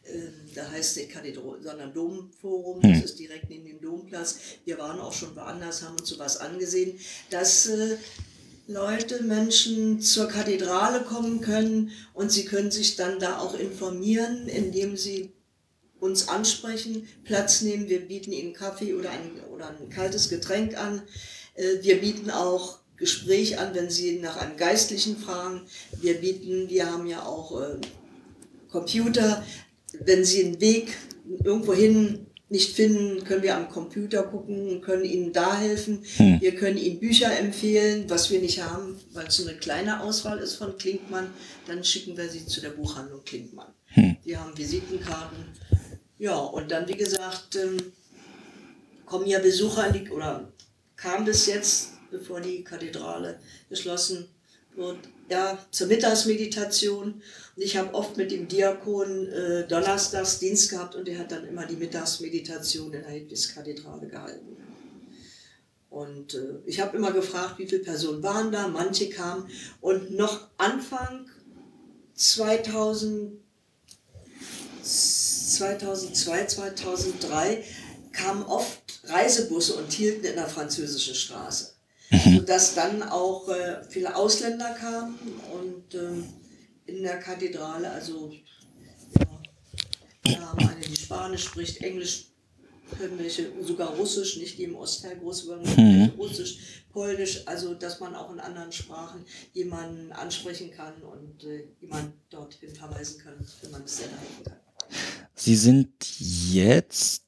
[0.05, 2.93] äh, da heißt nicht Kathedral, sondern Domforum, hm.
[2.93, 4.39] das ist direkt neben dem Domplatz.
[4.65, 6.97] Wir waren auch schon woanders, haben uns sowas angesehen,
[7.29, 7.97] dass äh,
[8.67, 14.95] Leute, Menschen zur Kathedrale kommen können und sie können sich dann da auch informieren, indem
[14.95, 15.33] sie
[15.99, 17.89] uns ansprechen, Platz nehmen.
[17.89, 21.01] Wir bieten ihnen Kaffee oder ein, oder ein kaltes Getränk an.
[21.55, 25.61] Äh, wir bieten auch Gespräch an, wenn Sie nach einem Geistlichen fragen.
[26.01, 27.77] Wir bieten, wir haben ja auch äh,
[28.71, 29.43] Computer.
[29.99, 30.95] Wenn Sie einen Weg
[31.43, 36.03] irgendwohin nicht finden, können wir am Computer gucken, können Ihnen da helfen.
[36.17, 36.39] Hm.
[36.39, 40.37] Wir können Ihnen Bücher empfehlen, was wir nicht haben, weil es so eine kleine Auswahl
[40.37, 41.31] ist von Klinkmann.
[41.65, 43.73] Dann schicken wir Sie zu der Buchhandlung Klinkmann.
[43.87, 44.17] Hm.
[44.23, 45.45] Die haben Visitenkarten.
[46.19, 47.77] Ja, und dann, wie gesagt, ähm,
[49.05, 50.51] kommen ja Besucher die, oder
[50.95, 54.29] kam das jetzt, bevor die Kathedrale geschlossen
[54.75, 54.99] wird,
[55.29, 57.21] ja, zur Mittagsmeditation.
[57.55, 61.45] Und ich habe oft mit dem Diakon äh, donnerstags Dienst gehabt und der hat dann
[61.45, 64.57] immer die Mittagsmeditation in der Hedwigskathedrale gehalten.
[65.89, 69.49] Und äh, ich habe immer gefragt, wie viele Personen waren da, manche kamen.
[69.81, 71.29] Und noch Anfang
[72.15, 73.33] 2000,
[74.81, 77.63] 2002, 2003
[78.11, 81.73] kamen oft Reisebusse und hielten in der französischen Straße.
[82.13, 82.37] Mhm.
[82.37, 85.17] Sodass dann auch äh, viele Ausländer kamen
[85.51, 86.27] und ähm,
[86.85, 88.31] in der Kathedrale, also
[89.17, 89.27] ja,
[90.23, 92.27] wir haben eine, die Spanisch spricht, Englisch
[92.99, 96.11] können welche, sogar Russisch, nicht die im Ostteil groß mhm.
[96.17, 102.13] Russisch, Polnisch, also dass man auch in anderen Sprachen jemanden ansprechen kann und äh, jemanden
[102.29, 104.59] dorthin verweisen kann, wenn man es erreichen kann.
[105.33, 107.23] Sie sind jetzt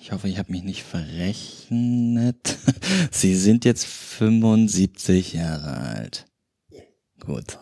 [0.00, 2.56] ich hoffe, ich habe mich nicht verrechnet.
[3.12, 6.26] Sie sind jetzt 75 Jahre alt.
[6.70, 6.82] Ja.
[7.20, 7.58] Gut.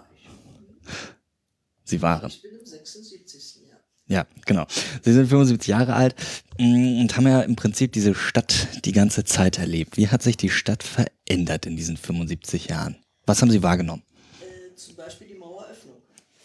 [1.85, 2.29] Sie waren.
[2.29, 3.69] Ich bin im 76.
[3.69, 3.81] Jahr.
[4.07, 4.67] Ja, genau.
[5.03, 6.15] Sie sind 75 Jahre alt
[6.59, 9.99] mm, und haben ja im Prinzip diese Stadt die ganze Zeit erlebt.
[9.99, 12.97] Wie hat sich die Stadt verändert in diesen 75 Jahren?
[13.27, 14.03] Was haben Sie wahrgenommen?
[14.41, 15.97] Äh, zum Beispiel die Maueröffnung.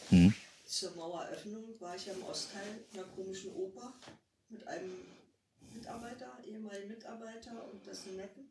[0.10, 0.34] Hm.
[0.66, 3.94] Zur Maueröffnung war ich ja im Ostteil einer komischen Oper
[4.50, 4.92] mit einem
[6.86, 8.50] Mitarbeiter, ehemaligen Mitarbeiter und dessen Netten.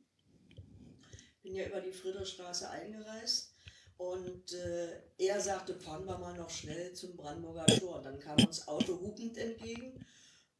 [1.43, 3.55] Bin ja über die Friedrichstraße eingereist
[3.99, 8.03] und äh, er sagte, fahren wir mal noch schnell zum Brandenburger Tor.
[8.03, 10.05] Dann kam uns Auto hupend entgegen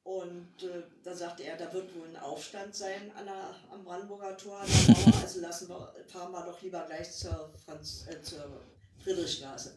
[0.05, 4.37] und äh, da sagte er, da wird wohl ein Aufstand sein an der, am Brandenburger
[4.37, 8.63] Tor also lassen wir, fahren wir doch lieber gleich zur, Franz, äh, zur
[9.03, 9.77] Friedrichstraße.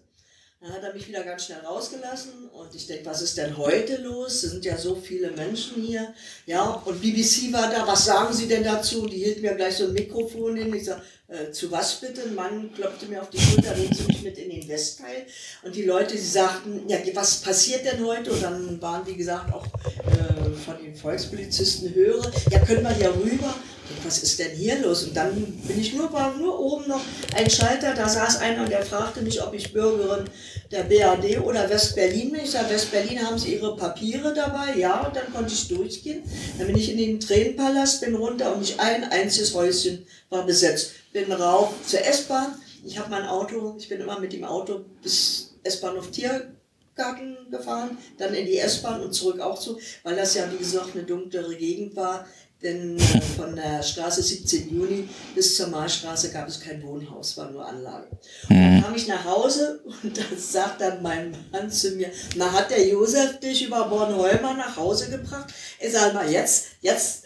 [0.61, 3.95] Dann hat er mich wieder ganz schnell rausgelassen und ich denke, was ist denn heute
[4.01, 4.43] los?
[4.43, 6.13] Es sind ja so viele Menschen hier.
[6.45, 9.07] Ja, und BBC war da, was sagen Sie denn dazu?
[9.07, 10.73] Die hielt mir gleich so ein Mikrofon hin.
[10.73, 12.23] Ich sage, äh, zu was bitte?
[12.23, 15.25] Ein Mann klopfte mir auf die Schulter, nehmen Sie mich mit in den Westteil.
[15.63, 18.29] Und die Leute, die sagten, ja, was passiert denn heute?
[18.29, 23.11] Und dann waren, wie gesagt, auch äh, von den Volkspolizisten höre, ja, können wir ja
[23.11, 23.55] rüber
[24.03, 25.03] was ist denn hier los?
[25.03, 27.01] Und dann bin ich nur, war nur oben noch
[27.35, 30.25] ein Schalter, da saß einer und der fragte mich, ob ich Bürgerin
[30.71, 32.41] der BRD oder West-Berlin bin.
[32.41, 34.75] Ich sage, West-Berlin haben Sie Ihre Papiere dabei?
[34.77, 36.23] Ja, und dann konnte ich durchgehen.
[36.57, 40.91] Dann bin ich in den Tränenpalast, bin runter und nicht ein einziges Häuschen war besetzt.
[41.11, 42.55] Bin rauf zur S-Bahn.
[42.85, 48.33] Ich habe mein Auto, ich bin immer mit dem Auto bis S-Bahnhof Tiergarten gefahren, dann
[48.33, 51.95] in die S-Bahn und zurück auch zu, weil das ja, wie gesagt, eine dunklere Gegend
[51.95, 52.25] war.
[52.61, 57.49] Denn äh, von der Straße 17 Juni bis zur Marstraße gab es kein Wohnhaus, war
[57.49, 58.07] nur Anlage.
[58.49, 58.83] Und dann mhm.
[58.83, 62.85] kam ich nach Hause und dann sagt dann mein Mann zu mir, na hat der
[62.85, 65.53] Josef dich über Bornholmer nach Hause gebracht?
[65.79, 67.23] Ich sage mal, jetzt, jetzt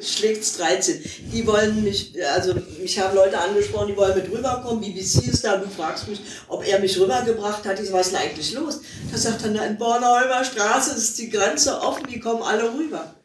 [0.00, 1.02] schlägt es 13.
[1.32, 5.56] Die wollen mich, also mich haben Leute angesprochen, die wollen mit rüberkommen, BBC ist da,
[5.56, 7.80] du fragst mich, ob er mich rübergebracht hat.
[7.80, 8.80] Ich sage, was ist denn eigentlich los?
[9.10, 13.16] Da sagt er, na, in Bornholmer Straße ist die Grenze offen, die kommen alle rüber.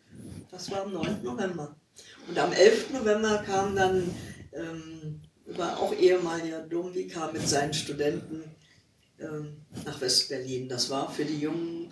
[0.56, 1.22] Das war am 9.
[1.22, 1.76] November.
[2.30, 2.94] Und am 11.
[2.94, 4.10] November kam dann
[4.53, 8.41] ähm, war auch ehemaliger Domvikar mit seinen Studenten
[9.19, 10.69] ähm, nach West-Berlin.
[10.69, 11.91] Das war für die jungen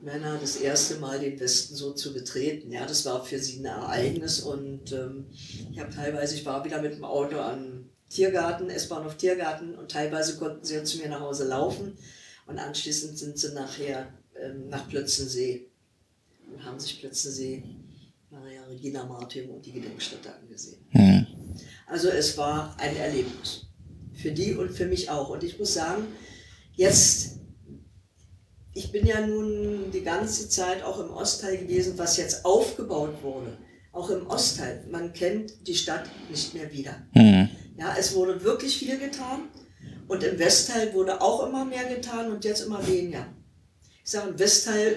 [0.00, 2.72] Männer das erste Mal den Westen so zu betreten.
[2.72, 5.26] Ja, das war für sie ein Ereignis und ähm,
[5.70, 10.38] ich habe teilweise, ich war wieder mit dem Auto am Tiergarten, S-Bahnhof Tiergarten und teilweise
[10.38, 11.98] konnten sie zu mir nach Hause laufen
[12.46, 14.08] und anschließend sind sie nachher
[14.40, 15.70] ähm, nach Plötzensee
[16.54, 17.62] und haben sich Plötzensee,
[18.30, 20.84] Maria Regina Martin und die Gedenkstätte angesehen.
[20.92, 21.26] Mhm.
[21.86, 23.66] Also es war ein Erlebnis.
[24.14, 25.30] Für die und für mich auch.
[25.30, 26.06] Und ich muss sagen,
[26.72, 27.40] jetzt,
[28.72, 33.58] ich bin ja nun die ganze Zeit auch im Ostteil gewesen, was jetzt aufgebaut wurde.
[33.92, 34.84] Auch im Ostteil.
[34.90, 37.06] Man kennt die Stadt nicht mehr wieder.
[37.14, 37.48] Mhm.
[37.76, 39.48] Ja, es wurde wirklich viel getan.
[40.06, 43.26] Und im Westteil wurde auch immer mehr getan und jetzt immer weniger.
[44.04, 44.96] Ich sage, im Westteil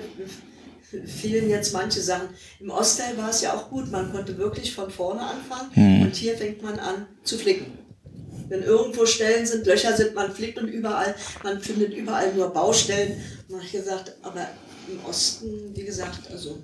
[1.05, 2.29] fehlen jetzt manche Sachen.
[2.59, 6.01] Im Ostteil war es ja auch gut, man konnte wirklich von vorne anfangen hm.
[6.03, 7.77] und hier fängt man an zu flicken.
[8.49, 13.21] Wenn irgendwo Stellen sind, Löcher sind, man flickt und überall, man findet überall nur Baustellen.
[13.49, 14.47] Und ich gesagt, aber
[14.89, 16.57] im Osten, wie gesagt, also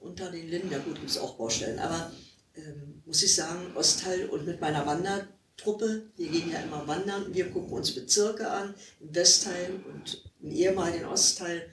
[0.00, 2.12] unter den Linden, ja gut, gibt es auch Baustellen, aber
[2.54, 7.50] ähm, muss ich sagen, Ostteil und mit meiner Wandertruppe, wir gehen ja immer wandern, wir
[7.50, 11.66] gucken uns Bezirke an, im Westteil und im ehemaligen Ostteil.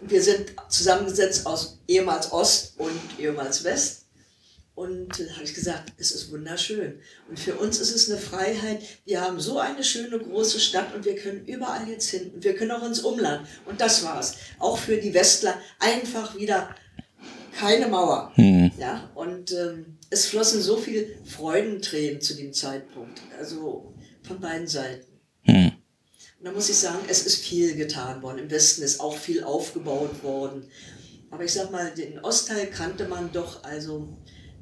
[0.00, 4.04] Wir sind zusammengesetzt aus ehemals Ost und ehemals West.
[4.74, 7.00] Und äh, habe ich gesagt, es ist wunderschön.
[7.28, 8.80] Und für uns ist es eine Freiheit.
[9.04, 12.30] Wir haben so eine schöne große Stadt und wir können überall jetzt hin.
[12.32, 13.48] Und wir können auch ins Umland.
[13.66, 14.36] Und das war's.
[14.60, 16.76] Auch für die Westler einfach wieder
[17.58, 18.32] keine Mauer.
[18.36, 18.70] Mhm.
[18.78, 23.20] Ja, und ähm, es flossen so viele Freudentränen zu dem Zeitpunkt.
[23.36, 23.92] Also
[24.22, 25.06] von beiden Seiten.
[25.44, 25.72] Mhm.
[26.38, 28.38] Und da muss ich sagen, es ist viel getan worden.
[28.38, 30.70] Im Westen ist auch viel aufgebaut worden.
[31.30, 34.08] Aber ich sag mal, den Ostteil kannte man doch also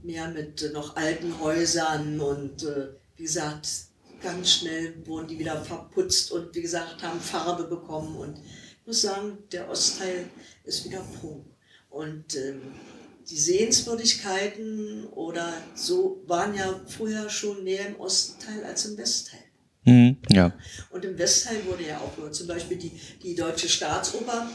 [0.02, 3.68] mehr mit äh, noch alten Häusern und äh, wie gesagt,
[4.22, 8.16] ganz schnell wurden die wieder verputzt und wie gesagt, haben Farbe bekommen.
[8.16, 10.26] Und ich muss sagen, der Ostteil
[10.64, 11.44] ist wieder Prunk.
[11.90, 12.62] Und ähm,
[13.28, 19.45] die Sehenswürdigkeiten oder so waren ja früher schon mehr im Ostteil als im Westteil.
[19.86, 20.52] Mhm, ja.
[20.90, 22.92] Und im Westteil wurde ja auch zum Beispiel die,
[23.22, 24.50] die Deutsche Staatsoper,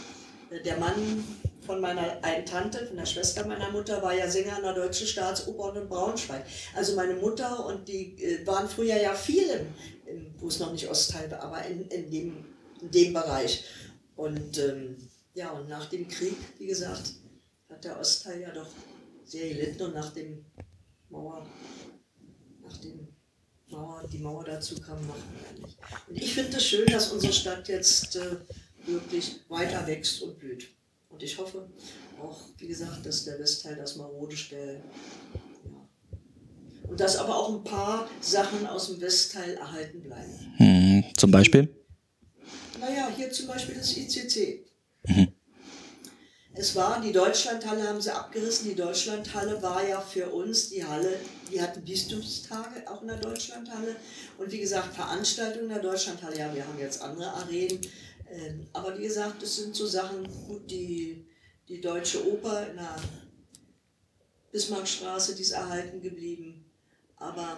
[0.49, 1.24] äh, der Mann
[1.66, 5.08] von meiner einen Tante, von der Schwester meiner Mutter, war ja Sänger in der Deutschen
[5.08, 6.44] Staatsoper in Braunschweig.
[6.76, 9.68] Also meine Mutter und die äh, waren früher ja viel, im,
[10.06, 12.45] im, wo es noch nicht Ostteil war, aber in, in, dem,
[12.82, 13.64] in dem Bereich.
[14.18, 14.98] Und ähm,
[15.34, 17.14] ja, und nach dem Krieg, wie gesagt,
[17.70, 18.68] hat der Ostteil ja doch
[19.24, 20.45] sehr gelitten und nach dem
[21.10, 21.45] Mauer,
[22.62, 23.08] nach dem
[23.72, 25.77] Mauer, die Mauer dazu kam, machen wir nicht.
[26.07, 28.38] Und ich finde es schön, dass unsere Stadt jetzt äh,
[28.85, 30.68] wirklich weiter wächst und blüht.
[31.10, 31.69] Und ich hoffe
[32.22, 34.81] auch, wie gesagt, dass der Westteil das marode stellt.
[35.65, 36.89] Ja.
[36.89, 40.53] Und dass aber auch ein paar Sachen aus dem Westteil erhalten bleiben.
[40.57, 41.73] Hm, zum Beispiel?
[42.80, 44.65] Naja, hier zum Beispiel das ICC.
[45.07, 45.27] Mhm.
[46.53, 48.69] Es war, die Deutschlandhalle haben sie abgerissen.
[48.69, 51.18] Die Deutschlandhalle war ja für uns die Halle,
[51.52, 53.95] die hatten Bistumstage auch in der Deutschlandhalle.
[54.38, 57.82] Und wie gesagt, Veranstaltungen in der Deutschlandhalle, ja, wir haben jetzt andere Arenen.
[58.30, 61.28] Ähm, aber wie gesagt, es sind so Sachen, gut, die,
[61.68, 62.95] die Deutsche Oper in der
[64.52, 66.65] Bismarckstraße, die ist erhalten geblieben.
[67.18, 67.57] Aber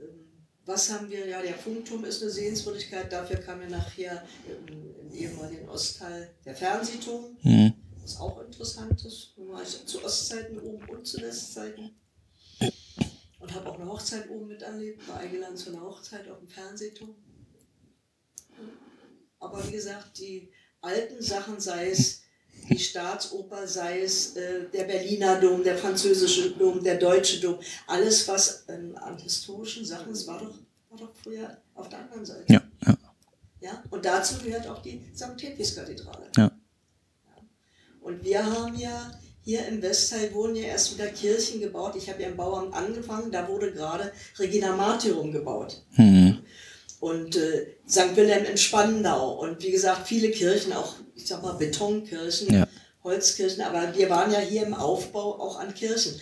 [0.00, 0.26] ähm,
[0.64, 1.26] was haben wir?
[1.26, 3.12] Ja, der Funkturm ist eine Sehenswürdigkeit.
[3.12, 4.66] Dafür kam ja nachher im,
[5.00, 7.36] im ehemaligen Ostteil der Fernsehturm.
[7.42, 7.74] Mhm.
[8.02, 9.34] Was auch interessant ist.
[9.36, 11.94] Da war ich zu Ostzeiten oben und zu Westzeiten.
[13.48, 15.08] Und habe auch eine Hochzeit oben miterlebt.
[15.08, 17.14] War eingeladen zu einer Hochzeit auf dem Fernsehturm.
[19.40, 20.50] Aber wie gesagt, die
[20.82, 22.24] alten Sachen, sei es
[22.68, 28.28] die Staatsoper, sei es äh, der Berliner Dom, der französische Dom, der deutsche Dom, alles,
[28.28, 30.54] was ähm, an historischen Sachen ist, war doch,
[30.90, 32.52] war doch früher auf der anderen Seite.
[32.52, 32.98] Ja, ja.
[33.60, 33.82] ja?
[33.88, 35.38] Und dazu gehört auch die St.
[35.38, 36.30] Tepis-Kathedrale.
[36.36, 36.42] Ja.
[36.42, 36.52] ja.
[38.02, 39.18] Und wir haben ja
[39.48, 41.94] hier im Westteil wurden ja erst wieder Kirchen gebaut.
[41.96, 45.82] Ich habe ja im Bauamt angefangen, da wurde gerade Regina Martyrum gebaut.
[45.96, 46.38] Mhm
[47.00, 48.16] und äh, St.
[48.16, 52.66] Wilhelm in Spandau und wie gesagt viele Kirchen, auch ich sag mal Betonkirchen, ja.
[53.04, 56.20] Holzkirchen, aber wir waren ja hier im Aufbau auch an Kirchen.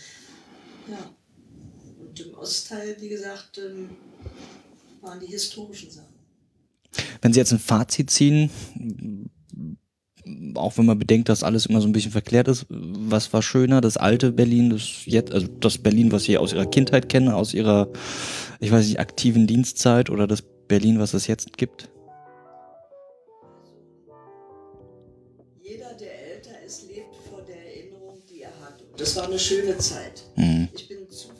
[0.87, 0.99] Ja.
[1.99, 3.97] Und im Ostteil, wie gesagt, ähm,
[5.01, 6.15] waren die historischen Sachen.
[7.23, 8.51] Wenn Sie jetzt ein Fazit ziehen,
[10.55, 13.81] auch wenn man bedenkt, dass alles immer so ein bisschen verklärt ist, was war schöner,
[13.81, 17.55] das alte Berlin, das jetzt, also das Berlin, was Sie aus Ihrer Kindheit kennen, aus
[17.55, 17.89] Ihrer,
[18.61, 21.89] ich weiß nicht, aktiven Dienstzeit oder das Berlin, was es jetzt gibt?
[25.63, 28.83] Jeder, der älter ist, lebt vor der Erinnerung, die er hat.
[28.97, 30.25] das war eine schöne Zeit.
[30.35, 30.69] Mhm.
[30.75, 31.36] Ich bin zuversichtlich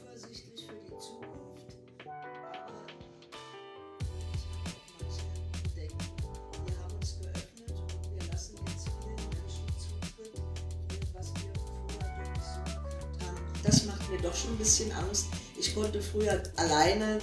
[14.17, 15.27] mir doch schon ein bisschen Angst.
[15.59, 17.19] Ich konnte früher alleine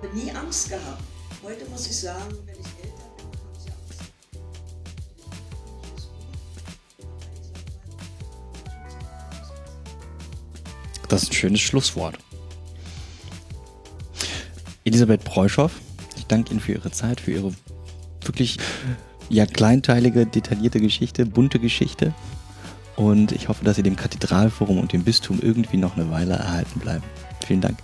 [0.00, 1.02] habe nie Angst gehabt.
[1.42, 4.00] Heute muss ich sagen, wenn ich älter bin, habe ich Angst.
[11.08, 12.16] Das ist ein schönes Schlusswort.
[14.84, 15.72] Elisabeth Preuschow,
[16.16, 17.52] ich danke Ihnen für Ihre Zeit, für Ihre
[18.22, 18.58] wirklich
[19.28, 22.14] ja, kleinteilige, detaillierte Geschichte, bunte Geschichte.
[22.96, 26.80] Und ich hoffe, dass Sie dem Kathedralforum und dem Bistum irgendwie noch eine Weile erhalten
[26.80, 27.04] bleiben.
[27.46, 27.78] Vielen Dank.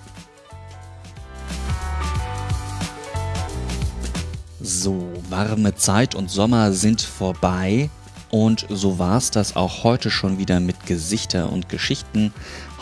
[4.61, 7.91] So, warme Zeit und Sommer sind vorbei.
[8.31, 12.33] Und so war es das auch heute schon wieder mit Gesichter und Geschichten.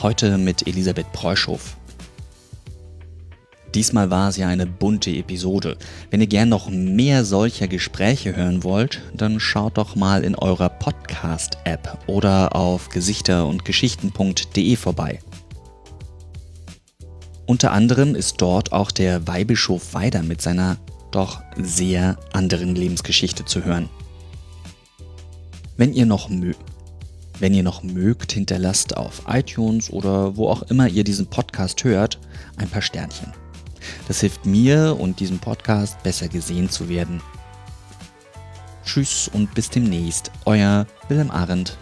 [0.00, 1.76] Heute mit Elisabeth Preuschow.
[3.74, 5.78] Diesmal war es ja eine bunte Episode.
[6.10, 10.68] Wenn ihr gern noch mehr solcher Gespräche hören wollt, dann schaut doch mal in eurer
[10.68, 15.20] Podcast-App oder auf gesichter- und geschichten.de vorbei.
[17.46, 20.76] Unter anderem ist dort auch der Weihbischof Weider mit seiner
[21.10, 23.88] doch sehr anderen Lebensgeschichte zu hören.
[25.78, 26.52] Wenn ihr noch mö
[27.40, 32.20] wenn ihr noch mögt, hinterlasst auf iTunes oder wo auch immer ihr diesen Podcast hört,
[32.56, 33.32] ein paar Sternchen.
[34.08, 37.22] Das hilft mir und diesem Podcast besser gesehen zu werden.
[38.84, 41.78] Tschüss und bis demnächst, euer Wilhelm Arendt.